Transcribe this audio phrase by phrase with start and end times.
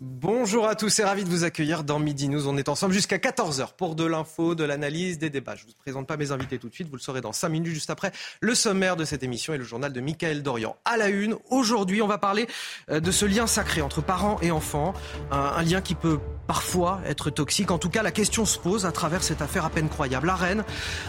[0.00, 2.48] Bonjour à tous et ravi de vous accueillir dans Midi News.
[2.48, 5.54] On est ensemble jusqu'à 14h pour de l'info, de l'analyse, des débats.
[5.54, 7.48] Je ne vous présente pas mes invités tout de suite, vous le saurez dans 5
[7.48, 8.10] minutes juste après
[8.40, 10.74] le sommaire de cette émission et le journal de Michael Dorian.
[10.84, 12.48] À la une, aujourd'hui, on va parler
[12.90, 14.94] euh, de ce lien sacré entre parents et enfants,
[15.30, 16.18] un, lien qui peut
[16.48, 17.70] parfois être toxique.
[17.70, 20.28] En tout cas, la question se pose à travers cette affaire à peine croyable.
[20.28, 20.64] À Rennes,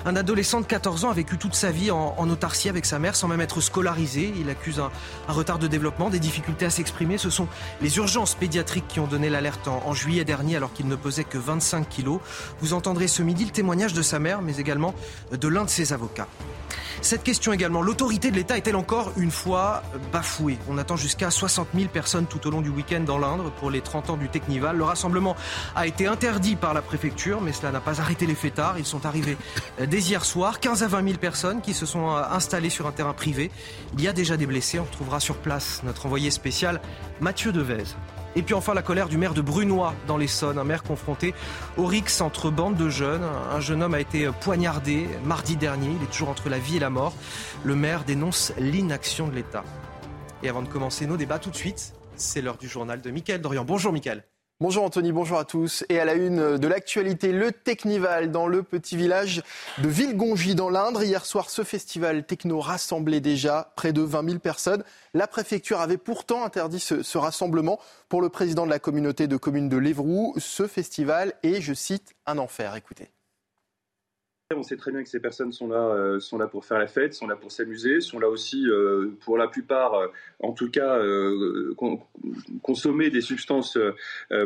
[0.06, 3.16] un adolescent de 14 ans a vécu toute sa vie en, autarcie avec sa mère
[3.16, 4.32] sans même être scolarisé.
[4.38, 4.92] Il accuse un,
[5.28, 7.18] un retard de développement, des difficultés à s'exprimer.
[7.18, 7.48] Ce sont
[7.82, 11.38] les urgences pédiatriques qui ont donné l'alerte en, juillet dernier alors qu'il ne pesait que
[11.38, 12.20] 25 kilos.
[12.60, 14.94] Vous entendrez ce midi le témoignage de sa mère, mais également
[15.32, 16.28] de l'un de ses avocats.
[17.02, 20.58] Cette question également, l'autorité de l'État est-elle encore une fois bafouée?
[20.70, 23.82] On attend jusqu'à 60 000 personnes tout au long du week-end dans l'Indre pour les
[23.82, 24.78] 30 ans du Technival.
[24.78, 25.36] Le rassemblement
[25.76, 28.80] a été interdit par la préfecture, mais cela n'a pas arrêté les fêtards.
[28.80, 29.38] Ils sont arrivés
[29.80, 33.14] dès hier soir, 15 à 20 000 personnes qui se sont installées sur un terrain
[33.14, 33.52] privé.
[33.98, 36.82] Il y a déjà des blessés, on retrouvera sur place notre envoyé spécial
[37.20, 37.84] Mathieu Devez.
[38.38, 41.34] Et puis enfin la colère du maire de Brunois dans l'Essonne, un maire confronté
[41.78, 43.24] au rix entre bandes de jeunes.
[43.52, 46.80] Un jeune homme a été poignardé mardi dernier, il est toujours entre la vie et
[46.80, 47.14] la mort.
[47.64, 49.64] Le maire dénonce l'inaction de l'État.
[50.44, 53.42] Et avant de commencer nos débats tout de suite, c'est l'heure du journal de Mickaël
[53.42, 53.64] Dorian.
[53.64, 54.26] Bonjour Mickaël.
[54.62, 55.84] Bonjour Anthony, bonjour à tous.
[55.90, 59.44] Et à la une de l'actualité, le Technival dans le petit village
[59.80, 61.04] de Villegongy dans l'Indre.
[61.04, 64.86] Hier soir, ce festival techno rassemblait déjà près de 20 000 personnes.
[65.14, 67.82] La préfecture avait pourtant interdit ce, rassemblement.
[68.08, 72.16] Pour le président de la communauté de communes de l'Évroux, ce festival est, je cite,
[72.26, 72.78] un enfer.
[72.78, 73.10] Écoutez.
[74.54, 76.86] On sait très bien que ces personnes sont là, euh, sont là pour faire la
[76.86, 80.08] fête, sont là pour s'amuser, sont là aussi, euh, pour la plupart, euh,
[80.40, 81.02] en tout cas,
[82.62, 83.80] consommer des substances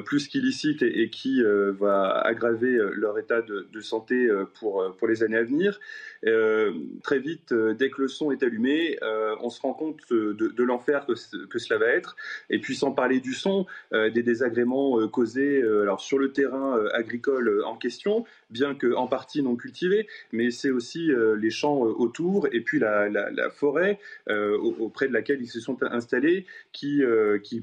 [0.06, 5.38] plus qu'illicites et, qui va aggraver leur état de, de santé pour, pour les années
[5.38, 5.80] à venir.
[6.26, 9.98] Euh, très vite, euh, dès que le son est allumé, euh, on se rend compte
[10.12, 11.16] de, l'enfer que,
[11.60, 12.16] cela va être.
[12.50, 17.76] Et puis, sans parler du son, des désagréments causés alors sur le terrain agricole en
[17.76, 22.80] question, bien que en partie non cultivé, mais c'est aussi les champs autour et puis
[22.80, 27.02] la, forêt auprès de laquelle ils se sont installés qui,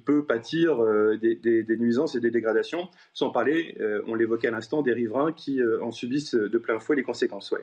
[0.05, 0.79] peut pâtir
[1.21, 3.77] des, nuisances et des dégradations, sans parler,
[4.07, 7.55] on l'évoquait à l'instant, des riverains qui en subissent de plein fouet les conséquences.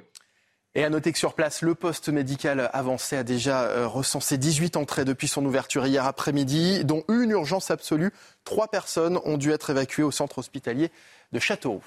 [0.75, 4.75] Et à noter que sur place, le poste médical avancé a déjà euh, recensé 18
[4.75, 8.11] entrées depuis son ouverture hier après-midi, dont une urgence absolue.
[8.43, 10.89] Trois personnes ont dû être évacuées au centre hospitalier
[11.31, 11.83] de Châteauroux.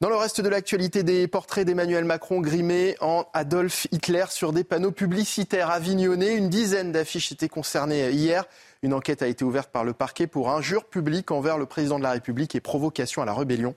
[0.00, 4.64] Dans le reste de l'actualité, des portraits d'Emmanuel Macron grimés en Adolf Hitler sur des
[4.64, 6.32] panneaux publicitaires avignonnés.
[6.32, 8.46] Une dizaine d'affiches étaient concernées hier.
[8.82, 12.02] Une enquête a été ouverte par le parquet pour injure publique envers le président de
[12.02, 13.76] la République et provocation à la rébellion.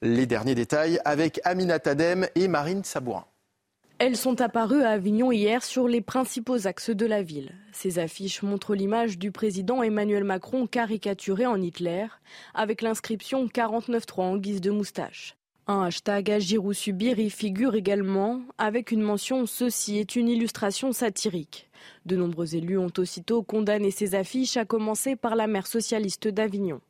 [0.00, 3.26] Les derniers détails avec Amina Tadem et Marine Sabourin.
[3.98, 7.54] Elles sont apparues à Avignon hier sur les principaux axes de la ville.
[7.72, 12.06] Ces affiches montrent l'image du président Emmanuel Macron caricaturé en Hitler,
[12.52, 15.38] avec l'inscription 49.3 en guise de moustache.
[15.66, 20.92] Un hashtag Agir ou subir y figure également, avec une mention Ceci est une illustration
[20.92, 21.70] satirique.
[22.04, 26.82] De nombreux élus ont aussitôt condamné ces affiches, à commencer par la maire socialiste d'Avignon.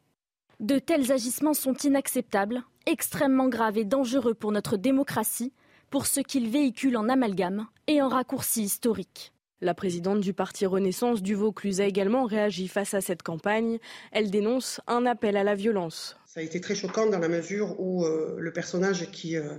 [0.59, 5.53] De tels agissements sont inacceptables, extrêmement graves et dangereux pour notre démocratie
[5.91, 9.32] pour ce qu'il véhicule en amalgame et en raccourci historique.
[9.62, 13.78] La présidente du parti Renaissance du Vaucluse a également réagi face à cette campagne.
[14.12, 16.19] Elle dénonce un appel à la violence.
[16.26, 19.54] Ça a été très choquant dans la mesure où euh, le personnage qui, euh,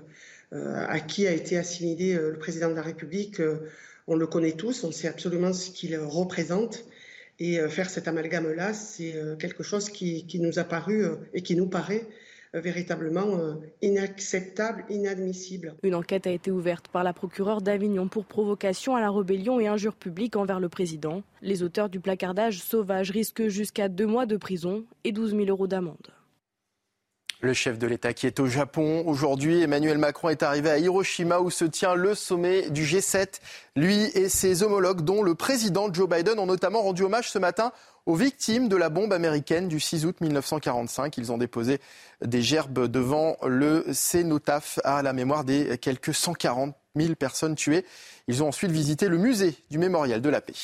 [0.54, 3.42] euh, à qui a été assimilé le président de la République,
[4.06, 6.86] on le connaît tous, on sait absolument ce qu'il représente.
[7.40, 11.06] Et faire cet amalgame-là, c'est quelque chose qui, qui, nous a paru
[11.36, 12.27] et qui nous paraît euh,
[12.60, 15.76] véritablement euh, inacceptable, inadmissible.
[15.84, 19.68] Une enquête a été ouverte par la procureure d'Avignon pour provocation à la rébellion et
[19.68, 21.24] injure publique envers le président.
[21.42, 25.68] Les auteurs du placardage sauvage risquent jusqu'à deux mois de prison et 12 000 euros
[25.68, 26.14] d'amende.
[27.40, 31.40] Le chef de l'État qui est au Japon aujourd'hui, Emmanuel Macron est arrivé à Hiroshima
[31.40, 33.42] où se tient le sommet du G7.
[33.76, 37.72] Lui et ses homologues, dont le président Joe Biden, ont notamment rendu hommage ce matin
[38.08, 41.16] aux victimes de la bombe américaine du 6 août 1945.
[41.20, 41.80] Ils ont déposé
[42.26, 47.86] des gerbes devant le cénotaphe à la mémoire des quelques 140 000 personnes tuées.
[48.28, 50.56] Ils ont ensuite visité le musée du mémorial de la paix.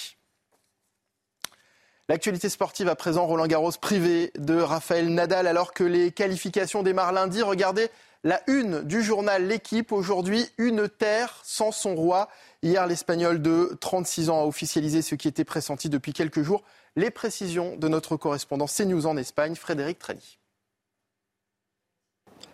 [2.09, 7.13] L'actualité sportive à présent, Roland Garros privé de Raphaël Nadal alors que les qualifications démarrent
[7.13, 7.41] lundi.
[7.41, 7.87] Regardez
[8.25, 9.93] la une du journal L'équipe.
[9.93, 12.27] Aujourd'hui, une terre sans son roi.
[12.61, 16.63] Hier, l'Espagnol de 36 ans a officialisé ce qui était pressenti depuis quelques jours.
[16.97, 20.39] Les précisions de notre correspondant CNews en Espagne, Frédéric Treni.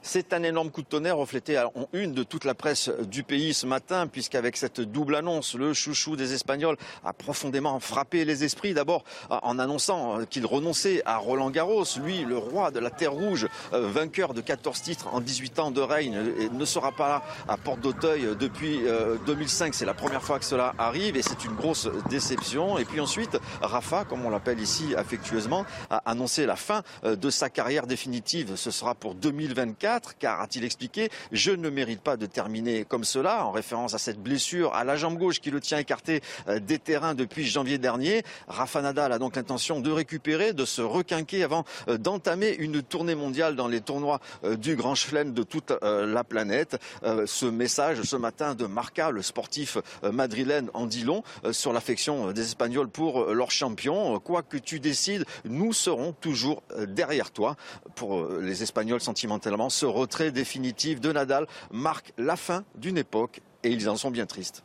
[0.01, 3.53] C'est un énorme coup de tonnerre reflété en une de toute la presse du pays
[3.53, 8.73] ce matin, puisqu'avec cette double annonce, le chouchou des Espagnols a profondément frappé les esprits.
[8.73, 13.47] D'abord en annonçant qu'il renonçait à Roland Garros, lui, le roi de la Terre Rouge,
[13.73, 16.17] euh, vainqueur de 14 titres en 18 ans de règne,
[16.51, 18.79] ne sera pas là à Porte d'Auteuil depuis
[19.25, 19.67] 2005.
[19.67, 22.77] Euh, c'est la première fois que cela arrive et c'est une grosse déception.
[22.77, 27.29] Et puis ensuite, Rafa, comme on l'appelle ici affectueusement, a annoncé la fin euh, de
[27.29, 28.55] sa carrière définitive.
[28.55, 29.88] Ce sera pour 2024,
[30.19, 34.21] car a-t-il expliqué, je ne mérite pas de terminer comme cela, en référence à cette
[34.21, 38.23] blessure à la jambe gauche qui le tient écarté euh, des terrains depuis janvier dernier.
[38.47, 43.15] Rafa Nadal a donc l'intention de récupérer, de se requinquer avant euh, d'entamer une tournée
[43.15, 46.77] mondiale dans les tournois du Grand Chelem de toute la planète.
[47.25, 52.41] Ce message ce matin de Marca, le sportif madrilène, en dit long sur l'affection des
[52.41, 54.19] Espagnols pour leur champion.
[54.19, 57.55] Quoi que tu décides, nous seront toujours derrière toi.
[57.95, 63.69] Pour les Espagnols, sentimentalement, ce retrait définitif de Nadal marque la fin d'une époque et
[63.69, 64.63] ils en sont bien tristes.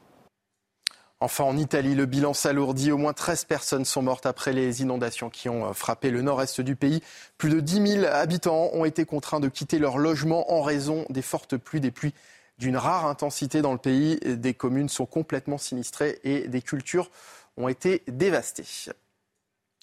[1.21, 2.91] Enfin, en Italie, le bilan s'alourdit.
[2.91, 6.75] Au moins 13 personnes sont mortes après les inondations qui ont frappé le nord-est du
[6.75, 7.01] pays.
[7.39, 11.23] Plus de 10 000 habitants ont été contraints de quitter leur logement en raison des
[11.23, 12.13] fortes pluies, des pluies
[12.59, 14.19] d'une rare intensité dans le pays.
[14.25, 17.11] Des communes sont complètement sinistrées et des cultures
[17.57, 18.67] ont été dévastées.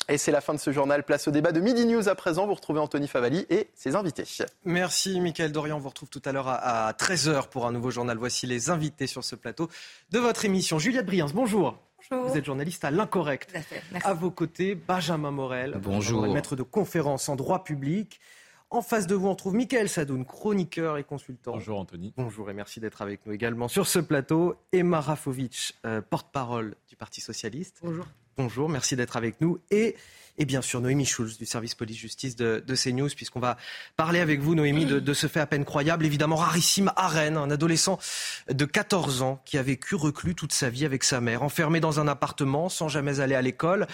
[0.10, 1.04] Et c'est la fin de ce journal.
[1.04, 2.46] Place au débat de Midi News à présent.
[2.46, 4.26] Vous retrouvez Anthony Favali et ses invités.
[4.66, 5.78] Merci, Michael Dorian.
[5.78, 8.18] On vous retrouve tout à l'heure à 13h pour un nouveau journal.
[8.18, 9.70] Voici les invités sur ce plateau
[10.12, 10.80] de votre émission.
[10.80, 11.78] Juliette Briens, bonjour.
[12.10, 12.30] Bonjour.
[12.30, 13.54] Vous êtes journaliste à l'Incorrect.
[14.04, 15.80] À vos côtés, Benjamin Morel.
[15.82, 16.28] Bonjour.
[16.28, 18.20] maître de conférence en droit public.
[18.70, 21.52] En face de vous, on trouve Michael Sadoun, chroniqueur et consultant.
[21.52, 22.14] Bonjour Anthony.
[22.16, 24.56] Bonjour et merci d'être avec nous également sur ce plateau.
[24.72, 27.80] Emma Rafovic, euh, porte-parole du Parti Socialiste.
[27.84, 28.06] Bonjour.
[28.38, 29.60] Bonjour, merci d'être avec nous.
[29.72, 29.96] Et,
[30.38, 33.58] et bien sûr, Noémie Schulz du service police-justice de, de, CNews, puisqu'on va
[33.98, 37.52] parler avec vous, Noémie, de, ce fait à peine croyable, évidemment rarissime à Rennes, un
[37.52, 38.00] adolescent
[38.50, 42.00] de 14 ans qui a vécu reclus toute sa vie avec sa mère, enfermé dans
[42.00, 43.86] un appartement sans jamais aller à l'école.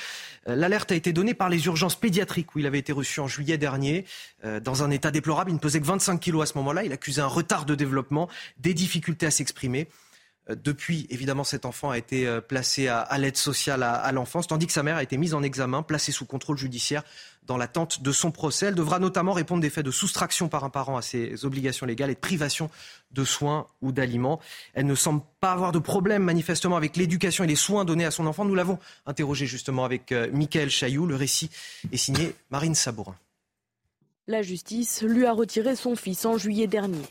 [0.48, 3.28] Euh, l'alerte a été donnée par les urgences pédiatriques où il avait été reçu en
[3.28, 4.06] juillet dernier,
[4.46, 5.50] euh, dans un état déplorable.
[5.50, 6.84] Il ne pesait que 25 kilos à ce moment-là.
[6.84, 8.30] Il accusait un retard de développement,
[8.60, 9.90] des difficultés à s'exprimer.
[10.50, 14.68] Euh, depuis, évidemment, cet enfant a été euh, placé à, l'aide sociale à, l'enfance, tandis
[14.68, 17.04] que sa mère a été mise en examen, placée sous contrôle judiciaire
[17.46, 18.68] dans l'attente de son procès.
[18.68, 22.10] Elle devra notamment répondre des faits de soustraction par un parent à ses obligations légales
[22.10, 22.70] et de privation
[23.12, 24.40] de soins ou d'aliments.
[24.74, 28.12] Elle ne semble pas avoir de problème manifestement avec l'éducation et les soins donnés à
[28.12, 28.44] son enfant.
[28.44, 31.06] Nous l'avons interrogé justement avec euh, Michael Chailloux.
[31.06, 31.50] Le récit
[31.92, 33.16] est signé Marine Sabourin.
[34.28, 37.06] La justice lui a retiré son fils en juillet dernier.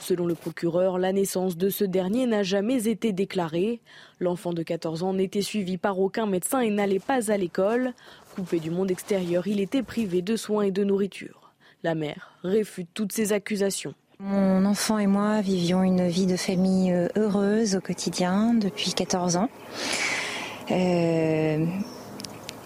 [0.00, 3.80] Selon le procureur, la naissance de ce dernier n'a jamais été déclarée.
[4.18, 7.92] L'enfant de 14 ans n'était suivi par aucun médecin et n'allait pas à l'école.
[8.34, 11.52] Coupé du monde extérieur, il était privé de soins et de nourriture.
[11.82, 13.94] La mère réfute toutes ces accusations.
[14.18, 19.36] Mon enfant et moi vivions une vie de famille euh, heureuse au quotidien depuis 14
[19.36, 19.48] ans.
[20.70, 21.66] Euh,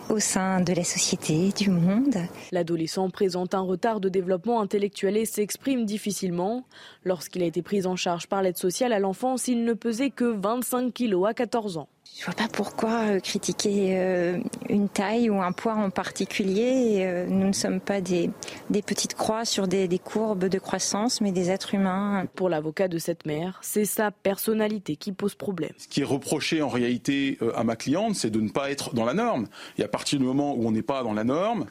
[0.09, 2.17] au sein de la société, du monde.
[2.53, 6.65] L'adolescent présente un retard de développement intellectuel et s'exprime difficilement.
[7.05, 10.25] Lorsqu'il a été pris en charge par l'aide sociale à l'enfance, il ne pesait que
[10.25, 11.89] 25 kilos à 14 ans.
[12.17, 16.99] Je vois pas pourquoi euh, critiquer euh, une taille ou un poids en particulier.
[17.01, 18.31] Euh, nous ne sommes pas des,
[18.71, 22.27] des petites croix sur des, des, courbes de croissance, mais des êtres humains.
[22.35, 25.73] Pour l'avocat de cette mère, c'est sa personnalité qui pose problème.
[25.79, 29.05] Ce qui est reproché en réalité à ma cliente, c'est de ne pas être dans
[29.05, 29.47] la norme.
[29.79, 31.67] Et à partir du moment où on n'est pas dans la norme,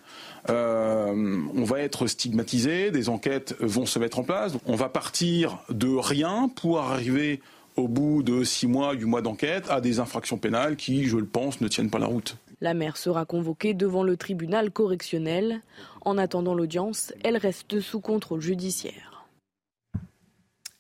[0.50, 4.54] euh, on va être stigmatisé, des enquêtes vont se mettre en place.
[4.66, 7.42] On va partir de rien pour arriver
[7.76, 11.26] au bout de six mois, huit mois d'enquête, à des infractions pénales qui, je le
[11.26, 12.38] pense, ne tiennent pas la route.
[12.62, 15.62] La mère sera convoquée devant le tribunal correctionnel.
[16.02, 19.13] En attendant l'audience, elle reste sous contrôle judiciaire.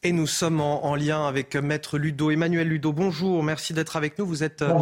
[0.06, 2.30] Et nous sommes en, lien avec Maître Ludo.
[2.30, 4.26] Emmanuel Ludo, bonjour, merci d'être avec nous.
[4.26, 4.74] Vous êtes euh,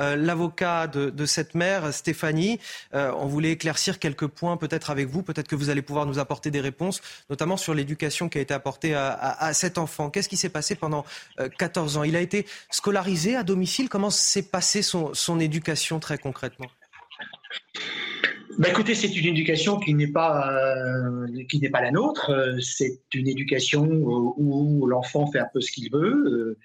[0.00, 2.60] euh, l'avocat de, cette mère, Stéphanie.
[2.94, 5.24] Euh, on voulait éclaircir quelques points peut-être avec vous.
[5.24, 8.54] Peut-être que vous allez pouvoir nous apporter des réponses, notamment sur l'éducation qui a été
[8.54, 10.10] apportée à, cet enfant.
[10.10, 11.04] Qu'est-ce qui s'est passé pendant
[11.58, 12.04] 14 ans?
[12.04, 13.88] Il a été scolarisé à domicile?
[13.88, 16.68] Comment s'est passée son éducation très concrètement?
[18.58, 22.30] Bah, écoutez, c'est une éducation qui n'est pas euh, qui n'est pas la nôtre.
[22.30, 26.58] Euh, c'est une éducation où, l'enfant fait un peu ce qu'il veut.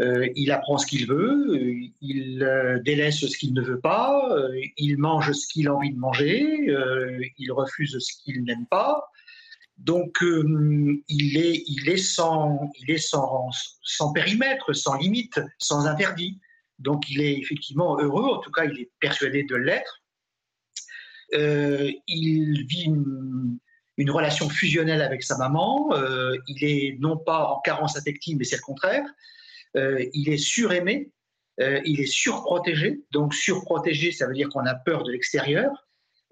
[0.00, 1.58] Euh, il apprend ce qu'il veut,
[2.00, 4.28] il délaisse ce qu'il ne veut pas,
[4.76, 6.68] il mange ce qu'il a envie de manger,
[7.38, 9.04] il refuse ce qu'il n'aime pas.
[9.78, 13.50] Donc il est il est sans il est sans
[13.82, 16.40] sans périmètre, sans limite, sans interdit.
[16.78, 20.03] Donc il est effectivement heureux, en tout cas il est persuadé de l'être.
[21.34, 22.90] Euh, il vit
[23.96, 25.90] une relation fusionnelle avec sa maman.
[26.48, 29.04] il est non pas en carence affective, mais c'est le contraire.
[29.74, 31.10] il est suraimé,
[31.58, 33.02] il est surprotégé.
[33.12, 35.70] Donc surprotégé, ça veut dire qu'on a peur de l'extérieur.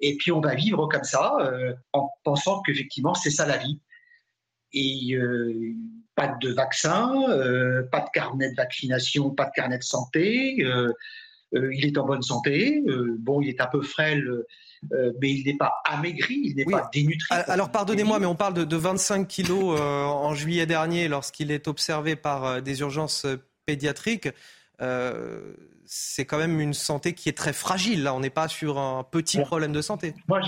[0.01, 1.37] Et puis on va vivre comme ça,
[1.93, 3.81] en pensant qu'effectivement c'est ça la vie.
[4.73, 5.17] Et
[6.15, 7.13] pas de vaccin,
[7.91, 10.65] pas de carnet de vaccination, pas de carnet de santé.
[11.53, 12.83] il est en bonne santé.
[13.19, 14.45] bon, il est un peu frêle
[14.91, 17.29] euh, mais il n'est pas amaigri, il n'est pas dénutri.
[17.31, 22.17] Alors pardonnez-moi, mais on parle de, 25 kilos euh, en juillet dernier lorsqu'il est observé
[22.17, 23.27] par euh, des urgences
[23.65, 24.29] pédiatriques.
[25.85, 28.03] c'est quand même une santé qui est très fragile.
[28.03, 30.15] Là, on n'est pas sur un petit problème de santé.
[30.27, 30.41] Moi,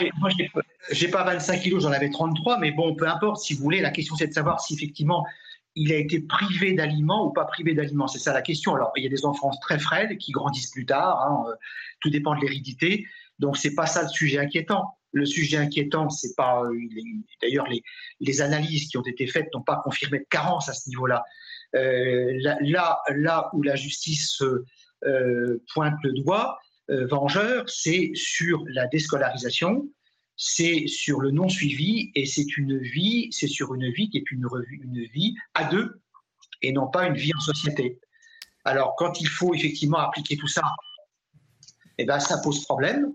[0.91, 3.41] j'ai pas 25 kilos, j'en avais 33, mais bon, peu importe.
[3.41, 5.25] Si vous voulez, la question c'est de savoir si effectivement
[5.77, 8.09] il a été privé d'aliments ou pas privé d'aliments.
[8.09, 8.75] C'est ça la question.
[8.75, 11.21] Alors, il y a des enfants très frêles qui grandissent plus tard.
[11.23, 11.55] Hein,
[12.01, 13.07] tout dépend de l'hérédité.
[13.39, 14.99] Donc c'est pas ça le sujet inquiétant.
[15.13, 16.77] Le sujet inquiétant, c'est pas euh,
[17.41, 17.67] d'ailleurs
[18.21, 21.23] les, analyses qui ont été faites n'ont pas confirmé de carence à ce niveau-là.
[21.77, 24.43] Euh, là, là où la justice
[25.05, 29.89] euh, pointe le doigt, vengeur, c'est sur la déscolarisation,
[30.37, 34.31] c'est sur le non suivi et c'est une vie, c'est sur une vie qui est
[34.31, 36.03] une, une vie à deux
[36.61, 37.99] et non pas une vie en société.
[38.65, 40.63] Alors quand il faut effectivement appliquer tout ça,
[41.99, 43.13] eh ben ça pose problème.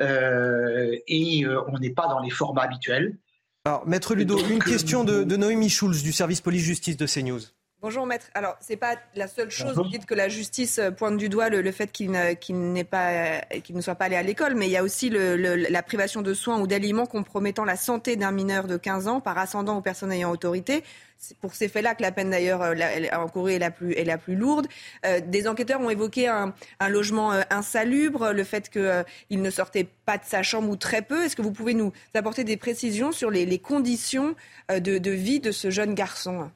[0.00, 3.18] Euh, et euh, on n'est pas dans les formats habituels.
[3.64, 7.40] Alors, Maître Ludo, une question de, de Noémie Schulz du service police-justice de CNews.
[7.80, 8.26] Bonjour maître.
[8.34, 9.76] Alors c'est pas la seule chose.
[9.76, 13.76] Vous dites que la justice euh, pointe du doigt le, fait qu'il ne, pas, qu'il
[13.76, 16.58] ne soit pas allé à l'école, mais il y a aussi la privation de soins
[16.58, 20.32] ou d'aliments compromettant la santé d'un mineur de 15 ans par ascendant aux personnes ayant
[20.32, 20.82] autorité.
[21.18, 22.74] C'est pour ces faits-là que la peine d'ailleurs euh,
[23.12, 24.66] encourue est la plus, est la plus lourde.
[25.06, 26.52] Euh, des enquêteurs ont évoqué un,
[26.88, 31.24] logement insalubre, le fait qu'il ne sortait pas de sa chambre ou très peu.
[31.24, 34.34] Est-ce que vous pouvez nous apporter des précisions sur les, conditions
[34.68, 36.50] de, de vie de ce jeune garçon?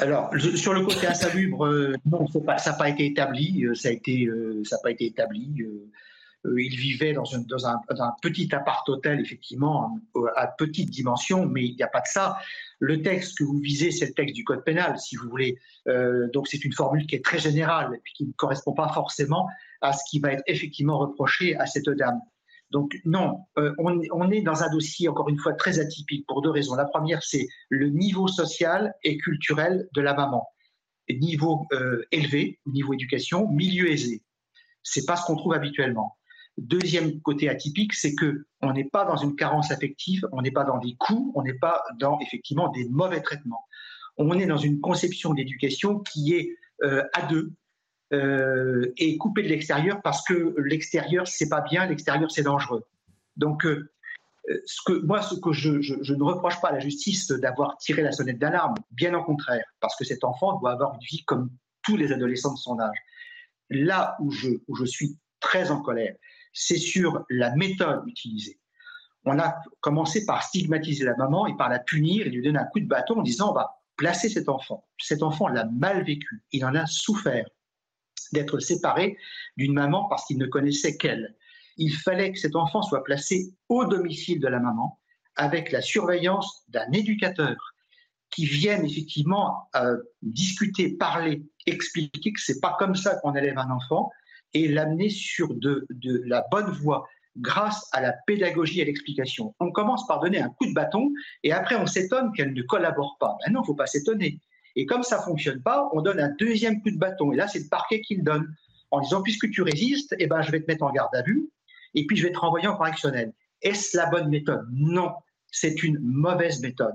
[0.00, 3.64] Alors, sur le côté insalubre, euh, non, ça n'a pas été établi.
[3.64, 5.64] Euh, ça n'a été, euh, pas été établi.
[6.44, 7.80] il vivait dans, un,
[8.22, 9.98] petit appart-hôtel, effectivement,
[10.36, 12.38] à petite dimension, mais il n'y a pas que ça.
[12.78, 15.58] Le texte que vous visez, c'est le texte du Code pénal, si vous voulez.
[16.32, 19.48] donc, c'est une formule qui est très générale et qui ne correspond pas forcément
[19.80, 22.20] à ce qui va être effectivement reproché à cette dame.
[22.70, 26.50] Donc non, euh, on, est dans un dossier, encore une fois, très atypique pour deux
[26.50, 26.74] raisons.
[26.74, 30.46] La première, c'est le niveau social et culturel de la maman.
[31.08, 34.22] Niveau euh, élevé, niveau éducation, milieu aisé.
[34.82, 36.16] C'est pas ce qu'on trouve habituellement.
[36.58, 40.64] Deuxième côté atypique, c'est que on n'est pas dans une carence affective, on n'est pas
[40.64, 43.64] dans des coups, on n'est pas dans effectivement des mauvais traitements.
[44.18, 47.52] On est dans une conception d'éducation qui est euh, à deux,
[48.12, 52.84] euh, et coupé de l'extérieur parce que l'extérieur c'est pas bien, l'extérieur c'est dangereux.
[53.36, 53.90] Donc euh,
[54.86, 58.38] que, moi, ce que je, ne reproche pas à la justice d'avoir tiré la sonnette
[58.38, 61.50] d'alarme, bien au contraire, parce que cet enfant doit avoir une vie comme
[61.82, 62.96] tous les adolescents de son âge.
[63.68, 66.14] Là où je suis très en colère,
[66.52, 68.58] c'est sur la méthode utilisée.
[69.24, 72.64] On a commencé par stigmatiser la maman et par la punir et lui donner un
[72.64, 74.86] coup de bâton en disant on va placer cet enfant.
[74.98, 77.46] Cet enfant l'a mal vécu, il en a souffert
[78.32, 79.16] d'être séparé
[79.56, 81.36] d'une maman parce qu'il ne connaissait qu'elle.
[81.76, 84.98] Il fallait que cet enfant soit placé au domicile de la maman
[85.36, 87.56] avec la surveillance d'un éducateur
[88.30, 93.70] qui vienne effectivement euh, discuter, parler, expliquer que c'est pas comme ça qu'on élève un
[93.70, 94.10] enfant
[94.54, 97.06] et l'amener sur de, de, la bonne voie
[97.36, 99.54] grâce à la pédagogie et l'explication.
[99.60, 103.16] On commence par donner un coup de bâton et après on s'étonne qu'elle ne collabore
[103.20, 103.36] pas.
[103.44, 104.40] Ben non, faut pas s'étonner.
[104.78, 107.32] Et comme ça fonctionne pas, on donne un deuxième coup de bâton.
[107.32, 108.54] Et là, c'est le parquet qui le donne
[108.92, 111.50] en disant puisque tu résistes, eh ben, je vais te mettre en garde à vue
[111.96, 113.32] et puis je vais te renvoyer en correctionnel.
[113.60, 114.68] Est-ce la bonne méthode?
[114.70, 115.14] Non,
[115.50, 116.94] c'est une mauvaise méthode.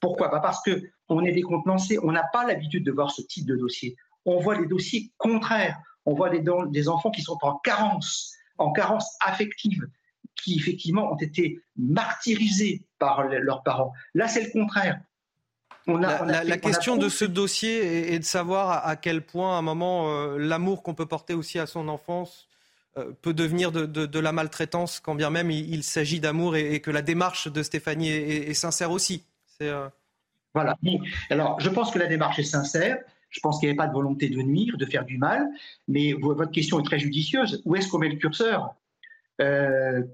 [0.00, 0.28] Pourquoi?
[0.28, 3.56] Bah, Parce que on est décontenancé, on n'a pas l'habitude de voir ce type de
[3.56, 3.96] dossier.
[4.24, 5.76] On voit les dossiers contraires.
[6.06, 9.84] On voit des, des enfants qui sont en carence, en carence affective,
[10.40, 13.92] qui effectivement ont été martyrisés par leurs parents.
[14.14, 15.00] Là, c'est le contraire
[15.86, 20.38] la, question de ce dossier est, de savoir à, quel point, à un moment, euh,
[20.38, 22.48] l'amour qu'on peut porter aussi à son enfance
[22.96, 27.02] euh, peut devenir de, la maltraitance, quand bien même il, s'agit d'amour et, que la
[27.02, 29.24] démarche de Stéphanie est, sincère aussi.
[29.62, 29.88] Euh,
[30.54, 30.76] voilà.
[31.30, 32.98] Alors, je pense que la démarche est sincère.
[33.28, 35.48] Je pense qu'il n'y avait pas de volonté de nuire, de faire du mal.
[35.88, 37.60] Mais votre question est très judicieuse.
[37.64, 38.74] Où est-ce qu'on met le curseur?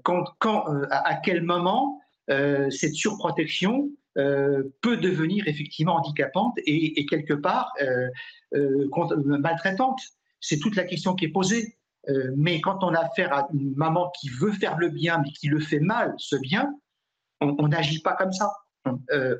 [0.03, 8.07] Quand, quand, à, quel moment cette surprotection peut devenir effectivement handicapante et, quelque part euh,
[8.55, 8.89] euh,
[9.39, 9.99] maltraitante.
[10.39, 11.77] C'est toute la question qui est posée.
[12.35, 15.47] mais quand on a affaire à une maman qui veut faire le bien mais qui
[15.47, 16.73] le fait mal, ce bien,
[17.41, 18.51] on n'agit pas comme ça.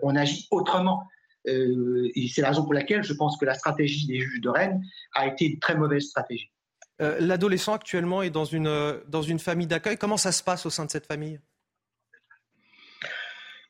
[0.03, 1.03] on agit autrement.
[1.45, 4.81] et c'est la raison pour laquelle je pense que la stratégie des juges de Rennes
[5.15, 6.51] a été une très mauvaise stratégie.
[6.99, 9.97] L'adolescent actuellement est dans une, dans une famille d'accueil.
[9.97, 11.39] Comment ça se passe au sein de cette famille?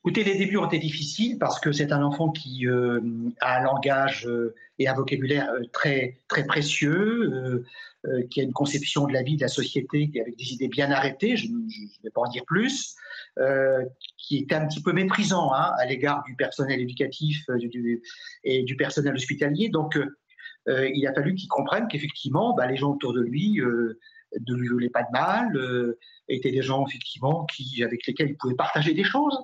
[0.04, 3.00] Écoutez, les débuts ont été difficiles parce que c'est un enfant qui euh,
[3.40, 7.64] a un langage euh, et un vocabulaire euh, très, très précieux,
[8.28, 11.36] qui a une conception de la vie, de la société, avec des idées bien arrêtées,
[11.36, 12.96] je ne vais pas en dire plus,
[14.18, 17.46] qui était un petit peu méprisant hein, à l'égard du personnel éducatif
[18.42, 19.68] et du personnel hospitalier.
[19.68, 19.96] Donc,
[20.66, 24.90] il a fallu qu'il comprenne qu'effectivement, bah, les gens autour de lui ne lui voulaient
[24.90, 25.94] pas de mal,
[26.26, 29.38] étaient des gens effectivement qui, avec lesquels il pouvait partager des choses.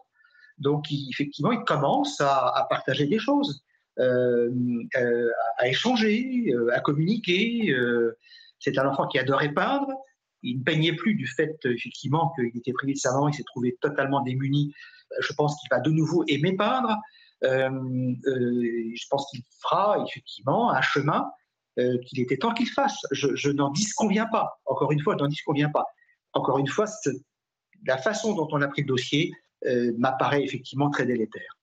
[0.59, 3.65] Donc, effectivement, il commence à, partager des choses,
[3.99, 4.51] euh,
[4.97, 7.75] euh, à échanger, euh, à communiquer.
[8.59, 9.89] c'est un enfant qui adorait peindre.
[10.43, 13.45] Il ne peignait plus du fait, effectivement, qu'il était privé de sa maman, il s'est
[13.45, 14.73] trouvé totalement démuni.
[15.21, 16.97] Je pense qu'il va de nouveau aimer peindre.
[17.43, 21.31] je pense qu'il fera, effectivement, un chemin
[21.77, 22.99] qu'il était temps qu'il fasse.
[23.13, 24.61] Je, je n'en disconviens pas.
[24.67, 25.85] Encore une fois, je n'en disconviens pas.
[26.33, 26.87] Encore une fois,
[27.87, 29.33] la façon dont on a pris le dossier,
[29.97, 31.59] m'apparaît effectivement très délétère.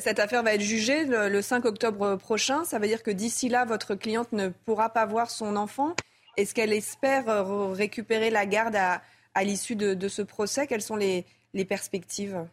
[0.00, 2.64] Cette affaire va être jugée le 5 octobre prochain.
[2.64, 5.94] Ça veut dire que d'ici là, votre cliente ne pourra pas voir son enfant.
[6.38, 9.02] Est-ce qu'elle espère euh, récupérer la garde à,
[9.42, 10.68] l'issue de, ce procès?
[10.68, 11.24] Quelles sont les,
[11.68, 12.44] perspectives?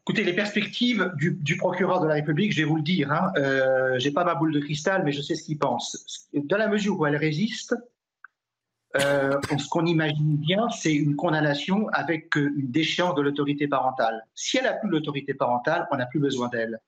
[0.00, 3.98] Écoutez, les perspectives du, procureur de la République, je vais vous le dire, hein, euh,
[3.98, 6.28] j'ai pas ma boule de cristal, mais je sais ce qu'il pense.
[6.32, 7.74] Dans la mesure où elle résiste,
[9.00, 14.26] euh, ce qu'on imagine bien, c'est une condamnation avec euh, une déchéance de l'autorité parentale.
[14.34, 16.78] Si elle n'a plus l'autorité parentale, on n'a plus besoin d'elle.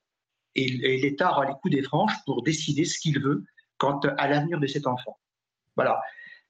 [0.54, 3.44] Et, l'État aura les coups des franches pour décider ce qu'il veut
[3.78, 5.18] quant à l'avenir de cet enfant.
[5.76, 6.00] Voilà.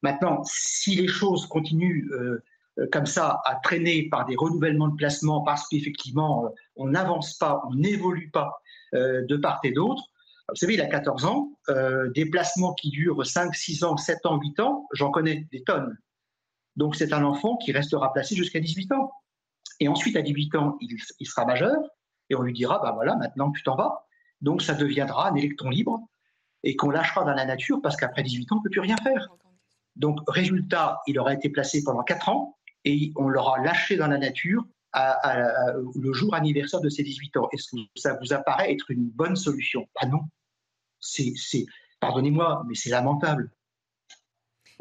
[0.03, 2.43] Maintenant, si les choses continuent euh,
[2.91, 7.75] comme ça à traîner par des renouvellements de placement parce qu'effectivement on n'avance pas, on
[7.75, 8.61] n'évolue pas
[8.93, 10.03] de part et d'autre,
[10.49, 14.27] vous savez, il a 14 ans, euh, des placements qui durent 5, 6 ans, 7
[14.27, 15.97] ans, 8 ans, j'en connais des tonnes.
[16.77, 19.13] Donc c'est un enfant qui restera placé jusqu'à 18 ans.
[19.81, 21.77] Et ensuite, à 18 ans, il, sera majeur,
[22.31, 24.07] et on lui dira, bah voilà, maintenant tu t'en vas.
[24.41, 26.01] Donc ça deviendra un électron libre,
[26.63, 28.97] et qu'on lâchera dans la nature, parce qu'après 18 ans, on ne peut plus rien
[28.99, 29.29] faire.
[29.97, 34.19] Donc résultat, il aura été placé pendant 4 ans, et on l'aura lâché dans la
[34.19, 37.49] nature le jour anniversaire de ses 18 ans.
[37.53, 39.87] Est-ce que ça vous apparaît être une bonne solution?
[39.97, 40.21] Ah non.
[41.01, 41.35] C'est,
[42.01, 43.51] pardonnez-moi, mais c'est lamentable.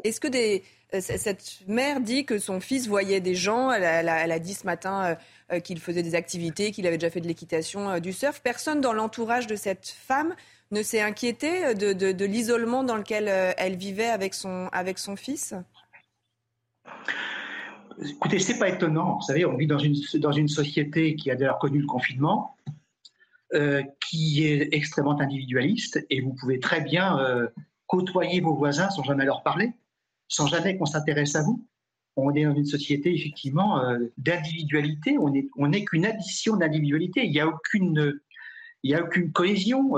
[0.02, 4.54] Est-ce que euh, cette mère dit que son fils voyait des gens, elle a, dit
[4.54, 5.14] ce matin euh,
[5.56, 8.40] euh, qu'il faisait des activités, qu'il avait déjà fait de l'équitation, du surf?
[8.40, 10.34] Personne dans l'entourage de cette femme
[10.70, 15.54] ne s'est inquiété de, de l'isolement dans lequel elle vivait avec son, avec son fils?
[18.00, 19.16] Écoutez, c'est pas étonnant.
[19.16, 22.56] Vous savez, on vit dans une, dans une société qui a d'ailleurs connu le confinement,
[23.54, 27.46] euh, qui est extrêmement individualiste, et vous pouvez très bien euh,
[27.86, 29.72] côtoyer vos voisins sans jamais leur parler,
[30.28, 31.66] sans jamais qu'on s'intéresse à vous.
[32.16, 35.18] On est dans une société effectivement euh, d'individualité.
[35.18, 37.24] On n'est on qu'une addition d'individualité.
[37.24, 38.20] Il n'y a aucune
[38.82, 39.94] il a aucune cohésion.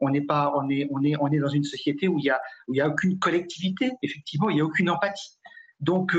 [0.00, 2.30] on n'est pas, on est, on est, on est dans une société où il y
[2.30, 2.40] a,
[2.82, 3.90] a aucune collectivité.
[4.02, 5.36] Effectivement, il n'y a aucune empathie.
[5.80, 6.16] Donc,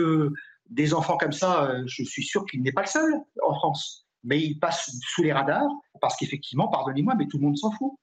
[0.71, 4.07] des enfants comme ça, euh, je suis sûr qu'il n'est pas le seul en France.
[4.23, 7.93] Mais il passe sous les radars parce qu'effectivement, pardonnez-moi, mais tout le monde s'en fout.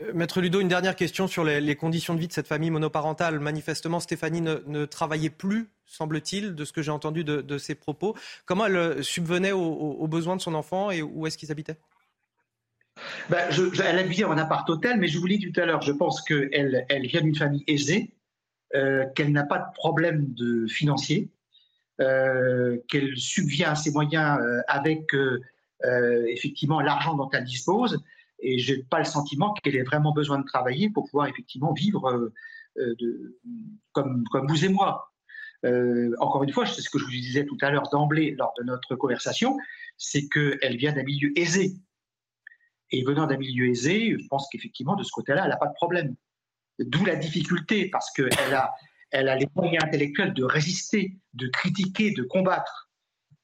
[0.00, 3.40] Euh, Maître Ludo, une dernière question sur les, conditions de vie de cette famille monoparentale.
[3.40, 8.14] Manifestement, Stéphanie ne, travaillait plus, semble-t-il, de ce que j'ai entendu de, ses propos.
[8.46, 11.78] Comment elle euh, subvenait aux, besoins de son enfant et où est-ce qu'ils habitaient?
[13.30, 13.50] Ben,
[13.84, 16.84] Elle habitait en appart-hôtel, mais je vous l'ai dit tout à l'heure, je pense qu'elle
[16.88, 18.12] elle vient d'une famille aisée,
[18.72, 21.30] qu'elle n'a pas de problème de financier,
[22.88, 25.40] qu'elle subvient à ses moyens euh, avec euh,
[26.28, 28.02] effectivement l'argent dont elle dispose.
[28.40, 31.72] Et je n'ai pas le sentiment qu'elle ait vraiment besoin de travailler pour pouvoir effectivement
[31.74, 32.32] vivre
[33.92, 35.12] comme vous et moi.
[36.18, 38.64] encore une fois, c'est ce que je vous disais tout à l'heure d'emblée lors de
[38.64, 39.58] notre conversation,
[39.98, 41.74] c'est qu'elle vient d'un milieu aisé.
[42.92, 45.74] Et venant d'un milieu aisé, je pense qu'effectivement, de ce côté-là, elle n'a pas de
[45.74, 46.16] problème.
[46.78, 48.72] D'où la difficulté, parce qu'elle a,
[49.10, 52.90] elle a les moyens intellectuels de résister, de critiquer, de combattre.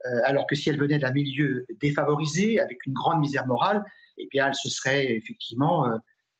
[0.07, 3.85] Euh, alors que si elle venait d'un milieu défavorisé, avec une grande misère morale,
[4.19, 5.97] eh bien, elle se serait effectivement, euh,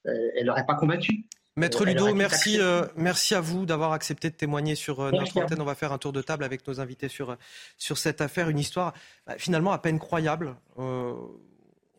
[0.07, 1.27] euh, elle n'aurait pas combattu.
[1.57, 2.59] Maître Ludo, merci,
[2.97, 5.63] merci à vous d'avoir accepté de témoigner sur notre antenne.
[5.63, 7.35] On va faire un tour de table avec nos invités sur,
[7.79, 8.93] sur cette affaire, une histoire
[9.27, 10.55] bah, finalement à peine croyable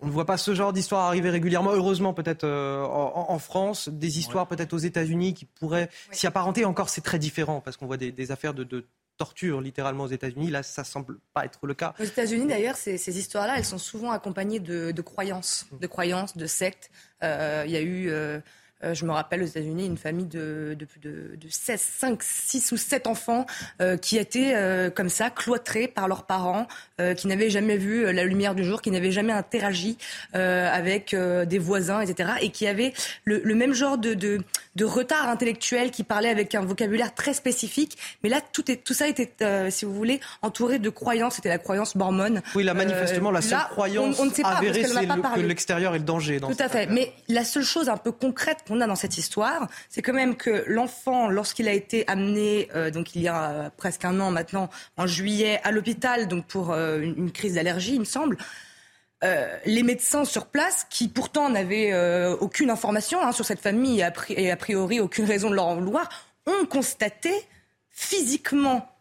[0.02, 4.20] on ne voit pas ce genre d'histoire arriver régulièrement, heureusement peut-être euh, en, France, des
[4.20, 6.66] histoires peut-être aux États-Unis qui pourraient s'y apparenter.
[6.66, 8.86] Encore, c'est très différent parce qu'on voit des, affaires de,
[9.18, 10.52] torture littéralement aux États-Unis.
[10.52, 11.96] Là, ça semble pas être le cas.
[12.00, 16.38] Aux États-Unis, d'ailleurs, ces, ces histoires-là, elles sont souvent accompagnées de, de croyances, de croyances,
[16.38, 16.92] de sectes.
[17.24, 18.40] Euh, Il y a eu euh,
[18.84, 22.72] euh, je me rappelle aux États-Unis une famille de, de, de, de 16, 5, 6
[22.72, 23.46] ou 7 enfants
[23.82, 26.68] euh, qui étaient euh, comme ça, cloîtrés par leurs parents,
[27.16, 29.98] qui n'avaient jamais vu la lumière du jour, qui n'avaient jamais interagi
[30.34, 32.32] avec des voisins, etc.
[32.42, 32.92] Et qui avaient
[33.24, 34.40] le, le même genre de, de,
[34.76, 37.98] de, retard intellectuel, qui parlaient avec un vocabulaire très spécifique.
[38.24, 39.32] Mais là, tout, est, tout ça était,
[39.70, 41.36] si vous voulez, entouré de croyances.
[41.36, 42.42] C'était la croyance mormone.
[42.56, 45.36] Oui, là, manifestement, la seule là, croyance on, on ne sait pas, avérée, c'est le-
[45.36, 46.40] que l'extérieur est le danger.
[46.40, 46.82] Dans Tout à fait.
[46.82, 46.88] affaire.
[46.92, 50.36] Mais la seule chose un peu concrète qu'on a dans cette histoire, c'est quand même
[50.36, 54.32] que l'enfant, lorsqu'il a été amené, euh, donc il y a euh, presque un an
[54.32, 58.38] maintenant, en juillet, à l'hôpital, donc pour euh, une, crise d'allergie, il me semble.
[59.66, 61.94] les médecins sur place, qui pourtant n'avaient
[62.40, 66.08] aucune information hein, sur cette famille et a priori aucune raison de leur en vouloir,
[66.46, 67.34] ont constaté
[67.90, 68.97] physiquement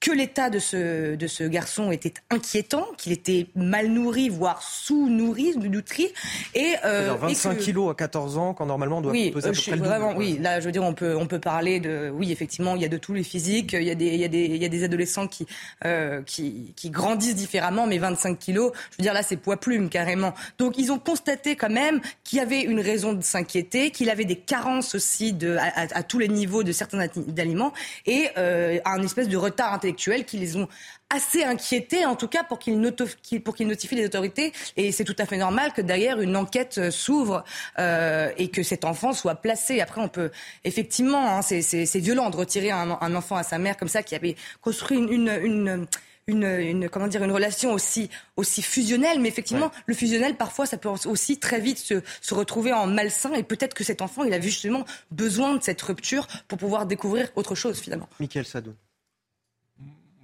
[0.00, 5.56] que l'état de ce, de ce garçon était inquiétant, qu'il était mal nourri, voire sous-nourri,
[5.58, 6.06] nutri.
[6.54, 9.32] Et, euh, C'est-à-dire et 25 que- kilos à 14 ans, quand normalement on doit oui,
[9.32, 10.38] peser à euh, peu suis près le vraiment, oui.
[10.40, 12.88] Là, je veux dire, on peut, on peut parler de, oui, effectivement, il y a
[12.88, 14.68] de tous les physiques, il y a des, il y a des, il y a
[14.68, 15.46] des adolescents qui,
[15.84, 19.88] euh, qui, qui grandissent différemment, mais 25 kilos, je veux dire, là, c'est poids plume
[19.88, 20.32] carrément.
[20.58, 24.24] Donc, ils ont constaté quand même qu'il y avait une raison de s'inquiéter, qu'il avait
[24.24, 27.04] des carences aussi de, à, à- à tous les niveaux de certains
[27.36, 27.72] aliments
[28.06, 29.87] et euh, un espèce de retard intellectuel
[30.24, 30.68] qui les ont
[31.10, 34.52] assez inquiétés, en tout cas, pour qu'ils notifient les autorités.
[34.76, 37.44] Et c'est tout à fait normal que derrière une enquête euh, s'ouvre
[37.78, 39.80] euh, et que cet enfant soit placé.
[39.80, 40.30] Après, on peut
[40.64, 44.14] effectivement, hein, c'est- violent de retirer un, un enfant à sa mère comme ça, qui
[44.14, 45.86] avait construit une, une, une
[46.30, 50.76] une, une- comment dire une relation aussi aussi fusionnelle mais effectivement le fusionnel parfois ça
[50.76, 54.34] peut aussi très vite se, se retrouver en malsain et peut-être que cet enfant il
[54.34, 58.74] avait justement besoin de cette rupture pour pouvoir découvrir autre chose finalement Michael Sadoun.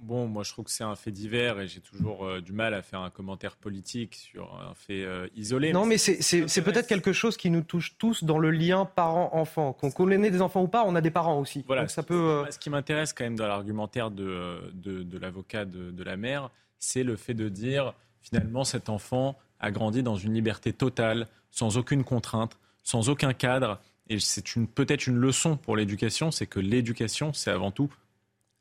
[0.05, 2.73] Bon, moi je trouve que c'est un fait divers et j'ai toujours euh, du mal
[2.75, 5.73] à faire un commentaire politique sur un fait euh, isolé.
[5.73, 9.73] Non, mais c'est- peut-être quelque chose qui nous touche tous dans le lien parent-enfant.
[9.73, 11.63] Qu'on connaît des enfants ou pas, on a des parents aussi.
[11.65, 12.13] Voilà, Donc ça ce- peut.
[12.13, 16.03] euh, moi, Ce qui m'intéresse quand même dans l'argumentaire de, de, de l'avocat de, de
[16.03, 20.71] la mère, c'est le fait de dire finalement cet enfant a grandi dans une liberté
[20.71, 23.79] totale, sans aucune contrainte, sans aucun cadre.
[24.07, 24.43] Et c'est
[24.75, 27.89] peut-être une leçon pour l'éducation, c'est que l'éducation, c'est avant tout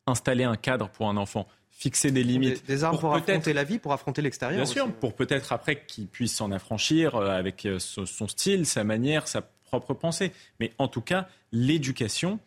[0.06, 2.66] installer un cadre pour un enfant, fixer des limites.
[2.66, 4.56] des armes pour affronter la vie, pour affronter l'extérieur.
[4.58, 8.84] Bien sûr, pour peut-être après qu'il puisse s'en affranchir euh, avec euh, son style, sa
[8.84, 10.32] manière, sa propre pensée.
[10.60, 12.38] Mais en tout cas, l'éducation,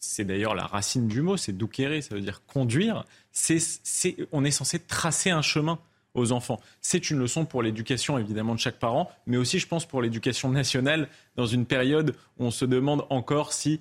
[0.00, 3.04] c'est d'ailleurs la racine du mot, c'est douquerer, ça veut dire conduire.
[3.32, 5.78] C'est, c'est- on est censé tracer un chemin
[6.14, 6.60] aux enfants.
[6.80, 10.48] C'est une leçon pour l'éducation évidemment de chaque parent, mais aussi je pense pour l'éducation
[10.50, 13.80] nationale dans une période où on se demande encore si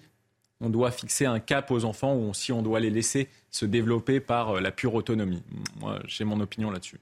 [0.63, 4.19] on doit fixer un cap aux enfants ou si on doit les laisser se développer
[4.19, 5.43] par euh, la pure autonomie.
[5.79, 6.99] Moi, j'ai mon opinion là-dessus.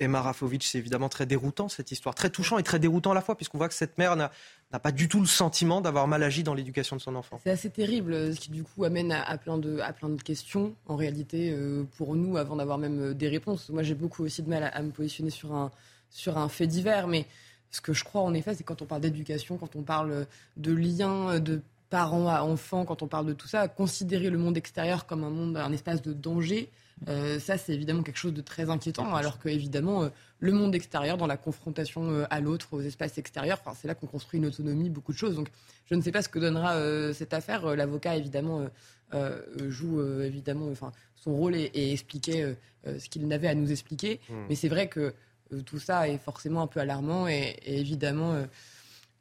[0.00, 3.20] Emma Rafovic, c'est évidemment très déroutant cette histoire, très touchant et très déroutant à la
[3.20, 4.32] fois, puisqu'on voit que cette mère n'a
[4.72, 7.38] n'a pas du tout le sentiment d'avoir mal agi dans l'éducation de son enfant.
[7.44, 10.20] C'est assez terrible, ce qui du coup amène à, à plein, de, à plein de
[10.20, 13.68] questions, en réalité, euh, pour nous, avant d'avoir même euh, des réponses.
[13.68, 15.70] Moi, j'ai beaucoup aussi de mal à, à me positionner sur un,
[16.10, 17.24] sur un fait divers, mais
[17.70, 20.72] ce que je crois, en effet, c'est quand on parle d'éducation, quand on parle de
[20.72, 21.62] liens, de
[21.94, 25.30] parents à enfants, quand on parle de tout ça, considérer le monde extérieur comme un
[25.30, 26.68] monde, un espace de danger,
[27.06, 30.08] euh, ça, c'est évidemment quelque chose de très inquiétant, alors que évidemment, euh,
[30.40, 34.08] le monde extérieur, dans la confrontation euh, à l'autre, aux espaces extérieurs, c'est là qu'on
[34.08, 35.36] construit une autonomie, beaucoup de choses.
[35.36, 35.50] Donc,
[35.86, 36.80] je ne sais pas ce que donnera
[37.14, 37.76] cette affaire.
[37.76, 38.66] L'avocat, évidemment,
[39.68, 44.18] joue évidemment, enfin, son rôle et, et expliquait ce qu'il n'avait à nous expliquer.
[44.28, 44.34] Mm.
[44.48, 45.14] Mais c'est vrai que
[45.64, 48.44] tout ça est forcément un peu alarmant et, et évidemment.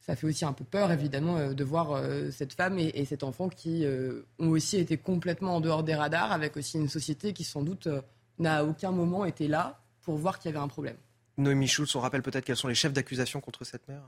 [0.05, 3.05] Ça fait aussi un peu peur, évidemment, euh, de voir euh, cette femme et, et
[3.05, 6.89] cet enfant qui euh, ont aussi été complètement en dehors des radars, avec aussi une
[6.89, 8.01] société qui, sans doute, euh,
[8.37, 10.97] n'a à aucun moment été là pour voir qu'il y avait un problème.
[11.37, 14.03] Noémie Schulz, on rappelle peut-être quels sont les chefs d'accusation contre cette mère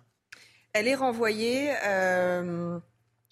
[0.74, 2.78] Elle est renvoyée euh,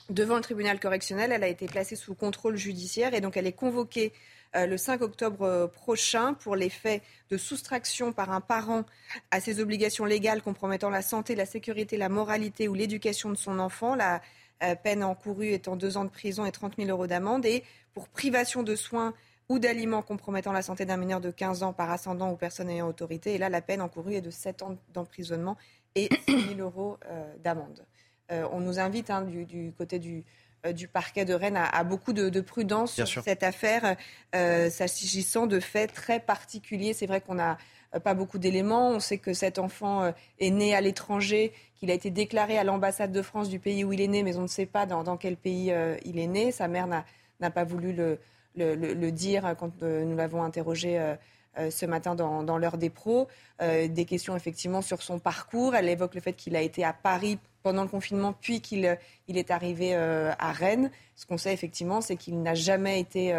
[0.09, 1.31] devant le tribunal correctionnel.
[1.31, 4.17] Elle a été placée sous contrôle judiciaire et donc elle est convoquée euh,
[4.55, 8.85] le 5 octobre euh, prochain pour les faits de soustraction par un parent
[9.31, 13.59] à ses obligations légales compromettant la santé, la sécurité, la moralité ou l'éducation de son
[13.59, 13.95] enfant.
[13.95, 14.21] La
[14.63, 17.45] euh, peine encourue étant deux ans de prison et 30 000 euros d'amende.
[17.45, 17.63] Et
[17.93, 19.13] pour privation de soins
[19.49, 22.87] ou d'aliments compromettant la santé d'un mineur de 15 ans par ascendant ou personne ayant
[22.87, 23.35] autorité.
[23.35, 25.57] Et là, la peine encourue est de 7 ans d'emprisonnement
[25.95, 27.85] et 6 000 euros euh, d'amende.
[28.31, 30.23] Euh, on nous invite hein, du, du côté du, euh,
[30.71, 33.23] du parquet de Rennes à beaucoup de, de prudence Bien sur sûr.
[33.23, 33.97] cette affaire,
[34.33, 36.93] euh, s'agissant de faits très particuliers.
[36.93, 37.57] C'est vrai qu'on n'a
[37.95, 38.89] euh, pas beaucoup d'éléments.
[38.89, 42.63] On sait que cet enfant euh, est né à l'étranger, qu'il a été déclaré à
[42.63, 45.03] l'ambassade de France du pays où il est né, mais on ne sait pas dans,
[45.03, 46.51] dans quel pays euh, il est né.
[46.51, 48.19] Sa mère n'a pas voulu le,
[48.55, 51.13] le, dire quand nous l'avons interrogé
[51.57, 53.27] ce matin dans, dans l'heure des pros.
[53.59, 55.75] des questions effectivement sur son parcours.
[55.75, 58.97] Elle évoque le fait qu'il a été à Paris pendant le confinement, puis qu'il
[59.27, 60.91] il est arrivé à Rennes.
[61.15, 63.33] Ce qu'on sait effectivement, c'est qu'il n'a jamais été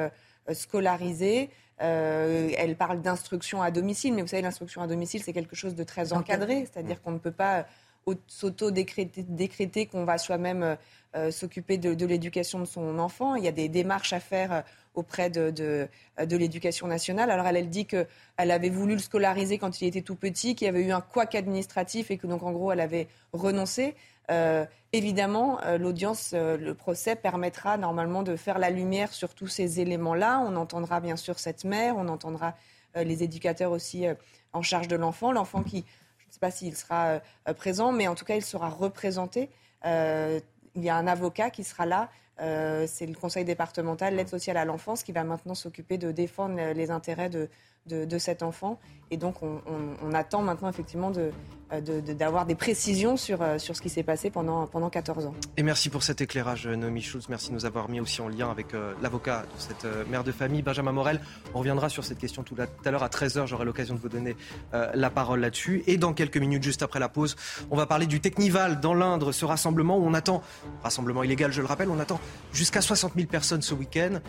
[0.52, 1.50] scolarisé.
[1.82, 5.74] Euh, elle parle d'instruction à domicile, mais vous savez, l'instruction à domicile, c'est quelque chose
[5.74, 7.66] de très encadré, c'est-à-dire qu'on ne peut pas
[8.08, 10.76] euh, s'auto-décréter qu'on va soi-même
[11.16, 13.34] euh, s'occuper de, l'éducation de son enfant.
[13.34, 14.62] Il y a des démarches à faire
[14.94, 17.30] auprès de, de, l'éducation nationale.
[17.32, 18.06] Alors elle, elle dit qu'elle
[18.36, 21.34] avait voulu le scolariser quand il était tout petit, qu'il y avait eu un couac
[21.34, 23.96] administratif et que donc en gros elle avait renoncé.
[24.30, 29.48] Euh, évidemment, euh, l'audience, euh, le procès permettra normalement de faire la lumière sur tous
[29.48, 30.40] ces éléments-là.
[30.46, 32.54] On entendra bien sûr cette mère, on entendra
[32.96, 34.06] les éducateurs aussi
[34.52, 35.78] en charge de l'enfant, l'enfant qui,
[36.18, 37.18] je ne sais pas s'il sera
[37.56, 39.50] présent, mais en tout cas, il sera représenté.
[39.84, 40.40] il
[40.76, 42.08] y a un avocat qui sera là.
[42.38, 46.92] c'est le conseil départemental, l'aide sociale à l'enfance, qui va maintenant s'occuper de défendre les
[46.92, 47.48] intérêts de,
[47.86, 48.78] de, cet enfant.
[49.10, 51.32] Et donc, on attend maintenant effectivement de,
[51.72, 55.34] euh, d'avoir des précisions sur, euh, sur ce qui s'est passé pendant, pendant 14 ans.
[55.56, 57.26] Et merci pour cet éclairage, Noémie Schulz.
[57.28, 60.32] Merci de nous avoir mis aussi en lien avec euh, l'avocat de cette mère de
[60.32, 61.20] famille, Benjamin Morel.
[61.54, 63.46] On reviendra sur cette question tout à l'heure à 13h.
[63.46, 64.36] J'aurai l'occasion de vous donner
[64.72, 65.82] la parole là-dessus.
[65.86, 67.36] Et dans quelques minutes, juste après la pause,
[67.70, 70.42] on va parler du Technival dans l'Indre, ce rassemblement où on attend,
[70.82, 72.20] rassemblement illégal, je le rappelle, on attend
[72.52, 74.20] jusqu'à 60 000 personnes ce week-end.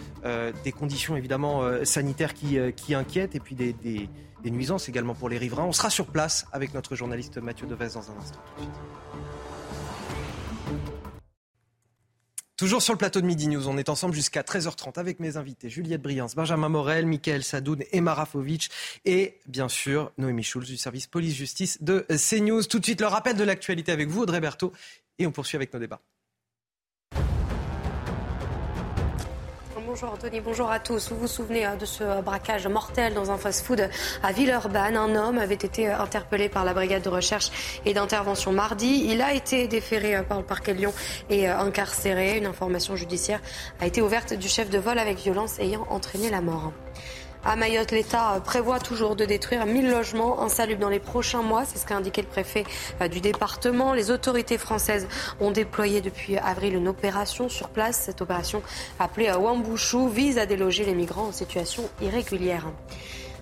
[0.64, 4.10] des conditions évidemment sanitaires qui, qui inquiètent et puis des des
[4.44, 5.66] nuisances également pour les riverains.
[5.66, 8.40] On sera sur place avec notre journaliste Mathieu Deves dans un instant.
[12.58, 15.70] Toujours sur le plateau de Midi News, on est ensemble jusqu'à 13h30 avec mes invités
[15.70, 18.70] Juliette Briens, Benjamin Morel, Michael Sadoun, Emma Rafovic
[19.04, 22.64] et bien sûr Noémie Schulz du service police-justice de CNews.
[22.64, 24.72] Tout de suite le rappel de l'actualité avec vous Audrey Berthaud
[25.20, 26.00] et on poursuit avec nos débats.
[29.96, 31.10] Bonjour Anthony, bonjour à tous.
[31.10, 33.90] Vous vous souvenez hein, de ce braquage mortel dans un fast-food
[34.24, 34.98] à Villeurbanne.
[34.98, 39.06] Un homme avait été interpellé par la brigade de recherche et d'intervention mardi.
[39.10, 40.94] Il a été déféré euh, par le parquet de Lyon
[41.30, 42.38] et euh, incarcéré.
[42.38, 43.40] Une information judiciaire
[43.80, 46.74] a été ouverte du chef de vol avec violence ayant entraîné la mort.
[47.48, 51.64] À Mayotte, l'État prévoit toujours de détruire 1000 logements insalubres dans les prochains mois.
[51.64, 52.64] C'est ce qu'a indiqué le préfet
[53.02, 53.94] euh, du département.
[53.94, 55.08] Les autorités françaises
[55.40, 57.98] ont déployé depuis avril une opération sur place.
[57.98, 58.64] Cette opération,
[58.98, 62.66] appelée Wambouchou, vise à déloger les migrants en situation irrégulière.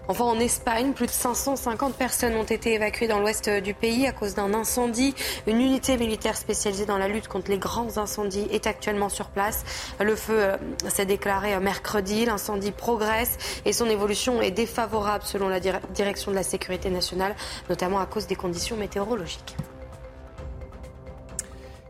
[0.10, 4.12] Enfin, en Espagne, plus de 550 personnes ont été évacuées dans l'ouest du pays à
[4.12, 5.16] cause d'un incendie.
[5.48, 9.64] Une unité militaire spécialisée dans la lutte contre les grands incendies est actuellement sur place.
[10.02, 10.58] Le feu euh,
[10.90, 12.26] s'est déclaré mercredi.
[12.26, 17.36] L'incendie progresse et son évolution est défavorable selon la direction de la sécurité nationale,
[17.70, 19.56] notamment à cause des conditions météorologiques.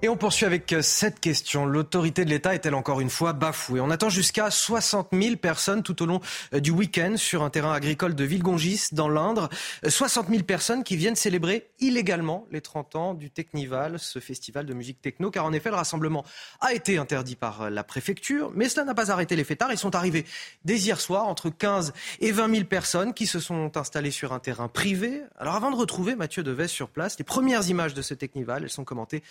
[0.03, 1.65] Et on poursuit avec euh, cette question.
[1.65, 3.79] L'autorité de l'État est-elle encore une fois bafouée?
[3.79, 6.19] On attend jusqu'à 60 000 personnes tout au long
[6.53, 9.47] euh, du week-end sur un terrain agricole de Villegongis, dans l'Indre.
[9.87, 14.65] 60 euh, 000 personnes qui viennent célébrer illégalement les 30 ans du Technival, ce festival
[14.65, 16.25] de musique techno, car en effet, le rassemblement
[16.59, 19.71] a été interdit par la préfecture, mais cela n'a pas arrêté les fêtards.
[19.71, 20.25] Ils sont arrivés
[20.65, 24.39] dès hier soir, entre 15 et 20 000 personnes qui se sont installées sur un
[24.39, 25.21] terrain privé.
[25.37, 28.69] Alors avant de retrouver Mathieu Deves sur place, les premières images de ce Technival, elles
[28.69, 29.23] sont commentées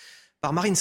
[0.42, 0.74] par Marine.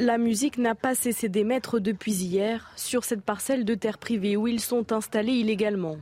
[0.00, 4.48] La musique n'a pas cessé d'émettre depuis hier sur cette parcelle de terre privée où
[4.48, 5.98] ils sont installés illégalement.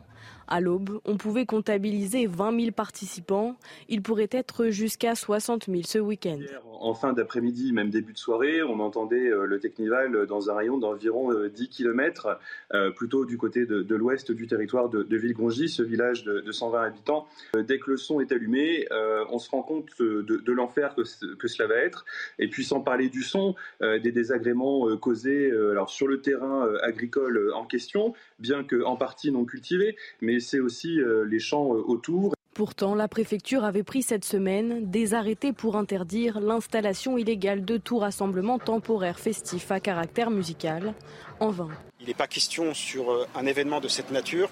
[0.55, 3.57] À l'aube, on pouvait comptabiliser 20 000 participants.
[3.89, 6.41] Il pourrait être jusqu'à 60 000 ce week-end.
[6.79, 10.77] En fin d'après-midi, même début de soirée, on entendait euh, le Technival dans un rayon
[10.77, 12.39] d'environ 10 euh, km,
[12.75, 16.83] euh, plutôt du côté de, l'ouest du territoire de, de Villegongis, ce village de, 120
[16.83, 17.27] habitants.
[17.55, 18.87] Dès que le son est allumé,
[19.31, 21.03] on se rend compte de, l'enfer que,
[21.37, 22.05] que, cela va être.
[22.39, 27.65] Et puis sans parler du son, des désagréments causés alors, sur le terrain agricole en
[27.65, 32.35] question, bien qu'en partie non cultivé, mais c'est aussi euh, les champs euh, autour.
[32.55, 37.97] Pourtant, la préfecture avait pris cette semaine des arrêtés pour interdire l'installation illégale de tout
[37.97, 40.93] rassemblement temporaire festif à caractère musical
[41.41, 41.69] en vain.
[42.01, 44.51] Il n'est pas question sur euh, un événement de cette nature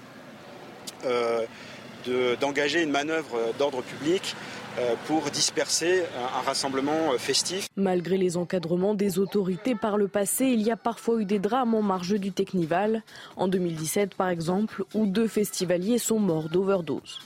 [2.39, 4.60] d'engager une manœuvre d'ordre public euh,
[5.05, 7.67] pour disperser un rassemblement euh, festif.
[7.75, 11.75] Malgré les encadrements des autorités par le passé, il y a parfois eu des drames
[11.75, 13.03] en marge du Technival.
[13.35, 17.19] En 2017, par exemple, où deux festivaliers sont morts d'overdose.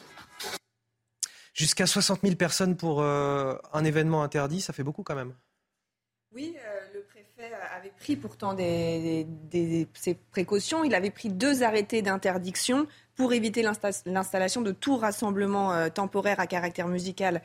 [1.53, 5.34] Jusqu'à 60 000 personnes pour euh, un événement interdit, ça fait beaucoup quand même.
[6.34, 6.55] Oui,
[7.85, 9.27] avait pris pourtant des,
[10.31, 10.83] précautions.
[10.83, 13.63] Il avait pris deux arrêtés d'interdiction pour éviter
[14.05, 17.41] l'installation de tout rassemblement euh, temporaire à caractère musical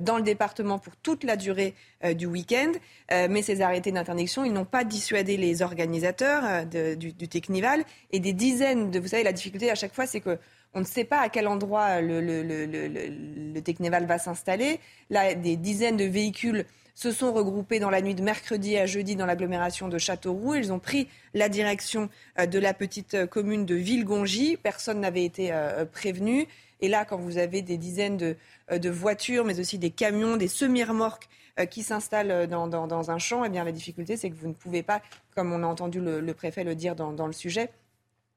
[0.00, 1.76] dans le département pour toute la durée
[2.16, 2.72] du week-end.
[3.08, 8.90] mais ces arrêtés d'interdiction, ils n'ont pas dissuadé les organisateurs du, Technival et des dizaines
[8.90, 8.98] de...
[8.98, 10.40] Vous savez, la difficulté à chaque fois, c'est que
[10.74, 14.80] on ne sait pas à quel endroit le, le, le, Technival va s'installer.
[15.08, 19.16] Là, des dizaines de véhicules se sont regroupés dans la nuit de mercredi à jeudi
[19.16, 20.54] dans l'agglomération de Châteauroux.
[20.54, 24.56] Ils ont pris la direction euh, de la petite euh, commune de Villegongy.
[24.56, 26.46] Personne n'avait été euh, prévenu.
[26.80, 31.28] Et là, quand vous avez des dizaines de, voitures, mais aussi des camions, des semi-remorques
[31.68, 35.02] qui s'installent dans, un champ, eh bien, la difficulté, c'est que vous ne pouvez pas,
[35.34, 37.68] comme on a entendu le, préfet le dire dans le sujet,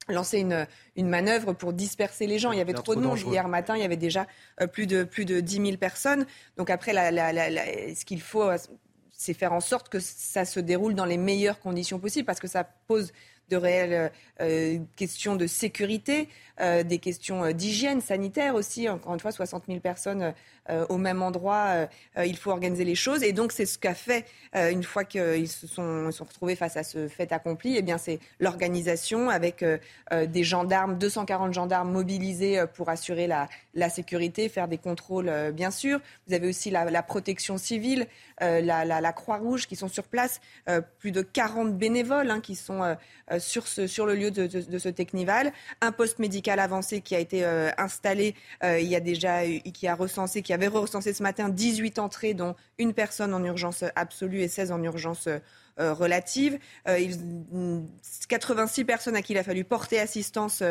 [0.08, 2.52] lancer une, une manœuvre pour disperser les gens.
[2.52, 3.18] Il y avait trop de monde.
[3.18, 4.26] Hier matin, il y avait déjà
[4.60, 6.26] euh, plus de, plus de 10 000 personnes.
[6.56, 7.32] Donc après, la, la,
[7.94, 8.58] ce qu'il faut, euh,
[9.12, 12.48] c'est faire en sorte que ça se déroule dans les meilleures conditions possibles, parce que
[12.48, 13.12] ça pose
[13.50, 16.28] de réelles euh, questions de sécurité,
[16.60, 18.88] des questions euh, d'hygiène sanitaire aussi.
[18.88, 20.34] Encore une fois, 60 000 personnes
[20.88, 21.86] au même endroit,
[22.24, 23.22] il faut organiser les choses.
[23.22, 27.06] Et donc, c'est ce qu'a fait, une fois qu'ils se sont, retrouvés face à ce
[27.06, 29.62] fait accompli, eh bien, c'est l'organisation avec
[30.10, 36.00] des gendarmes, 240 gendarmes mobilisés pour assurer la, sécurité, faire des contrôles, bien sûr.
[36.26, 38.06] Vous avez aussi la, protection civile,
[38.40, 40.40] la, Croix-Rouge qui sont sur place,
[40.98, 42.96] plus de 40 bénévoles hein, qui sont
[43.32, 45.52] euh, sur, ce, sur le lieu de, ce Technival.
[45.80, 49.88] Un poste médical avancé qui a été euh, installé, euh, il y a déjà, qui
[49.88, 54.40] a recensé, qui avait recensé ce matin 18 entrées, dont une personne en urgence absolue
[54.40, 55.28] et 16 en urgence
[55.78, 56.58] relative.
[58.28, 60.62] 86 personnes à qui il a fallu porter assistance,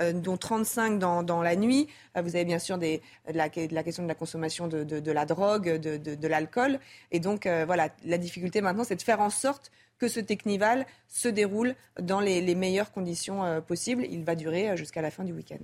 [0.00, 1.88] dont 35 dans, la nuit.
[2.14, 3.00] vous avez bien sûr des,
[3.32, 6.78] la, la, question de la consommation de, la drogue, de, l'alcool.
[7.10, 9.70] Et donc, voilà, la difficulté maintenant, c'est de faire en sorte
[10.00, 14.04] que ce Technival se déroule dans les, meilleures conditions euh, possibles.
[14.10, 15.62] Il va durer euh, jusqu'à la fin du week-end.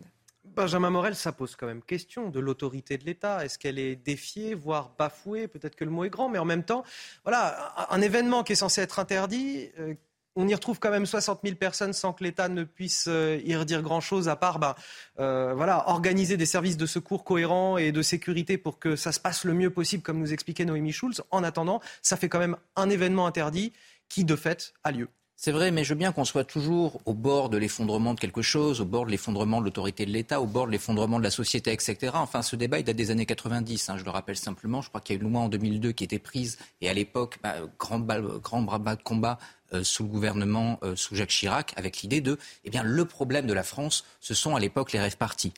[0.57, 3.45] Benjamin Morel, ça pose quand même question de l'autorité de l'État.
[3.45, 5.49] Est-ce qu'elle est défiée, voire bafouée?
[5.49, 6.83] Peut-être que le mot est grand, mais en même temps,
[7.25, 9.93] voilà, un événement qui est censé être interdit, euh,
[10.35, 13.83] on y retrouve quand même 60 000 personnes sans que l'État ne puisse y redire
[13.83, 14.75] grand-chose, à part ben,
[15.17, 19.45] voilà, organiser des services de secours cohérents et de sécurité pour que ça se passe
[19.45, 21.23] le mieux possible, comme nous expliquait Noémie Schulz.
[21.31, 23.73] En attendant, ça fait quand même un événement interdit
[24.11, 25.09] qui, de fait, a lieu.
[25.39, 28.41] C'est vrai, mais je veux bien qu'on soit toujours au bord de l'effondrement de quelque
[28.41, 31.31] chose, au bord de l'effondrement de l'autorité de l'État, au bord de l'effondrement de la
[31.31, 32.13] société, etc.
[32.15, 33.91] Enfin, ce débat, il date des années 90.
[33.91, 34.81] Hein, je le rappelle simplement.
[34.81, 37.39] Je crois qu'il y a une loi en 2002 qui était prise, et à l'époque,
[37.43, 39.39] bah, grand, grand bras de combat
[39.75, 43.47] euh, sous le gouvernement, euh, sous Jacques Chirac, avec l'idée de, eh bien, le problème
[43.47, 45.53] de la France, ce sont à l'époque les rêves partis.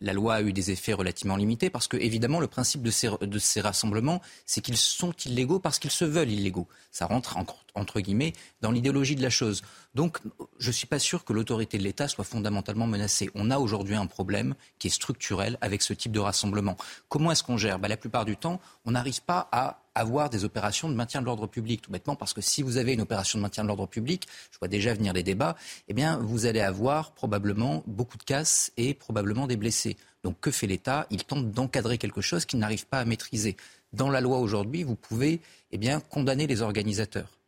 [0.00, 3.60] La loi a eu des effets relativement limités parce que, évidemment, le principe de ces,
[3.60, 6.68] rassemblements, c'est qu'ils sont illégaux parce qu'ils se veulent illégaux.
[6.90, 7.36] Ça rentre,
[7.74, 8.32] entre guillemets,
[8.62, 9.62] dans l'idéologie de la chose.
[9.94, 10.18] Donc,
[10.58, 13.30] je ne suis pas sûr que l'autorité de l'État soit fondamentalement menacée.
[13.34, 16.76] On a aujourd'hui un problème qui est structurel avec ce type de rassemblement.
[17.08, 17.78] Comment est-ce qu'on gère?
[17.78, 21.26] Bah, La plupart du temps, on n'arrive pas à avoir des opérations de maintien de
[21.26, 23.86] l'ordre public, tout bêtement, parce que si vous avez une opération de maintien de l'ordre
[23.86, 25.56] public, je vois déjà venir les débats,
[25.88, 29.96] eh bien, vous allez avoir probablement beaucoup de casses et probablement des blessés.
[30.24, 31.06] Donc, que fait l'État?
[31.10, 33.56] Il tente d'encadrer quelque chose qu'il n'arrive pas à maîtriser.
[33.92, 35.40] Dans la loi aujourd'hui, vous pouvez
[35.72, 37.39] eh bien, condamner les organisateurs.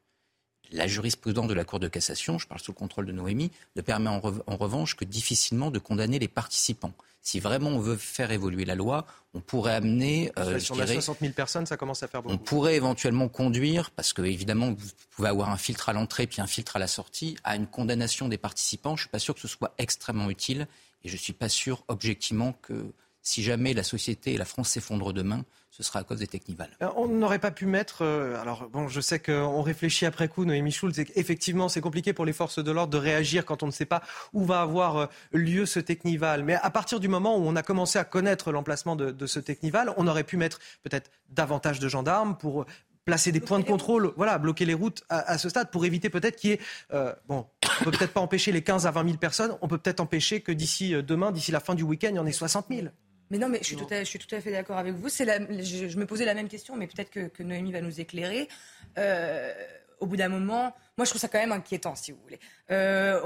[0.72, 3.82] La jurisprudence de la Cour de cassation, je parle sous le contrôle de Noémie, ne
[3.82, 4.20] permet en,
[4.56, 6.92] revanche que difficilement de condamner les participants.
[7.20, 10.32] Si vraiment on veut faire évoluer la loi, on pourrait amener.
[10.38, 12.34] Euh, Sur les 60 000 personnes, ça commence à faire beaucoup.
[12.34, 16.40] On pourrait éventuellement conduire, parce que évidemment, vous pouvez avoir un filtre à l'entrée puis
[16.40, 18.96] un filtre à la sortie, à une condamnation des participants.
[18.96, 20.66] Je ne suis pas sûr que ce soit extrêmement utile
[21.04, 24.70] et je ne suis pas sûr objectivement que si jamais la société et la France
[24.70, 26.68] s'effondrent demain, ce sera à cause des Technival.
[26.82, 28.02] Euh, on n'aurait pas pu mettre.
[28.02, 32.26] Euh, alors, bon, je sais qu'on réfléchit après coup, Noémie Schulz, effectivement, c'est compliqué pour
[32.26, 34.02] les forces de l'ordre de réagir quand on ne sait pas
[34.34, 36.44] où va avoir euh, lieu ce Technival.
[36.44, 39.94] Mais à partir du moment où on a commencé à connaître l'emplacement de, ce Technival,
[39.96, 42.66] on aurait pu mettre peut-être davantage de gendarmes pour
[43.06, 46.36] placer des points de contrôle, voilà, bloquer les routes à, ce stade pour éviter peut-être
[46.36, 46.60] qu'il y ait,
[47.26, 47.46] bon,
[47.80, 50.40] on peut peut-être pas empêcher les 15 à 20 000 personnes, on peut peut-être empêcher
[50.40, 52.88] que d'ici demain, d'ici la fin du week-end, il y en ait 60 000.
[53.32, 55.08] Mais non, mais je suis, tout à, je suis tout à fait d'accord avec vous.
[55.08, 58.46] C'est je, me posais la même question, mais peut-être que, Noémie va nous éclairer.
[58.98, 59.54] Euh,
[60.00, 62.38] au bout d'un moment, moi je trouve ça quand même inquiétant, si vous voulez.
[62.70, 63.22] Euh,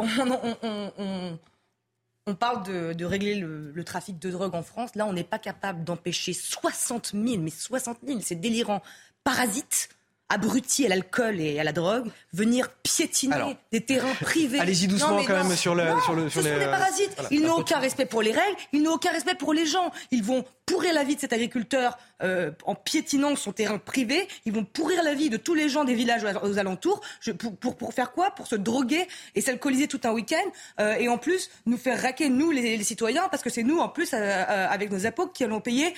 [2.28, 2.62] on, parle
[2.94, 4.94] de, régler le, trafic de drogue en France.
[4.94, 8.82] Là, on n'est pas capable d'empêcher 60 000, mais 60 000, c'est délirant,
[9.24, 9.88] parasites
[10.28, 14.58] abrutis à l'alcool et à la drogue, venir piétiner des terrains privés.
[14.58, 16.54] Allez-y doucement quand même sur, le, sur, le, sur ce les...
[16.54, 17.16] sont des parasites.
[17.30, 19.92] Ils n'ont aucun respect pour les règles, ils n'ont aucun respect pour les gens.
[20.10, 24.52] Ils vont pourrir la vie de cet agriculteur euh, en piétinant son terrain privé, ils
[24.52, 27.00] vont pourrir la vie de tous les gens des villages aux alentours.
[27.38, 28.30] pour, pour, faire quoi?
[28.30, 30.36] Pour se droguer et s'alcooliser tout un week-end.
[30.80, 33.88] Euh, et en plus, nous faire raquer, nous, les, citoyens, parce que c'est nous, en
[33.88, 35.94] plus, avec nos impôts, qui allons payer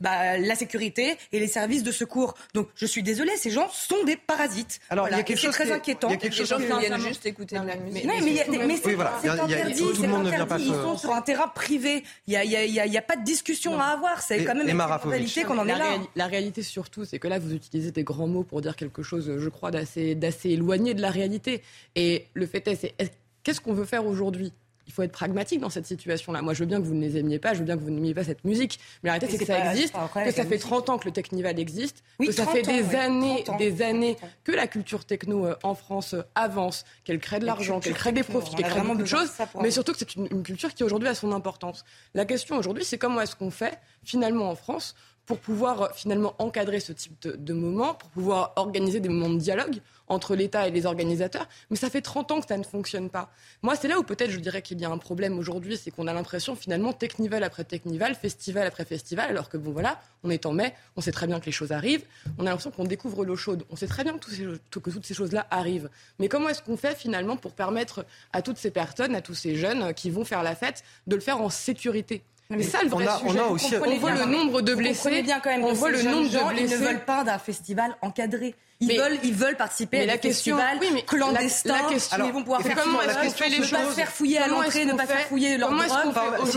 [0.00, 2.34] bah, la sécurité et les services de secours.
[2.54, 4.80] Donc, je suis désolée, ces gens sont des parasites.
[4.90, 6.08] Alors, il y a quelque chose très inquiétant.
[6.08, 8.04] Il y a quelque chose qui viennent juste écouter la musique.
[8.04, 9.82] Non, mais, c'est interdit.
[9.94, 10.58] Tout le monde ne vient pas.
[10.58, 12.04] Ils sont sur un terrain privé.
[12.26, 14.22] Il n'y a, pas de discussion à avoir.
[14.22, 15.98] C'est quand même une réalité qu'on en est là.
[16.16, 19.38] La réalité surtout, c'est que là, vous utilisez des grands mots pour dire quelque chose,
[19.38, 21.62] je crois, d'assez éloigné de la réalité.
[21.96, 22.94] Et le fait est, c'est
[23.42, 24.52] qu'est-ce qu'on veut faire aujourd'hui?
[24.86, 26.40] Il faut être pragmatique dans cette situation-là.
[26.40, 27.90] Moi, je veux bien que vous ne les aimiez pas, je veux bien que vous
[27.90, 30.88] n'aimiez pas cette musique, mais la réalité, c'est que ça existe, que ça fait 30
[30.88, 35.04] ans que le Technival existe, que ça fait des années, des années que la culture
[35.04, 38.66] techno euh, en France euh, avance, qu'elle crée de l'argent, qu'elle crée des profits, qu'elle
[38.66, 39.30] crée beaucoup de choses,
[39.60, 41.84] mais surtout que c'est une, culture qui aujourd'hui a son importance.
[42.14, 44.94] La question aujourd'hui, c'est comment est-ce qu'on fait finalement en France
[45.28, 49.38] pour pouvoir euh, finalement encadrer ce type de, moments, pour pouvoir organiser des moments de
[49.38, 49.76] dialogue
[50.08, 51.46] entre l'État et les organisateurs.
[51.68, 53.30] Mais ça fait 30 ans que ça ne fonctionne pas.
[53.60, 56.06] Moi, c'est là où peut-être je dirais qu'il y a un problème aujourd'hui, c'est qu'on
[56.06, 60.46] a l'impression finalement technival après technival, festival après festival, alors que bon voilà, on est
[60.46, 62.06] en mai, on sait très bien que les choses arrivent,
[62.38, 65.12] on a l'impression qu'on découvre l'eau chaude, on sait très bien que, que toutes ces
[65.14, 65.90] choses-là arrivent.
[66.18, 69.56] Mais comment est-ce qu'on fait finalement pour permettre à toutes ces personnes, à tous ces
[69.56, 72.22] jeunes qui vont faire la fête, de le faire en sécurité?
[72.50, 74.74] Mais ça, le vrai on a, sujet, on a aussi, on voit le nombre de
[74.74, 75.22] blessés.
[75.22, 76.74] bien quand même on voit le nombre de blessés.
[76.74, 78.54] Ils ne veulent pas d'un festival encadré.
[78.80, 81.74] Ils, veulent, ils veulent participer à des festivals oui, mais clandestins.
[81.82, 83.90] La, question, alors, ils vont pouvoir faire comment est-ce qu'on fait les choses Ne pas
[83.90, 85.84] se faire fouiller à l'entrée, ne pas faire fouiller leur drogue.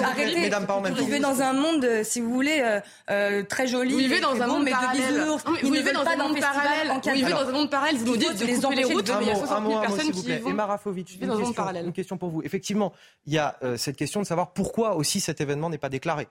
[0.04, 0.52] Arrêtez.
[0.90, 3.92] Vous vivez dans un monde, si vous voulez, euh, euh, très joli.
[3.92, 5.26] Vous vivez dans un monde parallèle.
[5.64, 6.92] Vous vivez dans un monde parallèle.
[7.04, 7.98] Vous vivez dans un monde parallèle.
[7.98, 10.38] Vous nous dites de couper les routes, mais il y a 60 000 personnes qui
[10.38, 10.50] vont.
[10.50, 12.42] Emma Rafovic, une question pour vous.
[12.44, 12.94] Effectivement,
[13.26, 16.28] il y a euh, cette question de savoir pourquoi aussi cet événement n'est pas déclaré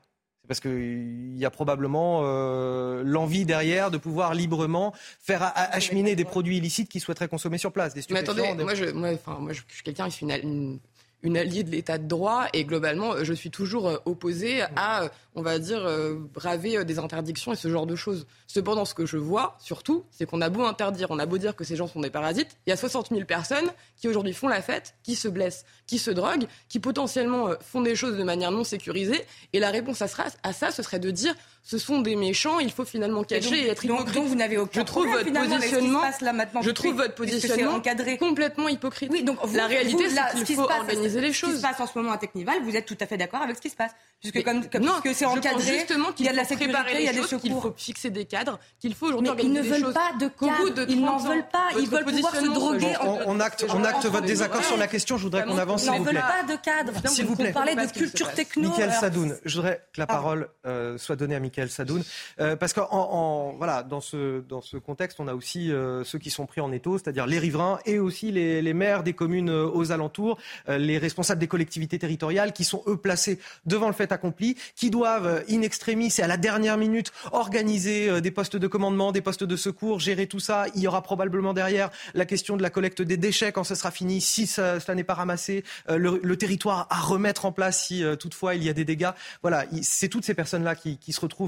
[0.51, 6.57] parce qu'il y a probablement euh, l'envie derrière de pouvoir librement faire acheminer des produits
[6.57, 7.95] illicites qui souhaiteraient consommer sur place.
[7.95, 10.81] Des mais attendez, moi, je, moi, moi, je suis quelqu'un, qui suis une, une
[11.25, 15.43] alliée de l'état de droit et globalement, je suis toujours euh, opposée à, euh, on
[15.43, 15.89] va dire,
[16.35, 18.27] braver des interdictions et ce genre de choses.
[18.47, 21.55] Cependant, ce que je vois, surtout, c'est qu'on a beau interdire, on a beau dire
[21.55, 24.49] que ces gens sont des parasites, il y a 60 000 personnes qui aujourd'hui font
[24.49, 28.51] la fête, qui se blessent, qui se droguent, qui potentiellement font des choses de manière
[28.51, 29.25] non sécurisée.
[29.53, 32.85] Et la réponse à ça, ce serait de dire ce sont des méchants, il faut
[32.85, 34.15] finalement cacher et, être hypocrite.
[34.15, 38.17] Donc, vous n'avez aucun je trouve votre positionnement, là maintenant, je trouve votre positionnement encadré.
[38.17, 39.11] complètement hypocrite.
[39.13, 41.51] Oui, donc la réalité, c'est qu'il faut organiser les choses.
[41.51, 43.43] Ce qui se passe en ce moment à Technival, vous êtes tout à fait d'accord
[43.43, 46.29] avec ce qui se passe, puisque comme, comme non, puisque c'est encadré, justement qu'il y
[46.29, 47.41] a de la sécurité, il y a des secours.
[47.41, 49.79] Qu'il faut fixer des cadres, qu'il faut aujourd'hui organiser des choses.
[49.79, 52.95] Ils ne veulent pas de cadres, ils n'en veulent pas, ils veulent pouvoir se droguer.
[53.27, 55.19] On acte, on acte votre désaccord sur la question.
[55.19, 56.13] Je voudrais qu'on avance, s'il vous plaît.
[56.13, 57.09] Ils ne veulent pas de cadre.
[57.11, 57.51] S'il vous plaît.
[57.51, 58.71] On parlait de culture techno.
[58.71, 60.49] Michael Sadoun, je voudrais que la parole
[60.97, 62.03] soit donnée à Michael Sadoun.
[62.41, 66.19] Euh, parce que en, voilà, dans ce, dans ce contexte, on a aussi euh, ceux
[66.19, 69.51] qui sont pris en étau, c'est-à-dire les riverains et aussi les, les maires des communes
[69.51, 70.39] euh, aux alentours,
[70.69, 75.45] les responsables des collectivités territoriales qui sont eux placés devant le fait accompli, qui doivent
[75.51, 79.57] in extremis et à la dernière minute organiser des postes de commandement, des postes de
[79.57, 80.67] secours, gérer tout ça.
[80.75, 83.91] Il y aura probablement derrière la question de la collecte des déchets quand ce sera
[83.91, 88.55] fini, si ça, n'est pas ramassé, le, le, territoire à remettre en place si toutefois
[88.55, 89.11] il y a des dégâts.
[89.43, 91.40] Voilà, c'est toutes ces personnes-là qui, qui, se retrouvent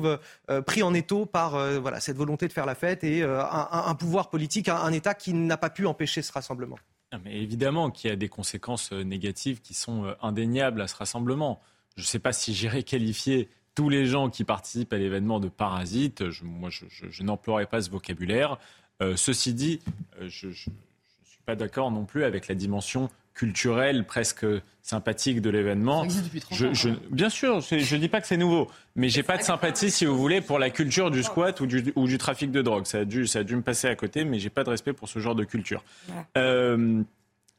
[0.66, 3.94] pris en étau par euh, voilà, cette volonté de faire la fête et euh, un,
[3.94, 6.78] pouvoir politique, un, État qui n'a pas pu empêcher ce rassemblement.
[7.24, 11.60] mais évidemment qu'il y a des conséquences euh, négatives qui sont indéniables à ce rassemblement.
[11.96, 15.48] Je ne sais pas si j'irais qualifier tous les gens qui participent à l'événement de
[15.48, 16.22] parasites.
[16.42, 18.58] moi, je, je, n'emploierai pas ce vocabulaire.
[19.16, 19.80] ceci dit,
[20.20, 20.70] je ne suis
[21.46, 24.46] pas d'accord non plus avec la dimension culturelle presque
[24.82, 26.06] sympathique de l'événement.
[26.50, 29.90] Je, bien sûr, je ne dis pas que c'est nouveau, mais j'ai pas de sympathie,
[29.90, 32.84] si vous voulez, pour la culture du squat ou du, ou du trafic de drogue.
[32.86, 34.92] Ça a, dû, ça a dû me passer à côté, mais j'ai pas de respect
[34.92, 35.84] pour ce genre de culture.
[36.36, 37.02] Euh,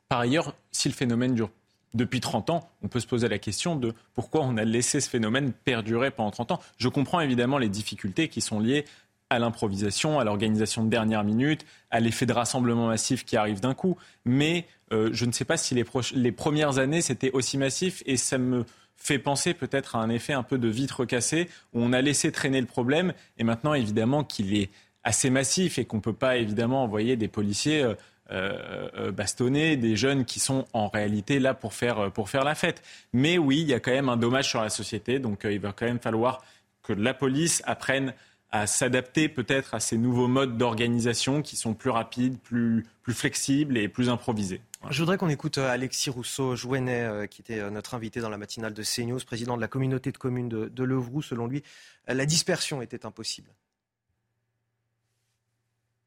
[0.09, 1.49] par ailleurs, si le phénomène dure
[1.93, 5.09] depuis 30 ans, on peut se poser la question de pourquoi on a laissé ce
[5.09, 6.59] phénomène perdurer pendant 30 ans.
[6.77, 8.85] Je comprends évidemment les difficultés qui sont liées
[9.33, 13.73] à l'improvisation, à l'organisation de dernière minute, à l'effet de rassemblement massif qui arrive d'un
[13.73, 13.97] coup.
[14.25, 18.37] Mais euh, je ne sais pas si les, premières années, c'était aussi massif et ça
[18.37, 18.65] me
[18.95, 22.31] fait penser peut-être à un effet un peu de vitre cassée où on a laissé
[22.31, 24.69] traîner le problème et maintenant évidemment qu'il est
[25.03, 27.95] assez massif et qu'on ne peut pas évidemment envoyer des policiers euh,
[28.31, 32.81] euh, bastonner des jeunes qui sont en réalité là pour faire, pour faire la fête.
[33.11, 35.73] Mais oui, il y a quand même un dommage sur la société, donc il va
[35.73, 36.41] quand même falloir
[36.83, 38.13] que la police apprenne
[38.53, 43.89] à s'adapter peut-être à ces nouveaux modes d'organisation qui sont plus rapides, plus, flexibles et
[43.89, 44.61] plus improvisés.
[44.91, 48.37] Je voudrais qu'on écoute euh, Alexis Rousseau-Jouenet, euh, qui était euh, notre invité dans la
[48.37, 51.23] matinale de CNews, président de la communauté de communes de, de Levroux.
[51.23, 51.63] Selon lui,
[52.07, 53.49] la dispersion était impossible.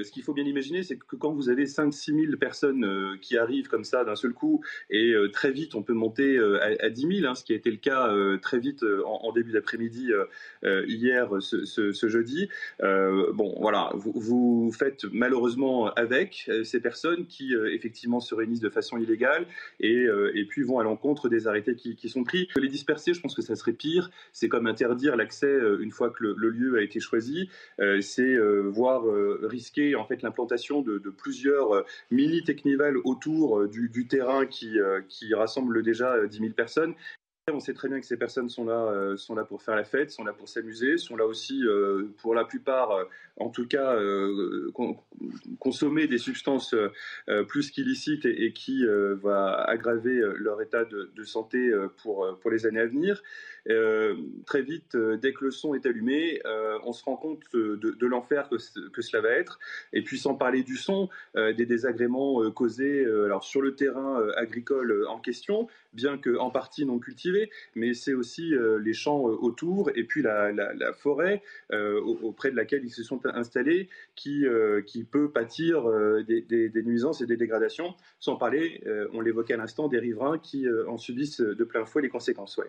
[0.05, 3.39] Ce qu'il faut bien imaginer, c'est que quand vous avez 5-6 000 personnes euh, qui
[3.39, 6.85] arrivent comme ça d'un seul coup, et euh, très vite on peut monter euh, à,
[6.85, 10.11] à, 10 000, hein, ce qui a été le cas très vite en, début d'après-midi
[10.63, 12.49] hier, ce, jeudi.
[12.81, 19.47] bon, voilà, vous, faites malheureusement avec ces personnes qui effectivement se réunissent de façon illégale
[19.81, 20.07] et,
[20.49, 22.49] puis vont à l'encontre des arrêtés qui, sont pris.
[22.57, 24.11] Les disperser, je pense que ça serait pire.
[24.33, 27.49] C'est comme interdire l'accès une fois que le, lieu a été choisi.
[28.01, 28.37] c'est
[28.69, 29.05] voir
[29.43, 34.78] risquer en fait l'implantation de, plusieurs euh, mini technivals autour euh, du, du terrain qui,
[34.78, 36.95] euh, qui rassemble déjà 10 000 personnes.
[37.53, 39.85] On sait très bien que ces personnes sont là, euh, sont là pour faire la
[39.85, 43.05] fête, sont là pour s'amuser, sont là aussi euh, pour la plupart, euh,
[43.37, 43.97] en tout cas,
[44.75, 44.97] con
[45.61, 46.75] consommer des substances
[47.49, 51.71] plus qu'illicites et, qui va aggraver leur état de, santé
[52.03, 53.23] pour, pour les années à venir.
[54.47, 56.41] très vite, dès que le son est allumé,
[56.85, 58.57] on se rend compte de, l'enfer que,
[58.89, 59.59] que, cela va être.
[59.93, 65.21] Et puis, sans parler du son, des désagréments causés alors, sur le terrain agricole en
[65.21, 66.99] question, bien qu'en partie non
[67.74, 72.57] mais c'est aussi euh, les champs euh, autour et puis la, forêt euh, auprès de
[72.57, 74.45] laquelle ils se sont installés qui,
[75.11, 75.84] peut pâtir
[76.26, 78.82] des, nuisances et des dégradations, sans parler,
[79.12, 82.61] on l'évoquait à l'instant, des riverains qui en subissent de plein fouet les conséquences.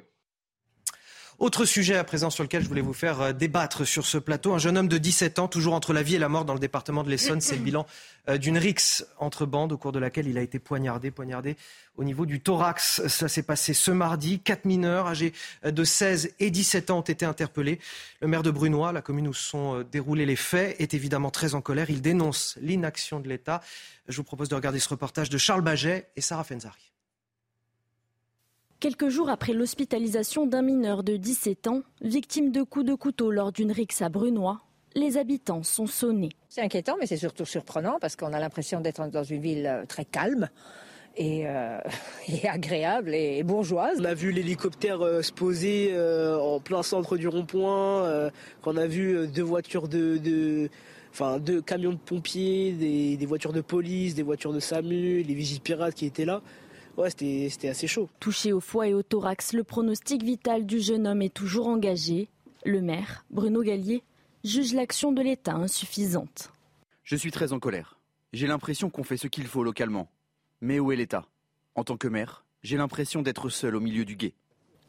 [1.40, 4.56] Autre sujet à présent sur lequel je voulais vous faire euh, débattre sur ce plateau.
[4.56, 6.60] Un jeune homme de 17 ans, toujours entre la vie et la mort dans le
[6.60, 7.42] département de l'Essonne.
[7.42, 7.86] C'est le bilan
[8.28, 11.56] euh, d'une rixe entre bandes au cours de laquelle il a été poignardé, poignardé
[11.96, 13.06] au niveau du thorax.
[13.08, 14.40] Ça s'est passé ce mardi.
[14.40, 15.32] Quatre mineurs âgés
[15.64, 17.78] euh, de 16 et 17 ans ont été interpellés.
[18.20, 21.62] Le maire de Brunois, la commune où sont déroulés les faits, est évidemment très en
[21.62, 21.92] colère.
[21.92, 23.62] Il dénonce l'inaction de l'État.
[24.08, 26.87] Je vous propose de regarder ce reportage de Charles Baget et Sarah Fenzari.
[28.80, 33.52] Quelques jours après l'hospitalisation d'un mineur de 17 ans, victime de coups de couteau lors
[33.52, 34.62] d'une rixe à Brunois,
[34.94, 36.30] les habitants sont sonnés.
[36.48, 39.86] C'est inquiétant, mais c'est surtout surprenant parce qu'on a l'impression d'être dans une ville euh,
[39.88, 40.48] très calme.
[41.16, 41.80] Et, euh,
[42.28, 43.98] et, agréable et bourgeoise.
[44.00, 48.30] On a vu l'hélicoptère euh, se poser euh, en plein centre du rond-point, euh,
[48.64, 50.70] on a vu deux voitures de, de,
[51.12, 55.34] enfin deux camions de pompiers, des, des, voitures de police, des voitures de SAMU, les
[55.34, 56.44] vigiles pirates qui étaient là
[56.98, 58.10] ouais, c'était assez chaud.
[58.20, 62.28] Touché au foie et au thorax, le pronostic vital du jeune homme est toujours engagé.
[62.66, 64.04] Le maire, Bruno Gallier,
[64.44, 66.52] juge l'action de l'État insuffisante.
[67.04, 67.98] Je suis très en colère.
[68.34, 70.10] J'ai l'impression qu'on fait ce qu'il faut localement.
[70.60, 71.26] Mais où est l'État?
[71.76, 74.34] En tant que maire, j'ai l'impression d'être seul au milieu du guet.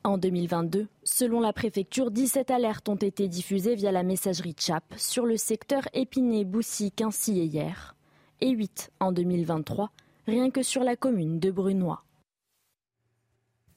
[0.04, 5.26] En 2022, selon la préfecture, 17 alertes ont été diffusées via la messagerie CHAP sur
[5.26, 7.94] le secteur Épinay-Boussy-Quincy et hier,
[8.40, 9.90] et 8 en 2023
[10.28, 12.04] rien que sur la commune de Brunois.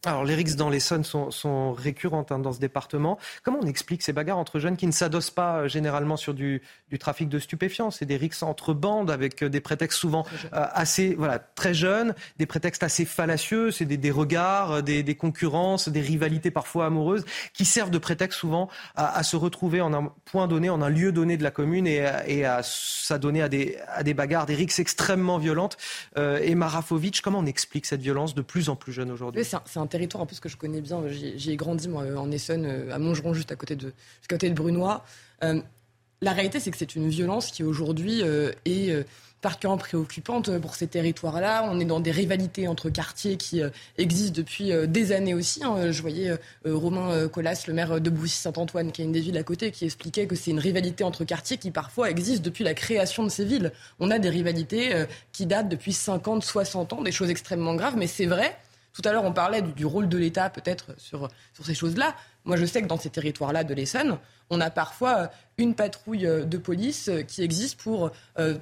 [0.04, 3.20] Alors les rixes dans l'Essonne sont, sont récurrentes hein, dans ce département.
[3.44, 6.64] Comment on explique ces bagarres entre jeunes qui ne s'adossent pas euh, généralement sur du,
[6.90, 7.92] du, trafic de stupéfiants?
[7.92, 12.16] C'est des rixes entre bandes avec euh, des prétextes souvent euh, assez voilà très jeunes,
[12.40, 13.70] des prétextes assez fallacieux.
[13.70, 17.24] C'est des, des, regards, des, des, concurrences, des rivalités parfois amoureuses
[17.54, 20.90] qui servent de prétexte souvent à, à, se retrouver en un point donné, en un
[20.90, 24.56] lieu donné de la commune et, et à s'adonner à des, à des bagarres, des
[24.56, 25.78] rixes extrêmement violentes.
[26.18, 29.42] Euh, et Marafovic, comment on explique cette violence de plus en plus jeune aujourd'hui?
[29.92, 31.04] Territoire peu ce que je connais bien.
[31.08, 34.50] J'y ai grandi moi, en Essonne, euh, à Montgeron, juste à côté de, à côté
[34.50, 35.06] de Brunois.
[35.44, 35.62] Euh,
[36.22, 39.04] la réalité, c'est que c'est une violence qui aujourd'hui euh, est euh,
[39.42, 41.68] particulièrement préoccupante pour ces territoires-là.
[41.70, 45.64] On est dans des rivalités entre quartiers qui euh, existent depuis euh, des années aussi.
[45.64, 45.92] Hein.
[45.92, 49.44] Je voyais euh, Romain Collas, le maire de Boussy-Saint-Antoine, qui est une des villes à
[49.44, 53.24] côté, qui expliquait que c'est une rivalité entre quartiers qui parfois existe depuis la création
[53.24, 53.72] de ces villes.
[54.00, 58.08] On a des rivalités qui datent depuis 50, 60 ans, des choses extrêmement graves, mais
[58.08, 58.56] c'est vrai
[58.94, 61.30] tout à l'heure, on parlait du, rôle de l'État peut-être sur,
[61.62, 62.16] ces choses-là.
[62.46, 64.18] Moi, je sais que dans ces territoires-là de l'Essonne,
[64.50, 68.58] on a parfois une patrouille de police qui existe pour euh,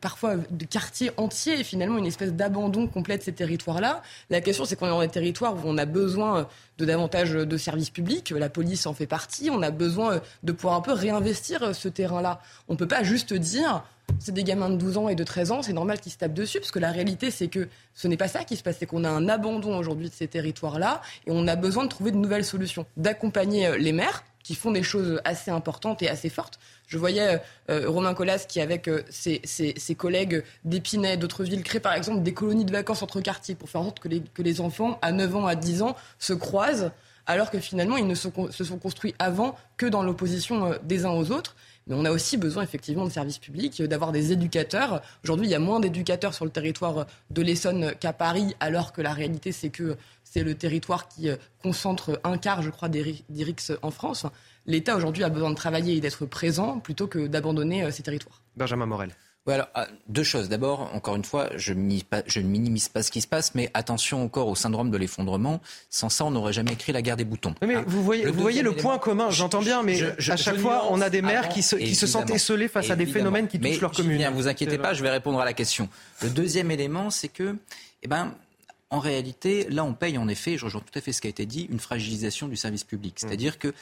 [0.00, 4.02] parfois de quartiers entiers et finalement une espèce d'abandon complet de ces territoires-là.
[4.30, 6.48] La question, c'est qu'on est dans des territoires où on a besoin
[6.78, 10.76] de davantage de services publics, la police en fait partie, on a besoin de pouvoir
[10.76, 12.40] un peu réinvestir ce terrain-là.
[12.68, 13.82] On ne peut pas juste dire
[14.18, 16.34] c'est des gamins de 12 ans et de 13 ans, c'est normal qu'ils se tapent
[16.34, 18.86] dessus, parce que la réalité, c'est que ce n'est pas ça qui se passe, c'est
[18.86, 22.16] qu'on a un abandon aujourd'hui de ces territoires-là, et on a besoin de trouver de
[22.16, 26.60] nouvelles solutions, d'accompagner les maires, qui font des choses assez importantes et assez fortes.
[26.86, 31.94] Je voyais euh, Romain Collas qui, avec euh, ses, collègues d'Épinay, d'autres villes, crée par
[31.94, 35.12] exemple des colonies de vacances entre quartiers pour faire en sorte que les, enfants, à
[35.12, 36.92] 9 ans, à 10 ans, se croisent,
[37.26, 41.04] alors que finalement, ils ne se, se sont construits avant que dans l'opposition euh, des
[41.04, 41.56] uns aux autres.
[41.88, 45.02] Mais on a aussi besoin effectivement de services publics, d'avoir des éducateurs.
[45.22, 49.02] Aujourd'hui, il y a moins d'éducateurs sur le territoire de l'Essonne qu'à Paris, alors que
[49.02, 51.30] la réalité, c'est que c'est le territoire qui
[51.62, 54.26] concentre un quart, je crois, des RICS en France.
[54.66, 58.42] L'État aujourd'hui a besoin de travailler et d'être présent plutôt que d'abandonner ces territoires.
[58.56, 59.12] Benjamin Morel.
[59.48, 60.48] Ah, deux choses.
[60.48, 61.72] D'abord, encore une fois, je,
[62.26, 65.60] je, ne minimise pas ce qui se passe, mais attention encore au syndrome de l'effondrement.
[65.88, 67.54] Sans ça, on n'aurait jamais écrit la guerre des boutons.
[67.62, 67.84] mais hein.
[67.86, 71.00] vous voyez, le, vous voyez le point commun, j'entends bien, mais à chaque fois, on
[71.00, 73.80] a des maires qui se, qui se sentent esselés face à des phénomènes qui touchent
[73.80, 74.20] leur commune.
[74.20, 75.88] Ne vous inquiétez pas, je vais répondre à la question.
[76.22, 77.56] Le deuxième élément, c'est que,
[78.02, 78.34] eh ben,
[78.90, 81.30] en réalité, là, on paye en effet, je rejoins tout à fait ce qui a
[81.30, 83.14] été dit, une fragilisation du service public.
[83.14, 83.26] Mmh.
[83.26, 83.74] C'est-à-dire que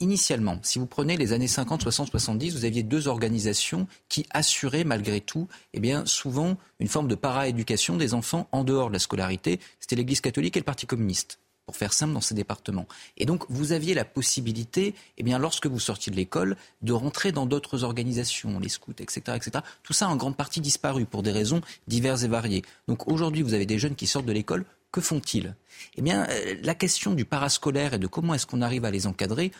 [0.00, 4.84] initialement, si vous prenez les années 50, 60, 70, vous aviez deux organisations qui assuraient
[4.84, 9.60] malgré tout, eh souvent une forme de para-éducation des enfants en dehors de la scolarité.
[9.80, 12.86] C'était l'Église catholique et le Parti communiste pour faire simple dans ces départements.
[13.16, 17.46] Et donc, vous aviez la possibilité, eh lorsque vous sortiez de l'école, de rentrer dans
[17.46, 19.64] d'autres organisations, les scouts, etc., etc.
[19.82, 22.62] Tout ça, en grande partie, disparu pour des raisons diverses et variées.
[22.86, 24.64] Donc, aujourd'hui, vous avez des jeunes qui sortent de l'école
[24.94, 25.56] que font-ils?
[25.96, 29.08] Eh bien, euh, la question du parascolaire et de comment est-ce qu'on arrive à les
[29.08, 29.50] encadrer,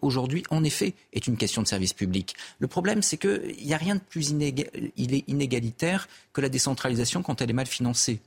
[0.00, 2.36] aujourd'hui, en effet, est une question de service public.
[2.60, 7.50] Le problème, c'est qu'il n'y a rien de plus inégalitaire que la décentralisation quand elle
[7.50, 8.20] est mal financée.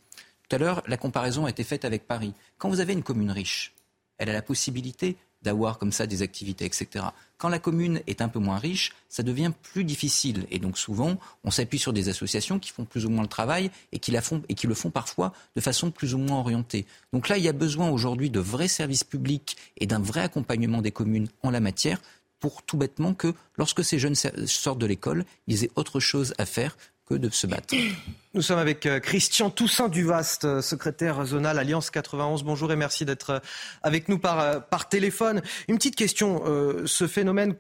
[0.50, 2.34] Tout à l'heure, la comparaison a été faite avec Paris.
[2.58, 3.74] Quand vous avez une commune riche,
[4.18, 7.06] elle a la possibilité d'avoir comme ça des activités, etc.
[7.38, 10.46] Quand la commune est un peu moins riche, ça devient plus difficile.
[10.52, 13.72] Et donc souvent, on s'appuie sur des associations qui font plus ou moins le travail
[13.92, 16.86] et qui, la font, et qui le font parfois de façon plus ou moins orientée.
[17.14, 20.82] Donc là, il y a besoin aujourd'hui de vrais services publics et d'un vrai accompagnement
[20.82, 22.02] des communes en la matière
[22.40, 26.46] pour tout bêtement que lorsque ces jeunes sortent de l'école, ils aient autre chose à
[26.46, 26.78] faire
[27.18, 27.74] de se battre.
[28.36, 32.44] Nous sommes avec euh, Christian Toussaint Duvaste, euh, secrétaire zonal Alliance 91.
[32.44, 33.40] Bonjour et merci d'être euh,
[33.82, 35.42] avec nous par, par téléphone.
[35.68, 36.44] Une petite question,
[36.86, 37.56] ce phénomène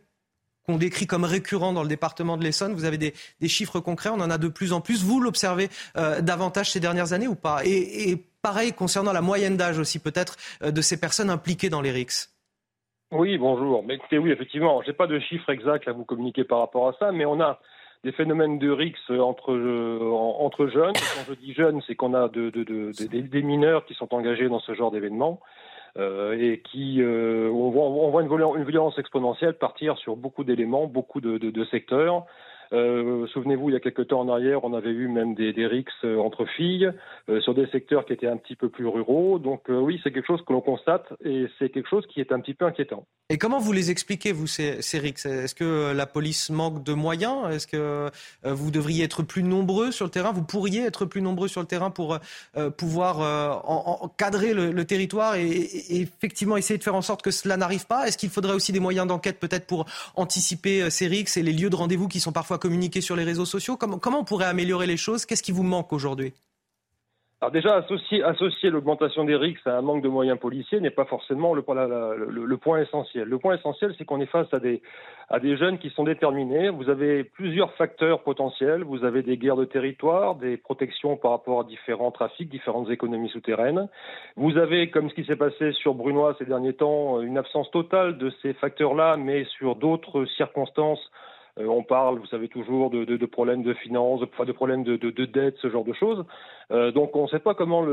[0.67, 3.13] qu'on décrit comme récurrent dans le département de l'Essonne, vous avez des,
[3.47, 5.03] chiffres concrets, on en a de plus en plus.
[5.03, 7.61] Vous l'observez davantage ces dernières années ou pas?
[7.65, 11.91] Et, et, pareil concernant la moyenne d'âge aussi peut-être de ces personnes impliquées dans les
[11.91, 12.29] RICS
[13.11, 13.83] oui, bonjour.
[13.83, 16.87] Mais écoutez, oui, effectivement, je n'ai pas de chiffres exacts à vous communiquer par rapport
[16.87, 17.59] à ça, mais on a
[18.03, 20.93] des phénomènes de RIX entre, euh, entre jeunes.
[20.93, 24.47] Quand je dis jeunes, c'est qu'on a de, de, de, des mineurs qui sont engagés
[24.47, 25.39] dans ce genre d'événements.
[25.97, 31.65] Euh, et qui euh, on voit, une, violence exponentielle partir sur beaucoup d'éléments, beaucoup de
[31.71, 32.25] secteurs.
[32.73, 35.65] Euh, souvenez-vous, il y a quelques temps en arrière, on avait eu même des, des
[35.65, 36.91] rixes euh, entre filles
[37.29, 39.39] euh, sur des secteurs qui étaient un petit peu plus ruraux.
[39.39, 42.39] Donc oui, c'est quelque chose que l'on constate et c'est quelque chose qui est un
[42.39, 43.05] petit peu inquiétant.
[43.31, 45.25] Et comment vous les expliquez, vous, ces, ces rixes?
[45.25, 47.53] Est-ce que la police manque de moyens?
[47.53, 48.09] Est-ce que
[48.43, 50.31] vous devriez être plus nombreux sur le terrain?
[50.31, 52.17] Vous pourriez être plus nombreux sur le terrain pour
[52.77, 57.85] pouvoir encadrer le, territoire et, et, effectivement essayer de faire en sorte que cela n'arrive
[57.85, 58.07] pas?
[58.07, 61.69] Est-ce qu'il faudrait aussi des moyens d'enquête peut-être pour anticiper ces rixes et les lieux
[61.69, 64.97] de rendez-vous qui sont parfois communiquer sur les réseaux sociaux comment, on pourrait améliorer les
[64.97, 65.25] choses?
[65.25, 66.33] Qu'est-ce qui vous manque aujourd'hui?
[67.41, 71.53] Alors déjà, associer, l'augmentation des RICS à un manque de moyens policiers n'est pas forcément
[71.53, 73.29] le, point essentiel.
[73.29, 74.81] Le point essentiel, c'est qu'on est face à des,
[75.55, 76.67] jeunes qui sont déterminés.
[76.67, 78.83] Vous avez plusieurs facteurs potentiels.
[78.83, 83.29] Vous avez des guerres de territoire, des protections par rapport à différents trafics, différentes économies
[83.29, 83.87] souterraines.
[84.35, 88.17] Vous avez, comme ce qui s'est passé sur Brunois ces derniers temps, une absence totale
[88.17, 90.99] de ces facteurs-là, mais sur d'autres circonstances
[91.67, 95.69] on parle, vous savez, toujours de, problèmes de finances, de, problèmes de, de, dette, ce
[95.69, 96.25] genre de choses.
[96.71, 97.85] Euh, donc on ne sait pas comment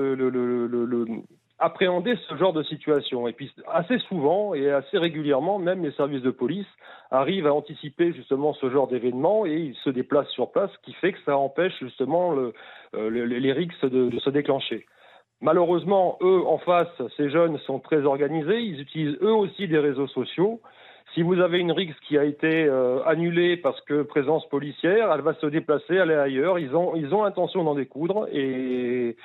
[1.59, 3.29] appréhender ce genre de situation.
[3.29, 6.67] Et puis assez souvent et assez régulièrement, même les services de police
[7.11, 10.93] arrivent à anticiper justement ce genre d'événement et ils se déplacent sur place, ce qui
[10.95, 14.87] fait que ça empêche justement euh, les rixes de se déclencher.
[15.43, 20.07] Malheureusement, eux, en face, ces jeunes sont très organisés, ils utilisent eux aussi des réseaux
[20.07, 20.61] sociaux
[21.17, 25.23] si vous avez une RIX qui a été euh, annulée parce que présence policière, elle
[25.23, 26.59] va se déplacer, aller ailleurs.
[26.59, 29.17] Ils ont, ils ont intention d'en découdre et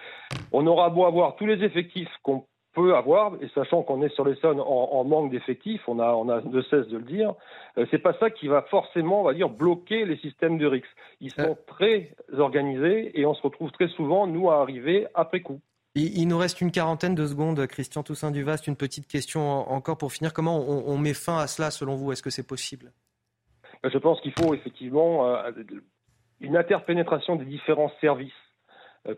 [0.54, 4.24] on aura beau avoir tous les effectifs qu'on peut avoir, et sachant qu'on est sur
[4.24, 7.34] les zones en, manque d'effectifs, on a, on a de cesse de le dire,
[7.78, 10.88] euh, c'est pas ça qui va forcément, on va dire, bloquer les systèmes de RIX.
[11.20, 11.56] Ils sont euh.
[11.68, 15.60] très organisés et on se retrouve très souvent, nous, à arriver après coup.
[15.94, 17.68] Il, nous reste une quarantaine de secondes.
[17.68, 20.32] Christian Toussaint Duvaste, une petite question encore pour finir.
[20.32, 22.14] Comment on, met fin à cela selon vous?
[22.14, 22.94] Est-ce que c'est possible?
[23.84, 25.52] Je pense qu'il faut effectivement euh,
[26.40, 28.32] une interpénétration des différents services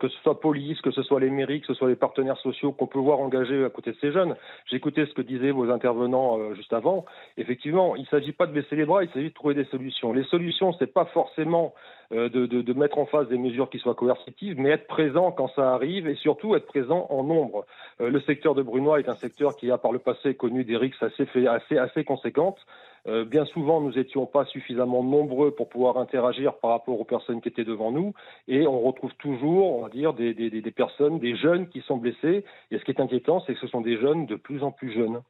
[0.00, 2.72] que ce soit police, que ce soit les mairies, que ce soit les partenaires sociaux
[2.72, 4.34] qu'on peut voir engagés à côté de ces jeunes.
[4.70, 7.04] J'écoutais ce que disaient vos intervenants euh, juste avant.
[7.36, 10.12] Effectivement, il ne s'agit pas de baisser les bras, il s'agit de trouver des solutions.
[10.12, 11.74] Les solutions, ce n'est pas forcément
[12.10, 15.72] de, de, mettre en face des mesures qui soient coercitives, mais être présent quand ça
[15.72, 17.66] arrive et surtout être présent en nombre.
[17.98, 21.02] le secteur de Brunois est un secteur qui a par le passé connu des rixes
[21.02, 22.58] assez, assez, assez conséquentes.
[23.06, 27.40] Euh, bien souvent, nous n'étions pas suffisamment nombreux pour pouvoir interagir par rapport aux personnes
[27.40, 28.14] qui étaient devant nous,
[28.48, 31.98] et on retrouve toujours, on va dire, des, des, des personnes, des jeunes qui sont
[31.98, 32.44] blessés.
[32.70, 34.92] Et ce qui est inquiétant, c'est que ce sont des jeunes de plus en plus
[34.92, 35.20] jeunes.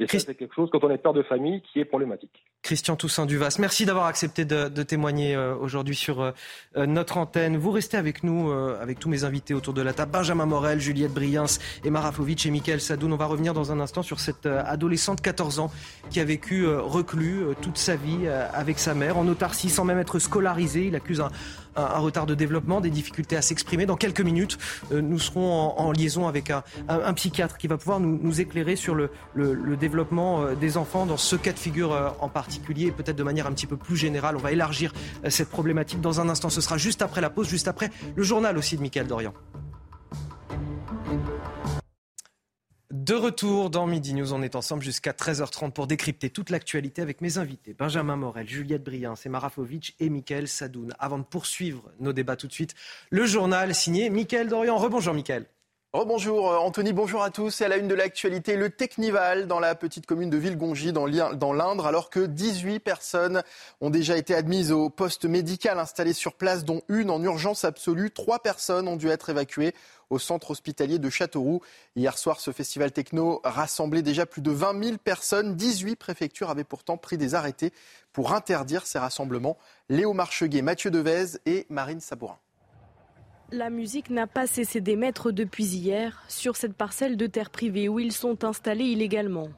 [0.00, 2.42] Et ça, c'est quelque chose, quand on est père de famille, qui est problématique.
[2.62, 6.30] Christian Toussaint Duvas, merci d'avoir accepté de, témoigner euh, aujourd'hui sur euh,
[6.76, 7.56] euh, notre antenne.
[7.56, 11.12] Vous restez avec nous, avec tous mes invités autour de la table, Benjamin Morel, Juliette
[11.12, 11.44] Briens,
[11.84, 13.12] Emma Rafovic et Michael Sadoun.
[13.12, 15.70] On va revenir dans un instant sur cette adolescente de 14 ans
[16.10, 20.18] qui a vécu reclus toute sa vie avec sa mère en autarcie sans même être
[20.18, 20.86] scolarisé.
[20.86, 21.30] Il accuse un,
[21.76, 23.86] un, retard de développement, des difficultés à s'exprimer.
[23.86, 24.58] Dans quelques minutes,
[24.90, 29.10] nous serons en, liaison avec un, psychiatre qui va pouvoir nous, éclairer sur le,
[29.76, 33.46] développement euh, des enfants dans ce cas de figure euh, en particulier peut-être de manière
[33.46, 34.36] un petit peu plus générale.
[34.36, 34.92] On va élargir
[35.28, 36.50] cette problématique dans un instant.
[36.50, 39.32] Ce sera juste après la pause, juste après le journal aussi de Michael Dorian.
[42.90, 47.20] De retour dans Midi News, on est ensemble jusqu'à 13h30 pour décrypter toute l'actualité avec
[47.20, 49.40] mes invités Benjamin Morel, Juliette Briand, Emma
[50.00, 50.92] et Mickaël Sadoun.
[50.98, 52.74] Avant de poursuivre nos débats tout de suite,
[53.10, 54.76] le journal signé Mickaël Dorian.
[54.76, 55.46] Rebonjour Mickaël.
[55.92, 57.60] Rebonjour euh, Anthony, bonjour à tous.
[57.60, 61.04] Et à la une de l'actualité, le Technival dans la petite commune de Villegongy dans
[61.52, 63.42] l'Indre, alors que 18 personnes
[63.80, 68.12] ont déjà été admises au poste médical installé sur place, dont une en urgence absolue.
[68.12, 69.74] Trois personnes ont dû être évacuées
[70.10, 71.60] au centre hospitalier de Châteauroux.
[71.96, 75.56] Hier soir, ce festival techno rassemblait déjà plus de 20 000 personnes.
[75.56, 77.72] 18 préfectures avaient pourtant pris des arrêtés
[78.12, 79.58] pour interdire ces rassemblements.
[79.88, 82.38] Léo Marcheguet, Mathieu Devez et Marine Sabourin.
[83.52, 87.98] La musique n'a pas cessé d'émettre depuis hier sur cette parcelle de terre privée où
[87.98, 89.48] ils sont installés illégalement.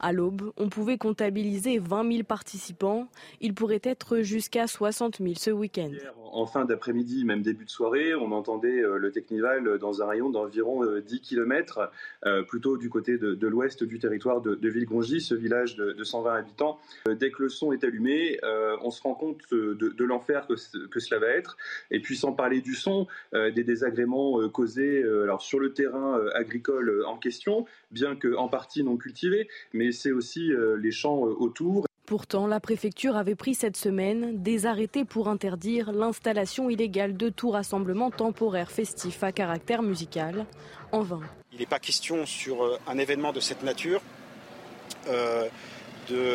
[0.00, 3.08] À l'aube, on pouvait comptabiliser 20 000 participants.
[3.40, 5.90] Il pourrait être jusqu'à 60 000 ce week-end.
[6.32, 10.30] En fin d'après-midi, même début de soirée, on entendait euh, le Technival dans un rayon
[10.30, 11.90] d'environ 10 euh, km,
[12.26, 16.34] euh, plutôt du côté de, l'ouest du territoire de, de Villegongy, ce village de, 120
[16.34, 16.78] habitants.
[17.06, 18.38] Dès que le son est allumé,
[18.82, 20.54] on se rend compte de, l'enfer que,
[20.86, 21.56] que, cela va être.
[21.90, 27.16] Et puis sans parler du son, des désagréments causés alors, sur le terrain agricole en
[27.16, 31.86] question, bien qu'en partie non cultivé, mais c'est aussi euh, les champs euh, autour.
[32.06, 37.50] Pourtant, la préfecture avait pris cette semaine des arrêtés pour interdire l'installation illégale de tout
[37.50, 40.46] rassemblement temporaire festif à caractère musical.
[40.90, 41.20] En vain.
[41.52, 44.00] Il n'est pas question sur euh, un événement de cette nature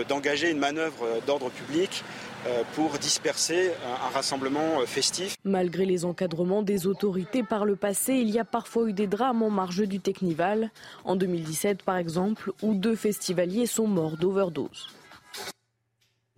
[0.08, 2.04] d'engager une manœuvre d'ordre public
[2.76, 5.36] pour disperser un rassemblement euh, festif.
[5.44, 9.44] Malgré les encadrements des autorités par le passé, il y a parfois eu des drames
[9.44, 10.72] en marge du Technival.
[11.06, 14.90] En 2017, par exemple, où deux festivaliers sont morts d'overdose.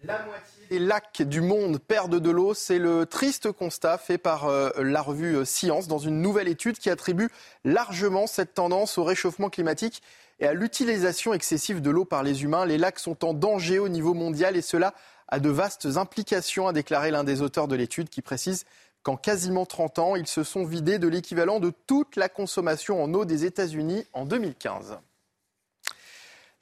[0.03, 2.53] La moitié des lacs du monde perdent de l'eau.
[2.53, 6.89] C'est le triste constat fait par euh, la revue Science dans une nouvelle étude qui
[6.89, 7.30] attribue
[7.64, 10.01] largement cette tendance au réchauffement climatique
[10.39, 12.66] et à l'utilisation excessive de l'eau par les humains.
[12.66, 14.93] Les lacs sont en danger au niveau mondial et cela
[15.28, 18.66] a de vastes implications, a déclaré l'un des auteurs de l'étude qui précise
[19.04, 23.14] qu'en quasiment 30 ans, ils se sont vidés de l'équivalent de toute la consommation en
[23.14, 24.98] eau des États-Unis en 2015.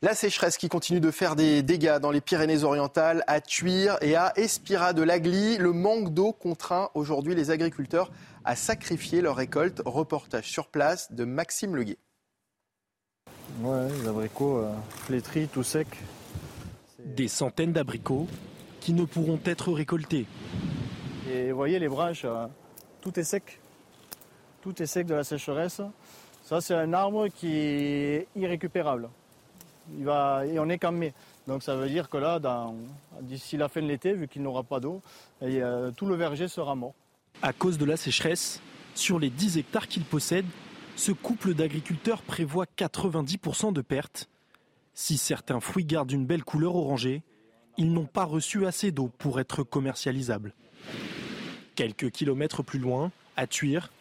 [0.02, 4.34] La sécheresse qui continue de faire des dégâts dans les Pyrénées-Orientales, à Tuire et à
[4.36, 5.58] Espira de l'Agly.
[5.58, 8.12] Le manque d'eau contraint aujourd'hui les agriculteurs
[8.44, 9.82] à sacrifier leur récolte.
[9.86, 11.98] Reportage sur place de Maxime Leguet.
[13.62, 14.74] Ouais, les abricots euh,
[15.06, 15.88] flétris, tout secs.
[17.00, 18.28] Des centaines d'abricots
[18.84, 20.26] qui ne pourront être récoltés.
[21.32, 22.48] Et vous voyez les branches, euh,
[23.00, 23.62] tout est sec.
[24.62, 25.80] Tout est sec de la sécheresse.
[26.44, 29.10] Ça, c'est un arbre qui est irrécupérable.
[29.98, 31.14] Il va, et on est qu'en mai.
[31.48, 32.42] Donc ça veut dire que là,
[33.22, 35.02] d'ici la fin de l'été, vu qu'il n'aura pas d'eau,
[35.42, 36.94] euh, tout le verger sera mort.
[37.42, 38.62] À cause de la sécheresse,
[38.96, 40.46] sur les 10 hectares qu'il possède,
[40.98, 44.28] ce couple d'agriculteurs prévoit 90% de pertes.
[44.94, 47.24] Si certains fruits gardent une belle couleur orangée,
[47.78, 50.54] ils n'ont pas reçu assez d'eau pour être commercialisables.
[51.76, 53.92] Quelques kilomètres plus loin, à Tuire,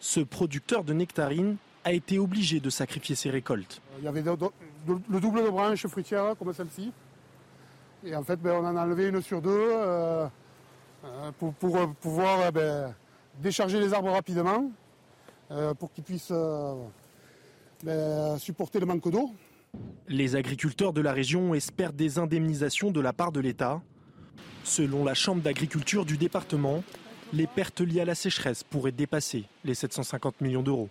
[0.00, 3.80] ce producteur de nectarines a été obligé de sacrifier ses récoltes.
[3.98, 6.92] Il y avait le double de branches fruitières comme celle-ci.
[8.04, 10.26] Et en fait, ben, on en a enlevé une sur deux euh,
[11.04, 12.94] euh, pour, pouvoir euh, ben,
[13.40, 14.70] décharger les arbres rapidement
[15.78, 16.32] pour qu'ils puissent
[17.84, 19.30] ben, supporter le manque d'eau.
[20.08, 23.80] Les agriculteurs de la région espèrent des indemnisations de la part de l'État.
[24.64, 26.84] Selon la Chambre d'agriculture du département,
[27.32, 30.90] les pertes liées à la sécheresse pourraient dépasser les 750 millions d'euros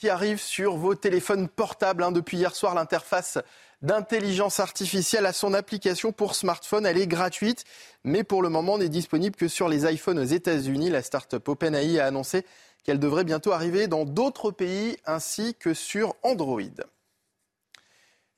[0.00, 2.02] qui arrive sur vos téléphones portables.
[2.02, 2.10] Hein.
[2.10, 3.36] Depuis hier soir, l'interface
[3.82, 6.86] d'intelligence artificielle à son application pour smartphone.
[6.86, 7.64] Elle est gratuite,
[8.02, 10.88] mais pour le moment n'est disponible que sur les iPhones aux États-Unis.
[10.88, 12.46] La start-up OpenAI a annoncé
[12.84, 16.60] qu'elle devrait bientôt arriver dans d'autres pays ainsi que sur Android.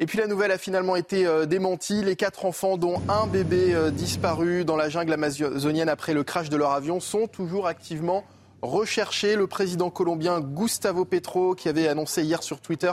[0.03, 2.03] Et puis la nouvelle a finalement été euh, démentie.
[2.03, 6.49] Les quatre enfants, dont un bébé euh, disparu dans la jungle amazonienne après le crash
[6.49, 8.25] de leur avion, sont toujours activement
[8.63, 9.37] recherchés.
[9.37, 12.91] Le président colombien Gustavo Petro, qui avait annoncé hier sur Twitter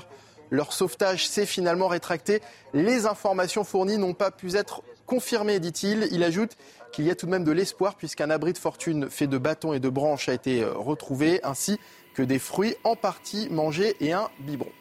[0.51, 2.41] leur sauvetage, s'est finalement rétracté.
[2.73, 6.07] Les informations fournies n'ont pas pu être confirmées, dit-il.
[6.11, 6.55] Il ajoute
[6.93, 9.73] qu'il y a tout de même de l'espoir puisqu'un abri de fortune fait de bâtons
[9.73, 11.79] et de branches a été euh, retrouvé, ainsi
[12.13, 14.71] que des fruits en partie mangés et un biberon.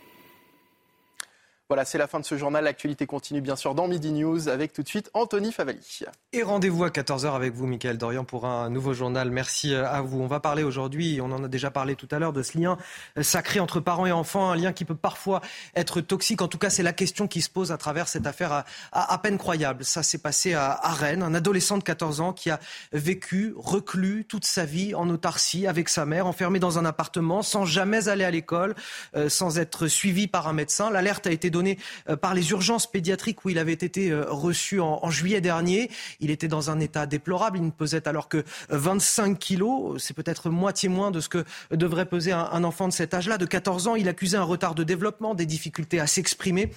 [1.69, 2.65] Voilà, c'est la fin de ce journal.
[2.65, 6.07] L'actualité continue bien sûr dans Midi News avec tout de suite Anthony Favali.
[6.33, 9.31] Et rendez-vous à 14h avec vous, Michael Dorian, pour un nouveau journal.
[9.31, 10.19] Merci euh, à vous.
[10.19, 12.79] On va parler aujourd'hui, on en a déjà parlé tout à l'heure, de ce lien
[13.19, 15.43] euh, sacré entre parents et enfants, un lien qui peut parfois
[15.77, 16.41] être toxique.
[16.41, 19.37] En tout cas, c'est la question qui se pose à travers cette affaire à, peine
[19.37, 19.85] croyable.
[19.85, 22.61] Ça s'est passé à, Rennes, un adolescent de 14 ans qui a
[22.95, 27.67] vécu, reclus toute sa vie en autarcie avec sa mère, enfermé dans un appartement, sans
[27.67, 28.75] jamais aller à l'école,
[29.17, 30.89] euh, sans être suivi par un médecin.
[30.89, 31.79] L'alerte a été donné
[32.09, 35.91] euh, par les urgences pédiatriques où il avait été euh, reçu en, juillet dernier.
[36.21, 37.59] Il était dans un état déplorable.
[37.59, 40.01] Il ne pesait alors que 25 kilos.
[40.03, 43.39] C'est peut-être moitié moins de ce que devrait peser un enfant de cet âge-là.
[43.39, 46.71] De 14 ans, il accusait un retard de développement, des difficultés à s'exprimer.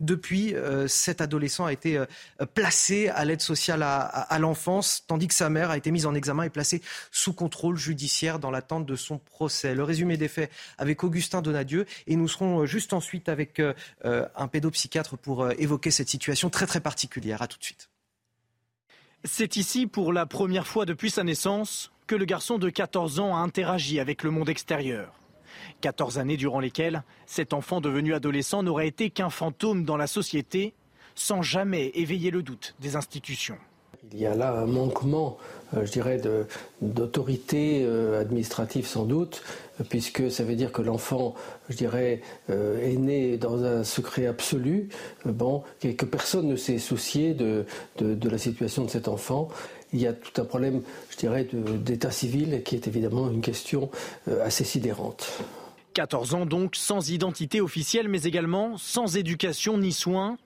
[0.00, 2.06] Depuis, euh, cet adolescent a été euh,
[2.52, 6.42] placé à l'aide sociale à, l'enfance, tandis que sa mère a été mise en examen
[6.42, 6.82] et placée
[7.12, 9.74] sous contrôle judiciaire dans l'attente de son procès.
[9.74, 13.62] Le résumé des faits avec Augustin Donadieu et nous serons euh, juste ensuite avec
[14.04, 17.42] un pédopsychiatre pour évoquer cette situation très très particulière.
[17.42, 17.88] À tout de suite.
[19.24, 23.36] C'est ici, pour la première fois depuis sa naissance, que le garçon de 14 ans
[23.36, 25.12] a interagi avec le monde extérieur.
[25.80, 30.74] 14 années durant lesquelles cet enfant devenu adolescent n'aurait été qu'un fantôme dans la société,
[31.14, 33.58] sans jamais éveiller le doute des institutions.
[34.12, 35.38] Il y a là un manquement,
[35.74, 36.20] euh, je dirais,
[36.82, 39.42] d'autorité euh, administrative sans doute,
[39.88, 41.34] puisque ça veut dire que l'enfant,
[41.68, 44.88] je dirais, euh, est né dans un secret absolu,
[45.24, 47.64] bon, que personne ne s'est soucié de,
[47.98, 49.48] la situation de cet enfant.
[49.94, 53.90] Il y a tout un problème, je dirais, d'état civil qui est évidemment une question
[54.42, 55.40] assez sidérante.
[55.94, 60.36] 14 ans donc, sans identité officielle, mais également sans éducation ni soins.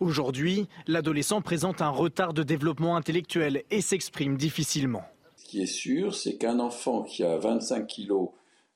[0.00, 5.04] Aujourd'hui, l'adolescent présente un retard de développement intellectuel et s'exprime difficilement.
[5.36, 8.30] Ce qui est sûr, c'est qu'un enfant qui a 25 kilos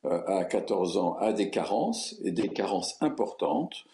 [0.04, 3.84] euh, à 14 ans a des carences, et des carences importantes,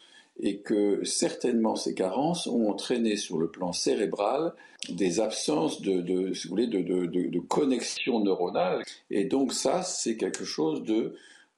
[0.40, 4.52] et que certainement ces carences ont entraîné sur le plan cérébral
[4.90, 8.82] des absences de, de, de connexion neuronale.
[9.10, 11.14] Et donc ça, c'est quelque chose de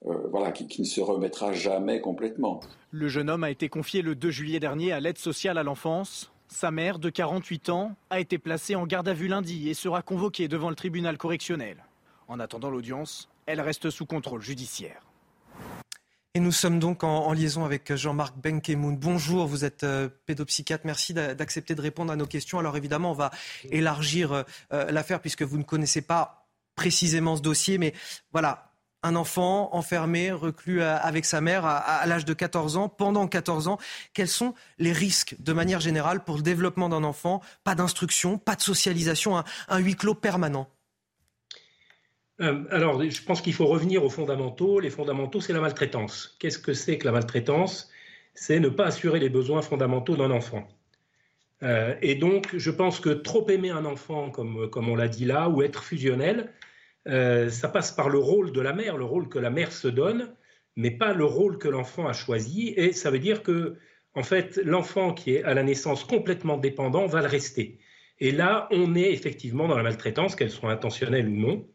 [0.07, 2.61] euh, voilà, qui, ne se remettra jamais complètement.
[2.93, 6.31] Le jeune homme a été confié le 2 juillet dernier à l'aide sociale à l'enfance.
[6.47, 10.03] Sa mère, de 48 ans, a été placée en garde à vue lundi et sera
[10.03, 11.85] convoquée devant le tribunal correctionnel.
[12.29, 15.08] En attendant l'audience, elle reste sous contrôle judiciaire.
[16.39, 18.97] Et nous sommes donc en, liaison avec Jean-Marc Benkemoun.
[18.97, 20.87] Bonjour, vous êtes euh, pédopsychiatre.
[20.87, 22.61] Merci d'accepter de répondre à nos questions.
[22.61, 23.33] Alors évidemment, on va
[23.73, 24.45] élargir euh,
[24.93, 27.77] l'affaire puisque vous ne connaissez pas précisément ce dossier.
[27.77, 27.93] Mais
[28.31, 28.71] voilà,
[29.03, 33.79] un enfant enfermé, reclus avec sa mère à, l'âge de 14 ans, pendant 14 ans.
[34.15, 37.43] Quels sont les risques de manière générale pour le développement d'un enfant?
[37.65, 40.69] Pas d'instruction, pas de socialisation, un, huis clos permanent
[42.41, 44.81] euh, alors, je pense qu'il faut revenir aux fondamentaux.
[44.81, 46.37] Les fondamentaux, c'est la maltraitance.
[46.39, 47.91] Qu'est-ce que c'est que la maltraitance?
[48.35, 50.69] C'est ne pas assurer les besoins fondamentaux d'un enfant.
[51.65, 55.25] Euh, et donc, je pense que trop aimer un enfant, comme, comme on l'a dit
[55.25, 56.53] là, ou être fusionnel,
[57.09, 59.89] euh, ça passe par le rôle de la mère, le rôle que la mère se
[59.89, 60.33] donne,
[60.77, 62.69] mais pas le rôle que l'enfant a choisi.
[62.77, 63.77] Et ça veut dire que,
[64.15, 67.81] en fait, l'enfant qui est à la naissance complètement dépendant va le rester.
[68.21, 71.67] Et là, on est effectivement dans la maltraitance, qu'elle soit intentionnelle ou non,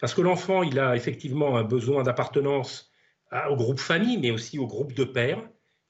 [0.00, 2.90] parce que l'enfant, il a effectivement un besoin d'appartenance
[3.48, 5.40] au groupe famille, mais aussi au groupe de père.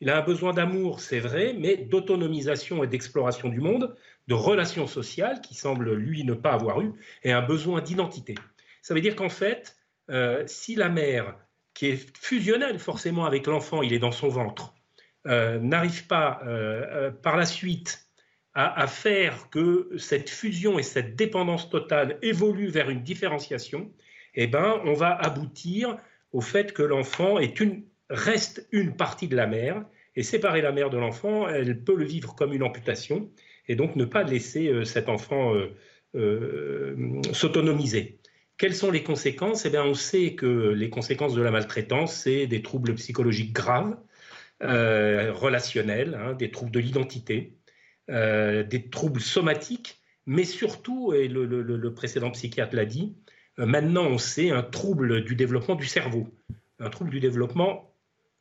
[0.00, 3.94] Il a un besoin d'amour, c'est vrai, mais d'autonomisation et d'exploration du monde,
[4.28, 6.92] de relations sociales, qui semble lui ne pas avoir eu,
[7.22, 8.34] et un besoin d'identité.
[8.82, 9.76] Ça veut dire qu'en fait,
[10.10, 11.36] euh, si la mère,
[11.74, 14.74] qui est fusionnelle forcément avec l'enfant, il est dans son ventre,
[15.26, 18.09] euh, n'arrive pas euh, par la suite
[18.66, 23.90] à, faire que cette fusion et cette dépendance totale évoluent vers une différenciation,
[24.34, 25.96] eh ben, on va aboutir
[26.32, 27.38] au fait que l'enfant
[28.10, 29.84] reste une partie de la mère,
[30.16, 33.30] et séparer la mère de l'enfant, elle peut le vivre comme une amputation,
[33.68, 35.54] et donc ne pas laisser cet enfant
[37.32, 38.18] s'autonomiser.
[38.58, 39.64] Quelles sont les conséquences?
[39.64, 43.96] Eh bien, on sait que les conséquences de la maltraitance, c'est des troubles psychologiques graves,
[44.60, 47.54] relationnels, hein, des troubles de l'identité,
[48.10, 53.16] des troubles somatiques, mais surtout, et le précédent psychiatre l'a dit,
[53.56, 56.28] maintenant on sait un trouble du développement du cerveau,
[56.80, 57.90] un trouble du développement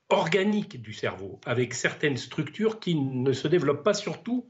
[0.10, 4.50] organique du cerveau, avec certaines structures qui ne se développent pas surtout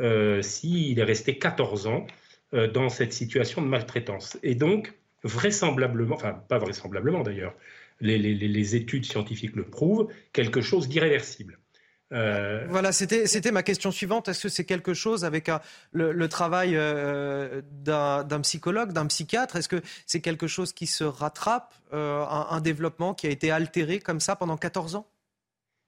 [0.00, 2.06] euh, s'il est resté 14 ans
[2.54, 4.38] euh, dans cette situation de maltraitance.
[4.42, 4.94] Et donc,
[5.24, 7.54] vraisemblablement, enfin pas vraisemblablement d'ailleurs,
[8.00, 11.58] les, études scientifiques le prouvent, quelque chose d'irréversible.
[12.12, 14.28] Euh, voilà, c'était ma question suivante.
[14.28, 15.50] Est-ce que c'est quelque chose avec
[15.92, 19.56] le, travail d'un psychologue, d'un psychiatre?
[19.56, 24.20] Est-ce que c'est quelque chose qui se rattrape, un, développement qui a été altéré comme
[24.20, 25.06] ça pendant 14 ans?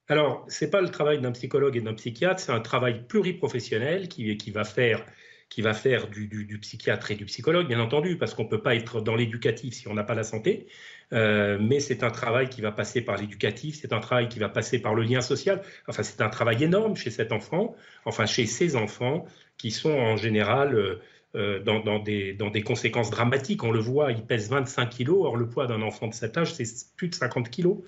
[0.09, 4.09] Alors, ce n'est pas le travail d'un psychologue et d'un psychiatre, c'est un travail pluriprofessionnel
[4.09, 5.05] qui, qui va faire,
[5.49, 8.75] qui va faire du, psychiatre et du psychologue, bien entendu, parce qu'on ne peut pas
[8.75, 10.67] être dans l'éducatif si on n'a pas la santé.
[11.13, 14.49] Euh, mais c'est un travail qui va passer par l'éducatif, c'est un travail qui va
[14.49, 15.63] passer par le lien social.
[15.87, 19.27] Enfin, c'est un travail énorme chez cet enfant, enfin chez ces enfants
[19.57, 21.01] qui sont en général euh,
[21.37, 23.63] euh, dans, des, conséquences dramatiques.
[23.63, 26.55] On le voit, il pèse 25 kilos, or le poids d'un enfant de cet âge,
[26.55, 26.67] c'est
[26.97, 27.79] plus de 50 kilos.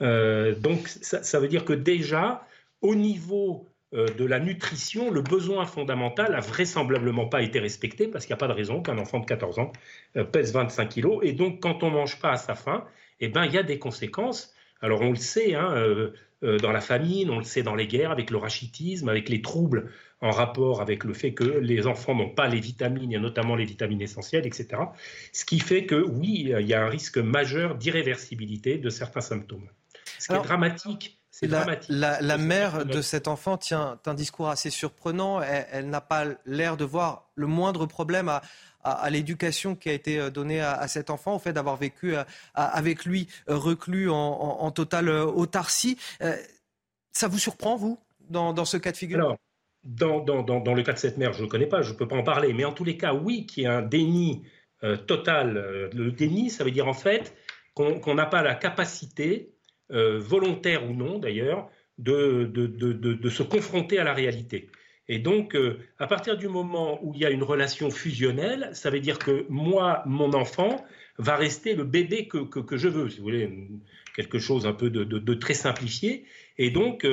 [0.00, 2.46] Donc ça, veut dire que déjà,
[2.80, 8.32] au niveau de la nutrition, le besoin fondamental a vraisemblablement pas été respecté parce qu'il
[8.32, 9.72] n'y a pas de raison qu'un enfant de 14 ans
[10.32, 11.18] pèse 25 kilos.
[11.22, 12.84] Et donc, quand on mange pas à sa faim,
[13.20, 14.54] eh ben, il y a des conséquences.
[14.80, 15.74] Alors, on le sait, hein,
[16.40, 19.90] dans la famine, on le sait dans les guerres, avec le rachitisme, avec les troubles
[20.22, 23.64] en rapport avec le fait que les enfants n'ont pas les vitamines, et notamment les
[23.64, 24.68] vitamines essentielles, etc.
[25.32, 29.68] Ce qui fait que oui, il y a un risque majeur d'irréversibilité de certains symptômes.
[30.18, 31.18] Ce qui est dramatique.
[31.42, 35.40] La, mère de cet enfant tient un discours assez surprenant.
[35.42, 38.28] Elle, n'a pas l'air de voir le moindre problème
[38.84, 42.24] à, l'éducation qui a été donnée à, cet enfant, au fait d'avoir vécu euh,
[42.54, 45.98] avec lui euh, reclus en, totale euh, autarcie.
[47.12, 49.36] Ça vous surprend, vous, dans, ce cas de figure?
[49.84, 52.16] Dans, dans, le cas de cette mère, je ne connais pas, je ne peux pas
[52.16, 54.42] en parler, mais en tous les cas, oui, qu'il y a un déni
[54.84, 55.56] euh, total.
[55.56, 57.36] Euh, le déni, ça veut dire en fait
[57.74, 59.51] qu'on n'a pas la capacité,
[59.92, 64.70] euh, volontaire ou non d'ailleurs, de, de, de, se confronter à la réalité.
[65.08, 65.56] Et donc,
[65.98, 69.44] à partir du moment où il y a une relation fusionnelle, ça veut dire que
[69.48, 70.84] moi, mon enfant,
[71.18, 73.68] va rester le bébé que, que, je veux, si vous voulez,
[74.16, 76.24] quelque chose un peu de, très simplifié.
[76.58, 77.06] Et donc,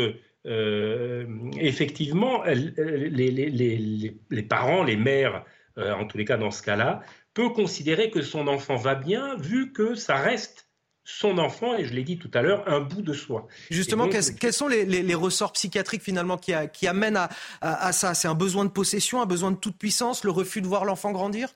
[0.46, 1.26] euh,
[1.60, 4.16] effectivement, les,
[4.48, 5.46] parents, les mères,
[5.78, 7.02] euh, en tous les cas dans ce cas-là,
[7.34, 10.69] peut considérer que son enfant va bien vu que ça reste
[11.04, 13.48] son enfant, et je l'ai dit tout à l'heure, un bout de soi.
[13.72, 16.54] Justement, quels, sont les, ressorts psychiatriques finalement qui,
[16.88, 17.20] amènent
[17.62, 18.14] à, ça?
[18.14, 21.12] C'est un besoin de possession, un besoin de toute puissance, le refus de voir l'enfant
[21.12, 21.50] grandir?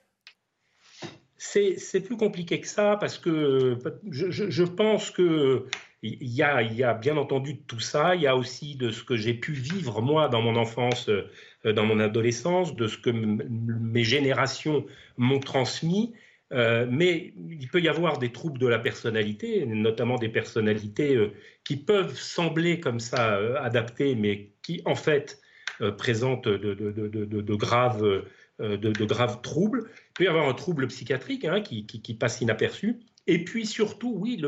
[1.38, 3.78] C'est plus compliqué que ça parce que
[4.10, 5.68] je, je pense que
[6.04, 8.92] il y, a, il y a bien entendu tout ça, il y a aussi de
[8.92, 12.98] ce que j'ai pu vivre moi dans mon enfance, euh, dans mon adolescence, de ce
[12.98, 14.86] que mes générations
[15.18, 16.14] m'ont transmis.
[16.54, 21.34] Euh, mais il peut y avoir des troubles de la personnalité, notamment des personnalités euh,
[21.64, 25.40] qui peuvent sembler comme ça adaptées, mais qui en fait
[25.98, 26.92] présentent de, de,
[27.42, 28.22] de, graves,
[29.42, 29.90] troubles.
[29.90, 33.00] Il peut y avoir un trouble psychiatrique hein, qui, passe inaperçu.
[33.26, 34.42] Et puis surtout, oui,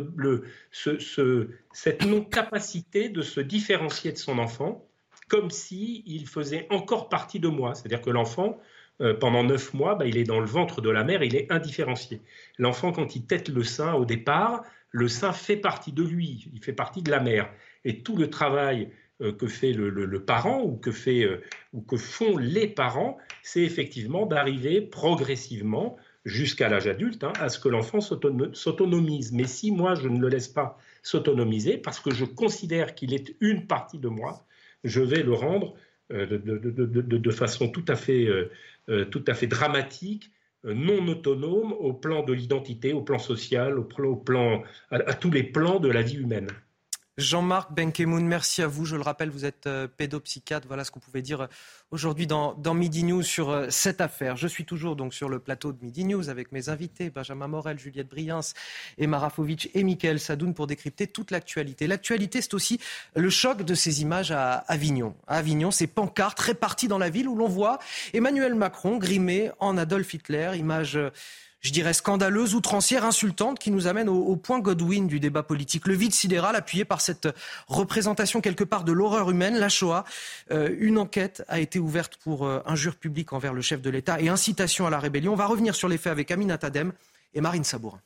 [1.73, 4.87] cette non-capacité de se différencier de son enfant,
[5.27, 7.73] comme s'il il faisait encore partie de moi.
[7.73, 8.59] C'est-à-dire que l'enfant,
[9.01, 11.51] euh, pendant neuf mois, bah, il est dans le ventre de la mère, il est
[11.51, 12.21] indifférencié.
[12.57, 16.63] L'enfant, quand il tète le sein au départ, le sein fait partie de lui, il
[16.63, 17.49] fait partie de la mère.
[17.83, 18.89] Et tout le travail
[19.21, 21.41] euh, que fait le, parent ou que, fait, euh,
[21.73, 27.59] ou que font les parents, c'est effectivement d'arriver progressivement jusqu'à l'âge adulte, hein, à ce
[27.59, 29.33] que l'enfant s'autonomise.
[29.33, 33.35] Mais si moi, je ne le laisse pas s'autonomiser, parce que je considère qu'il est
[33.41, 34.45] une partie de moi,
[34.85, 35.75] je vais le rendre
[36.09, 38.27] de, façon tout à fait,
[39.11, 40.31] tout à fait dramatique,
[40.63, 43.83] non autonome au plan de l'identité, au plan social, au
[44.15, 46.47] plan, à tous les plans de la vie humaine.
[47.17, 48.83] Jean-Marc Benkemoun, merci à vous.
[48.83, 50.67] Je le rappelle, vous êtes euh, pédopsychiatre.
[50.67, 51.47] Voilà ce qu'on pouvait dire euh,
[51.91, 54.35] aujourd'hui dans, Midi News sur euh, cette affaire.
[54.35, 57.79] Je suis toujours donc sur le plateau de Midi News avec mes invités, Benjamin Morel,
[57.79, 58.41] Juliette Briens,
[58.97, 61.87] Emma Rafovic et Mickaël Sadoun pour décrypter toute l'actualité.
[61.87, 62.81] L'actualité, c'est aussi
[63.15, 65.15] le choc de ces images à Avignon.
[65.25, 67.79] À Avignon, ces pancartes réparties dans la ville où l'on voit
[68.13, 70.99] Emmanuel Macron grimé en Adolf Hitler, image
[71.65, 75.87] je dirais, scandaleuse, outrancière, insultante, qui nous amène au, point Godwin du débat politique.
[75.87, 77.27] Le vide sidéral appuyé par cette
[77.67, 80.05] représentation quelque part de l'horreur humaine, la Shoah.
[80.51, 84.21] Euh, une enquête a été ouverte pour euh, injure publique envers le chef de l'État
[84.21, 85.33] et incitation à la rébellion.
[85.33, 86.93] On va revenir sur les faits avec Aminata Tadem
[87.33, 87.99] et Marine Sabourin.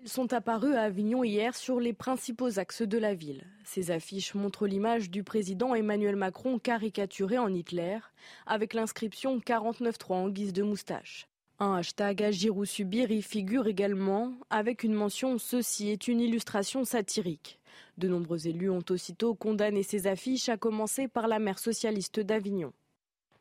[0.00, 3.44] Elles sont apparues à Avignon hier sur les principaux axes de la ville.
[3.64, 7.98] Ces affiches montrent l'image du président Emmanuel Macron caricaturé en Hitler,
[8.46, 11.28] avec l'inscription 49.3 en guise de moustache.
[11.60, 16.84] Un hashtag Agir ou subir y figure également, avec une mention Ceci est une illustration
[16.84, 17.58] satirique.
[17.96, 22.72] De nombreux élus ont aussitôt condamné ces affiches, à commencer par la maire socialiste d'Avignon.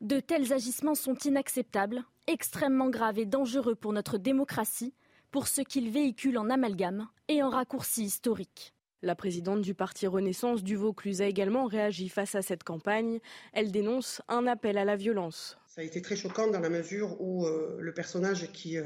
[0.01, 4.95] De tels agissements sont inacceptables, extrêmement graves et dangereux pour notre démocratie,
[5.30, 8.74] pour ce qu'ils véhiculent en amalgame et en raccourci historique.
[9.03, 13.20] La présidente du parti Renaissance du Vaucluse a également réagi face à cette campagne.
[13.53, 15.59] Elle dénonce un appel à la violence.
[15.78, 18.82] Ça a été très choquant dans la mesure où euh, le personnage euh,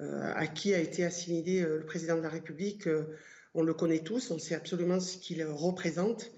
[0.00, 2.88] euh, à qui a été assimilé le président de la République,
[3.52, 6.32] on le connaît tous, on sait absolument ce qu'il représente.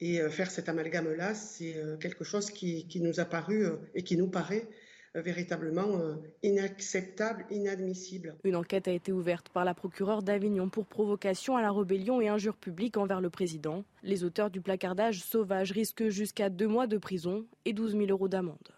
[0.00, 3.64] Et faire cet amalgame-là, c'est quelque chose qui, nous a paru
[3.94, 4.68] et qui nous paraît
[5.14, 6.00] véritablement
[6.42, 8.36] inacceptable, inadmissible.
[8.42, 12.28] Une enquête a été ouverte par la procureure d'Avignon pour provocation à la rébellion et
[12.28, 13.84] injure publique envers le président.
[14.02, 18.28] Les auteurs du placardage sauvage risquent jusqu'à deux mois de prison et 12 000 euros
[18.28, 18.77] d'amende.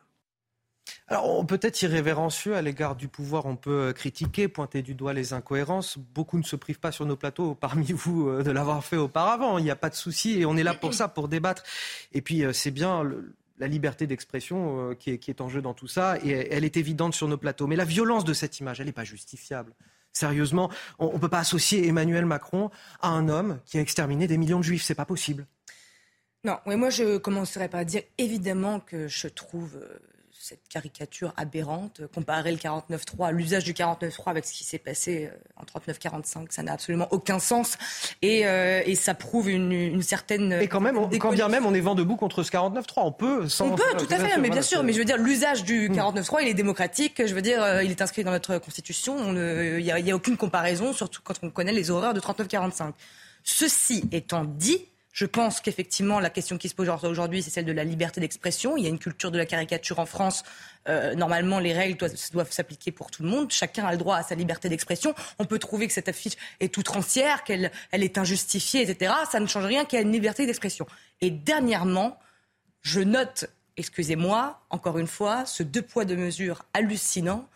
[1.08, 5.32] Alors, peut-être irrévérencieux à l'égard du pouvoir, on peut euh, critiquer, pointer du doigt les
[5.32, 5.98] incohérences.
[5.98, 9.58] Beaucoup ne se privent pas sur nos plateaux, parmi vous, de l'avoir fait auparavant.
[9.58, 11.62] Il n'y a pas de souci et on est là pour ça, pour débattre.
[12.12, 13.04] Et puis, c'est bien
[13.60, 17.14] la liberté d'expression euh, qui, est, en jeu dans tout ça, et elle est évidente
[17.14, 17.66] sur nos plateaux.
[17.66, 19.74] Mais la violence de cette image, elle n'est pas justifiable.
[20.12, 22.70] Sérieusement, on ne peut pas associer Emmanuel Macron
[23.00, 24.82] à un homme qui a exterminé des millions de juifs.
[24.82, 25.46] C'est pas possible.
[26.42, 29.98] Non, mais moi je commencerai par dire évidemment que je trouve euh,
[30.42, 35.30] cette caricature aberrante, comparer le 49-3, à l'usage du 49-3 avec ce qui s'est passé
[35.30, 37.76] euh, en 39-45, ça n'a absolument aucun sens.
[38.22, 40.54] Et, euh, et ça prouve une, une, certaine.
[40.54, 43.48] Et quand même, quand bien même on est vent debout contre ce 49-3, on peut.
[43.50, 44.82] Sans, on peut, tout à fait, mais bien sûr.
[44.82, 46.42] Mais je veux dire, l'usage du 49-3, hmm.
[46.42, 47.22] il est démocratique.
[47.26, 49.34] Je veux dire, euh, il est inscrit dans notre constitution.
[49.34, 52.92] Il n'y a, a aucune comparaison, surtout quand on connaît les horreurs de 39-45.
[53.44, 57.72] Ceci étant dit, je pense qu'effectivement, la question qui se pose aujourd'hui, c'est celle de
[57.72, 58.76] la liberté d'expression.
[58.76, 60.44] Il y a une culture de la caricature en France.
[60.88, 61.98] Euh, normalement, les règles
[62.32, 63.50] doivent, s'appliquer pour tout le monde.
[63.50, 65.14] Chacun a le droit à sa liberté d'expression.
[65.40, 69.12] On peut trouver que cette affiche est outrancière, qu'elle elle est injustifiée, etc.
[69.30, 70.86] Ça ne change rien qu'il y ait une liberté d'expression.
[71.20, 72.18] Et dernièrement,
[72.82, 73.46] je note,
[73.76, 77.48] excusez-moi, encore une fois, ce deux poids, deux mesures hallucinant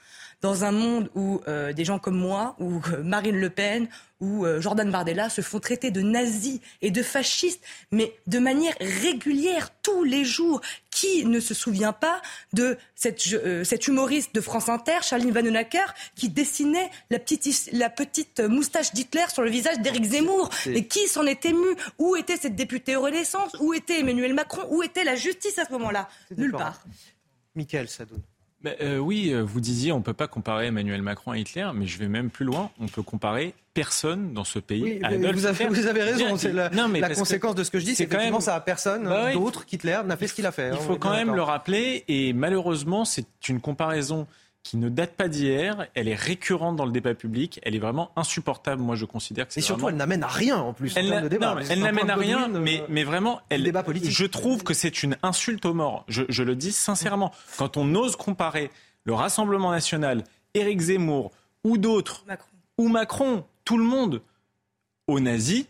[0.44, 3.88] dans un monde où euh, des gens comme moi, ou euh, Marine Le Pen,
[4.20, 8.74] ou euh, Jordan Bardella se font traiter de nazis et de fascistes, mais de manière
[8.78, 10.60] régulière, tous les jours.
[10.90, 12.20] Qui ne se souvient pas
[12.52, 13.20] de cette,
[13.64, 19.24] cette humoriste de France Inter, Charline Vanhoenacker, qui dessinait la petite, la petite moustache d'Hitler
[19.32, 20.50] sur le visage d'Éric Zemmour?
[20.66, 21.74] Et qui s'en est ému?
[21.98, 23.56] Où était cette députée Renaissance?
[23.60, 24.62] Où était Emmanuel Macron?
[24.70, 26.08] Où était la justice à ce moment-là?
[26.36, 26.80] Nulle part.
[27.56, 28.22] Michael Sadoun.
[28.80, 31.86] Euh, oui, euh, vous disiez on ne peut pas comparer Emmanuel Macron à Hitler, mais
[31.86, 32.70] je vais même plus loin.
[32.80, 36.36] On peut comparer personne dans ce pays à Adolf vous, avez, vous avez raison.
[36.36, 39.32] C'est la, la conséquence de ce que je dis, c'est que ça à personne bah
[39.32, 40.68] d'autre qu'Hitler n'a fait ce qu'il a fait.
[40.68, 44.26] Il hein, faut quand même le rappeler, et malheureusement, c'est une comparaison
[44.64, 48.10] qui ne date pas d'hier, elle est récurrente dans le débat public, elle est vraiment
[48.16, 51.12] insupportable, moi je considère que c'est Et surtout, elle n'amène à rien en plus elle
[51.12, 51.54] en de débat.
[51.68, 54.10] elle n'amène à rien, mais, euh, mais vraiment, elle, débat politique.
[54.10, 56.04] je trouve que c'est une insulte aux morts.
[56.08, 57.30] Je, je le dis sincèrement.
[57.58, 58.70] Quand on ose comparer
[59.04, 61.30] le Rassemblement national, Éric Zemmour
[61.62, 62.24] ou d'autres,
[62.78, 64.22] ou Macron, tout le monde,
[65.06, 65.66] aux nazis,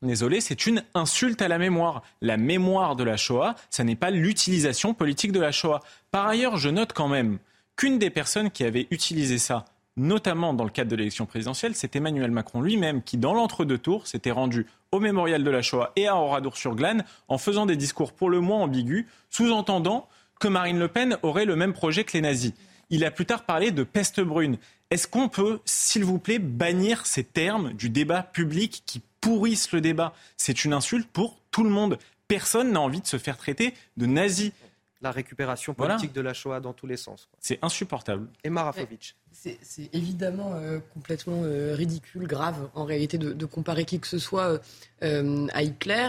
[0.00, 2.02] désolé, c'est une insulte à la mémoire.
[2.22, 5.80] La mémoire de la Shoah, ça n'est pas l'utilisation politique de la Shoah.
[6.10, 7.38] Par ailleurs, je note quand même
[7.78, 9.64] qu'une des personnes qui avait utilisé ça,
[9.96, 14.08] notamment dans le cadre de l'élection présidentielle, c'est Emmanuel Macron lui-même qui, dans l'entre-deux tours,
[14.08, 18.30] s'était rendu au mémorial de la Shoah et à Oradour-sur-Glane en faisant des discours pour
[18.30, 20.08] le moins ambigus, sous-entendant
[20.40, 22.52] que Marine Le Pen aurait le même projet que les nazis.
[22.90, 24.58] Il a plus tard parlé de peste brune.
[24.90, 29.80] Est-ce qu'on peut, s'il vous plaît, bannir ces termes du débat public qui pourrissent le
[29.80, 30.14] débat?
[30.36, 31.98] C'est une insulte pour tout le monde.
[32.26, 34.52] Personne n'a envie de se faire traiter de nazi.
[35.00, 37.28] La récupération politique de la Shoah dans tous les sens.
[37.38, 38.28] C'est insupportable.
[38.42, 39.14] Et Marafovitch.
[39.32, 39.58] C'est
[39.92, 44.60] évidemment euh, complètement euh, ridicule, grave, en réalité, de, comparer qui que ce soit
[45.02, 46.08] euh, à Hitler.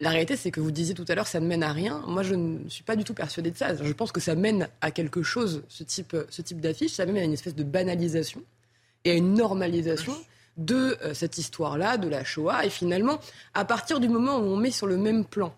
[0.00, 2.02] La réalité, c'est que vous disiez tout à l'heure, ça ne mène à rien.
[2.06, 3.74] Moi, je ne suis pas du tout persuadée de ça.
[3.74, 6.92] Je pense que ça mène à quelque chose, ce type, ce type d'affiche.
[6.92, 8.42] Ça mène à une espèce de banalisation
[9.04, 10.14] et à une normalisation
[10.56, 12.64] de euh, cette histoire-là, de la Shoah.
[12.64, 13.18] Et finalement,
[13.54, 15.54] à partir du moment où on met sur le même plan,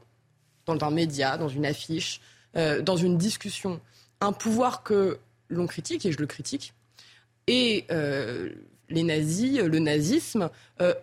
[0.66, 2.20] dans un média, dans une affiche,
[2.58, 3.80] euh, dans une discussion,
[4.20, 5.18] un pouvoir que
[5.48, 6.74] l'on critique, et je le critique,
[7.46, 8.50] et euh,
[8.90, 10.50] les nazis, le nazisme,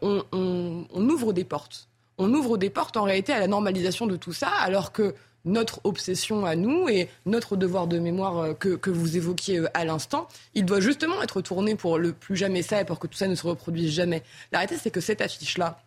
[0.01, 1.87] on ouvre des portes
[2.17, 5.79] on ouvre des portes en réalité à la normalisation de tout ça, alors que notre
[5.83, 9.85] obsession à nous et notre devoir de mémoire euh, que, que vous évoquiez euh, à
[9.85, 13.17] l'instant, il doit justement être tourné pour le plus jamais ça et pour que tout
[13.17, 14.23] ça ne se reproduise jamais.
[14.51, 15.79] La réalité, c'est que cette affiche-là,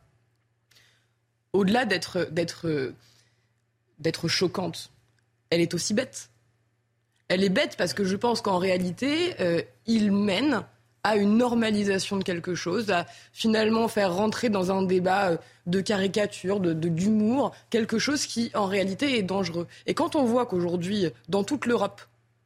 [1.52, 2.28] au-delà d'être
[4.28, 4.92] choquante,
[5.50, 6.30] elle est aussi bête.
[7.28, 10.64] Elle est bête parce que je pense qu'en réalité, euh, il mène
[11.04, 15.80] à une normalisation de quelque chose, à finalement faire rentrer dans un débat euh, de
[15.80, 19.66] caricature, de, d'humour, quelque chose qui en réalité est dangereux.
[19.86, 22.00] Et quand on voit qu'aujourd'hui, dans toute l'Europe,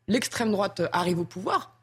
[0.09, 1.75] l'extrême droite arrive au pouvoir,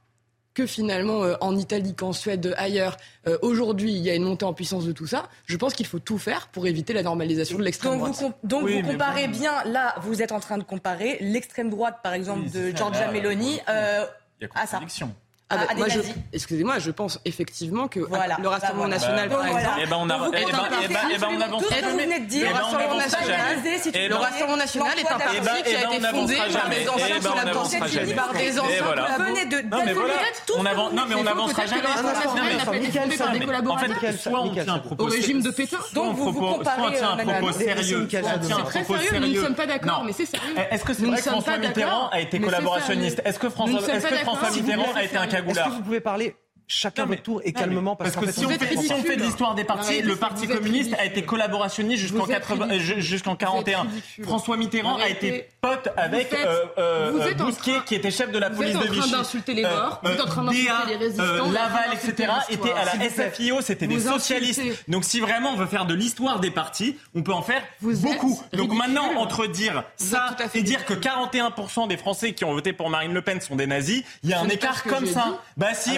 [0.54, 2.98] que finalement euh, en Italie, qu'en Suède, ailleurs,
[3.28, 5.86] euh, aujourd'hui il y a une montée en puissance de tout ça, je pense qu'il
[5.86, 8.24] faut tout faire pour éviter la normalisation de l'extrême droite.
[8.44, 12.50] donc vous comparez bien, là vous êtes en train de comparer l'extrême droite par exemple
[12.50, 14.06] de Giorgia Meloni euh,
[14.56, 14.82] à ça.
[15.52, 16.00] Ah bah, moi, je,
[16.32, 18.38] excusez-moi, je pense effectivement que voilà.
[18.40, 19.80] le Rassemblement bah, national, par exemple.
[19.82, 20.40] Eh ben on, a, eh ben,
[20.84, 21.64] eh ben, ben, on avance.
[21.64, 25.18] Tout ce que vous venez de dire, le Rassemblement national, le Rassemblement national est un
[25.18, 27.20] parti qui a été fondé par des anciens
[28.16, 28.84] par des anciens
[29.18, 30.14] Venez de non mais voilà,
[30.56, 31.88] on avance, non mais on n'avancera jamais.
[33.70, 37.00] En fait, soit on tient un propos au régime de Pétain, donc vous vous comparez
[37.00, 39.20] un propos sérieux, c'est très sérieux.
[39.20, 40.56] Nous ne sommes pas d'accord, mais c'est sérieux.
[40.70, 43.82] Est-ce que c'est vrai que François Mitterrand a été collaborationniste Est-ce que François
[44.52, 46.36] Mitterrand a été un est-ce que vous pouvez parler
[46.70, 49.64] chacun votre tour et calmement parce, que si, on fait, si on fait l'histoire des
[49.64, 53.88] partis, le Parti communiste a été collaborationniste jusqu'en 80, jusqu'en 41.
[54.22, 58.76] François Mitterrand a été pote avec euh, euh, Bousquet qui était chef de la police
[58.76, 58.90] de Vichy.
[58.90, 61.90] Vous êtes en train d'insulter les morts, vous êtes en train d'insulter les résistants, Laval,
[61.94, 62.34] etc.
[62.50, 64.62] étaient à la SFIO, c'était des socialistes.
[64.88, 68.40] Donc si vraiment on veut faire de l'histoire des partis, on peut en faire beaucoup.
[68.54, 72.90] Donc maintenant entre dire ça et dire que 41% des Français qui ont voté pour
[72.90, 75.42] Marine Le Pen sont des nazis, il y a un écart comme ça.
[75.58, 75.98] Bah si,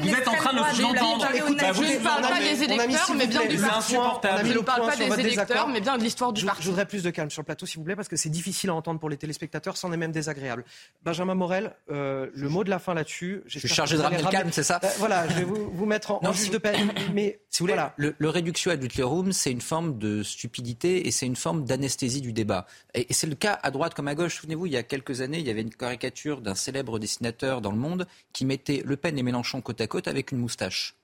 [0.00, 1.28] vous vous êtes en train de le sous-entendre.
[1.32, 3.92] Je ne parle pas des électeurs, mais bien du parti.
[3.92, 6.62] Je ne parle pas des électeurs, mais bien de l'histoire du parti.
[6.62, 8.70] Je voudrais plus de calme sur le plateau, s'il vous plaît, parce que c'est difficile
[8.70, 10.64] à entendre pour les téléspectateurs, c'en est même désagréable.
[11.02, 13.42] Benjamin Morel, euh, le mot de la fin là-dessus.
[13.46, 16.12] Je suis chargé de ramener le calme, c'est ça euh, Voilà, je vais vous mettre
[16.12, 16.74] en juge de paix.
[17.12, 21.26] Mais si vous voulez, le réduction ad utlerium, c'est une forme de stupidité et c'est
[21.26, 22.66] une forme d'anesthésie du débat.
[22.94, 24.36] Et c'est le cas à droite comme à gauche.
[24.36, 27.70] Souvenez-vous, il y a quelques années, il y avait une caricature d'un célèbre dessinateur dans
[27.70, 30.94] le monde qui mettait Le Pen et Mélenchon côte à côte avec une moustache,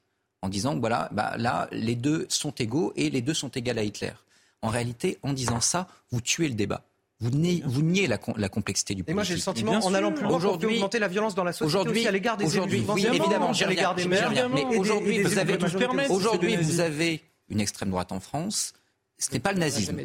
[0.43, 3.83] en disant voilà, bah, là, les deux sont égaux et les deux sont égales à
[3.83, 4.13] Hitler.
[4.63, 6.83] En réalité, en disant ça, vous tuez le débat.
[7.21, 9.11] Vous niez, vous niez la, la, complexité du politique.
[9.11, 11.53] Et moi, j'ai le sentiment, en allant plus loin, aujourd'hui, augmenter la violence dans la
[11.53, 12.91] société aujourd'hui, à l'égard des aujourd'hui, élus.
[12.91, 14.49] Oui, évidemment, à l'égard des maires.
[14.49, 15.59] Mais aujourd'hui, vous avez,
[16.11, 18.73] aujourd'hui, vous avez une extrême droite en France
[19.19, 20.01] ce n'est pas le nazisme.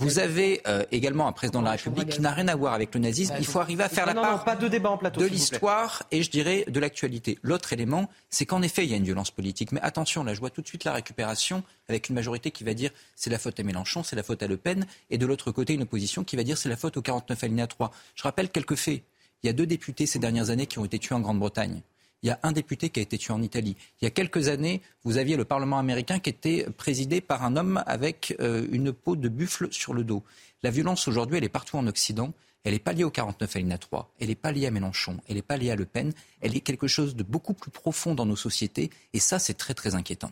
[0.00, 2.94] Vous avez euh, également un président de la République qui n'a rien à voir avec
[2.94, 3.34] le nazisme.
[3.38, 6.22] Il faut arriver à faire la part pas de, débat en plateau, de l'histoire et
[6.22, 7.38] je dirais de l'actualité.
[7.42, 9.72] L'autre élément, c'est qu'en effet, il y a une violence politique.
[9.72, 12.74] Mais attention, là, je vois tout de suite la récupération avec une majorité qui va
[12.74, 15.52] dire c'est la faute à Mélenchon, c'est la faute à Le Pen, et de l'autre
[15.52, 17.90] côté, une opposition qui va dire c'est la faute au 49 alinéa 3.
[18.14, 19.02] Je rappelle quelques faits.
[19.42, 21.80] Il y a deux députés ces dernières années qui ont été tués en Grande-Bretagne
[22.22, 23.76] il y a un député qui a été tué en Italie.
[24.00, 27.56] Il y a quelques années, vous aviez le Parlement américain qui était présidé par un
[27.56, 30.22] homme avec euh, une peau de buffle sur le dos.
[30.62, 32.32] La violence aujourd'hui, elle est partout en Occident.
[32.62, 35.36] Elle n'est pas liée au 49 alinéa 3, elle n'est pas liée à Mélenchon, elle
[35.36, 38.26] n'est pas liée à Le Pen, elle est quelque chose de beaucoup plus profond dans
[38.26, 40.30] nos sociétés et ça c'est très très inquiétant.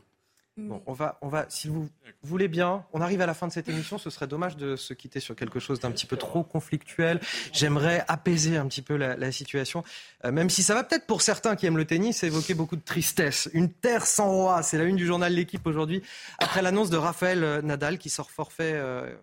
[0.59, 1.89] Bon, on va, on va, si vous
[2.25, 3.97] voulez bien, on arrive à la fin de cette émission.
[3.97, 7.21] Ce serait dommage de se quitter sur quelque chose d'un petit peu trop conflictuel.
[7.53, 9.85] J'aimerais apaiser un petit peu la, situation,
[10.25, 12.83] euh, même si ça va peut-être pour certains qui aiment le tennis évoquer beaucoup de
[12.83, 13.49] tristesse.
[13.53, 16.03] Une terre sans roi, c'est la une du journal L'équipe aujourd'hui,
[16.41, 18.73] après l'annonce de Raphaël euh, Nadal qui sort forfait.
[18.75, 19.15] Euh,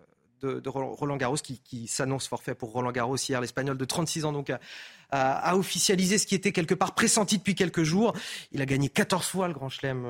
[0.41, 4.52] de, Roland Garros, qui, s'annonce forfait pour Roland Garros hier, l'Espagnol de 36 ans, donc
[5.10, 8.14] a, officialisé ce qui était quelque part pressenti depuis quelques jours.
[8.52, 10.06] Il a gagné 14 fois le Grand Chelem.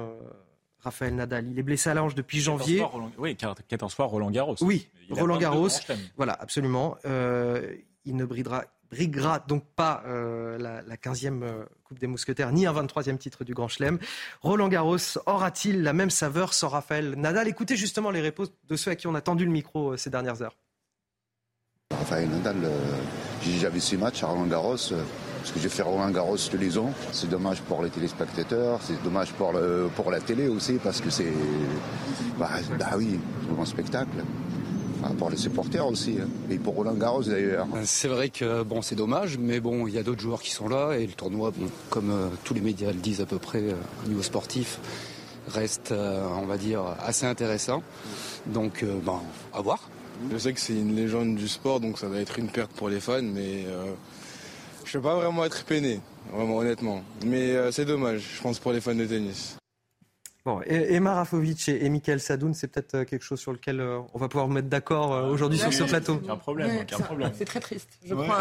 [0.86, 1.48] Raphaël Nadal.
[1.52, 2.86] Il est blessé à la hanche depuis janvier.
[3.18, 4.56] oui, 14 fois Roland Garros.
[4.62, 5.68] Oui, Roland Garros.
[6.16, 6.96] Voilà, absolument.
[7.06, 7.76] Euh,
[8.06, 13.18] il ne briguera, donc pas euh, la, 15e euh, Coupe des Mousquetaires, ni un 23e
[13.18, 13.98] titre du Grand Chelem.
[14.42, 17.48] Roland Garros aura-t-il la même saveur sans Raphaël Nadal?
[17.48, 20.44] Écoutez justement les réponses de ceux à qui on a tendu le micro ces dernières
[20.44, 20.56] heures.
[21.92, 22.58] Raphaël Nadal,
[23.42, 24.78] j'ai déjà vu ces matchs à Roland Garros
[25.46, 26.92] parce que j'ai fait Roland Garros tous les ans.
[27.12, 29.54] C'est dommage pour les téléspectateurs, c'est dommage pour,
[29.96, 31.32] pour la télé aussi, parce que c'est.
[32.40, 32.50] Bah,
[32.80, 33.20] bah oui,
[33.62, 34.24] un spectacle.
[35.20, 36.28] pour les supporters aussi, hein.
[36.50, 37.68] et pour Roland Garros d'ailleurs.
[37.76, 40.50] Euh, c'est vrai que bon, c'est dommage, mais bon, il y a d'autres joueurs qui
[40.50, 43.38] sont là et le tournoi, bon, comme euh, tous les médias le disent à peu
[43.38, 44.80] près euh, au niveau sportif,
[45.48, 47.84] reste, on va dire, assez intéressant.
[48.48, 49.20] Donc, bon,
[49.54, 49.90] à voir.
[50.32, 52.90] Je sais que c'est une légende du sport, donc ça va être une perte pour
[52.90, 53.66] les fans, mais
[54.86, 56.00] je ne peux pas vraiment être peiné,
[56.32, 57.04] vraiment honnêtement.
[57.26, 59.58] Mais euh, c'est dommage, je pense, pour les fans de tennis.
[60.46, 64.20] Bon, et, Emma Rafovic et, et Michael Sadoun, c'est peut-être quelque chose sur lequel on
[64.20, 66.22] va pouvoir mettre d'accord aujourd'hui sur ce plateau.
[66.24, 67.32] Aucun problème, aucun problème.
[67.36, 67.90] C'est très triste.
[68.06, 68.40] Je crois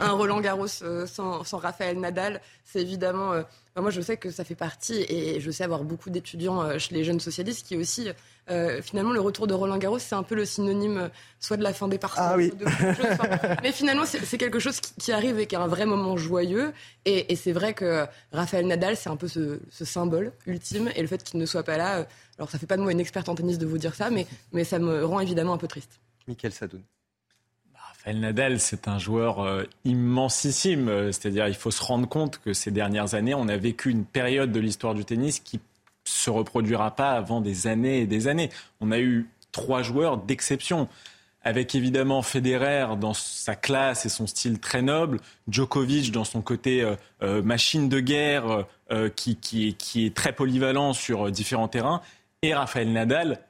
[0.00, 3.44] un, Roland Garros sans, sans Raphaël Nadal, c'est évidemment
[3.82, 6.94] moi, je sais que ça fait partie, et je sais avoir beaucoup d'étudiants euh, chez
[6.94, 8.08] les jeunes socialistes qui aussi,
[8.50, 11.08] euh, finalement, le retour de Roland Garros, c'est un peu le synonyme euh,
[11.40, 12.50] soit de la fin des parties, ah, oui.
[12.50, 12.64] de
[13.62, 16.72] Mais finalement, c'est quelque chose qui, arrive et qui est un vrai moment joyeux.
[17.04, 20.90] Et, c'est vrai que Raphaël Nadal, c'est un peu ce, symbole ultime.
[20.94, 22.06] Et le fait qu'il ne soit pas là,
[22.38, 24.26] alors ça fait pas de moi une experte en tennis de vous dire ça, mais,
[24.52, 26.00] mais ça me rend évidemment un peu triste.
[26.26, 26.82] Michael Sadoun.
[28.04, 30.88] El Nadal, c'est un joueur euh, immensissime.
[30.88, 34.04] Euh, c'est-à-dire, il faut se rendre compte que ces dernières années, on a vécu une
[34.04, 35.58] période de l'histoire du tennis qui
[36.04, 38.50] se reproduira pas avant des années et des années.
[38.80, 40.88] On a eu trois joueurs d'exception,
[41.42, 46.82] avec évidemment Federer dans sa classe et son style très noble, Djokovic dans son côté
[47.22, 48.66] euh, machine de guerre
[49.16, 52.00] qui, qui, est très polyvalent sur différents terrains,
[52.42, 53.40] et Rafael Nadal,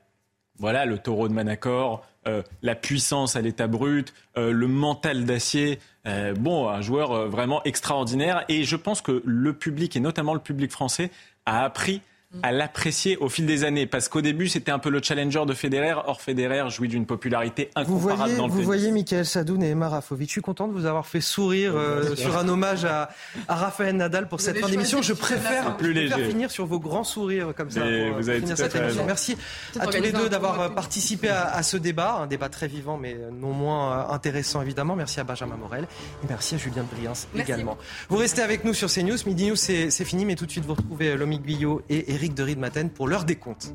[0.59, 5.79] voilà le taureau de Manacor, euh, la puissance à l'état brut, euh, le mental d'acier.
[6.07, 8.45] Euh, bon, un joueur vraiment extraordinaire.
[8.49, 11.11] Et je pense que le public, et notamment le public français,
[11.45, 12.01] a appris
[12.43, 13.87] à l'apprécier au fil des années.
[13.87, 15.95] Parce qu'au début, c'était un peu le challenger de Federer.
[16.07, 19.71] Or, Federer jouit d'une popularité incomparable vous voyez, dans le Vous voyez Michael Sadoun et
[19.71, 20.29] Emma Rafovic.
[20.29, 23.11] Je suis content de vous avoir fait sourire euh, sur un hommage à,
[23.49, 25.03] à Raphaël Nadal pour cette fin d'émission.
[25.03, 26.25] Je préfère, plus léger.
[26.25, 27.81] finir sur vos grands sourires comme ça.
[27.81, 29.05] Pour, vous avez finir cette émission.
[29.07, 29.37] Merci
[29.79, 32.19] à tous les deux d'avoir participé à, à, ce débat.
[32.23, 34.97] Un débat très vivant, mais non moins euh, intéressant, évidemment.
[34.97, 35.85] Merci à Benjamin Morel
[36.23, 37.79] et merci à Julien Briens également.
[38.09, 39.17] Vous restez avec nous sur CNews.
[39.27, 42.55] Midi News, c'est fini, mais tout de suite, vous retrouvez Lomi Guyot et Eric de
[42.55, 43.75] Maten pour l'heure des comptes.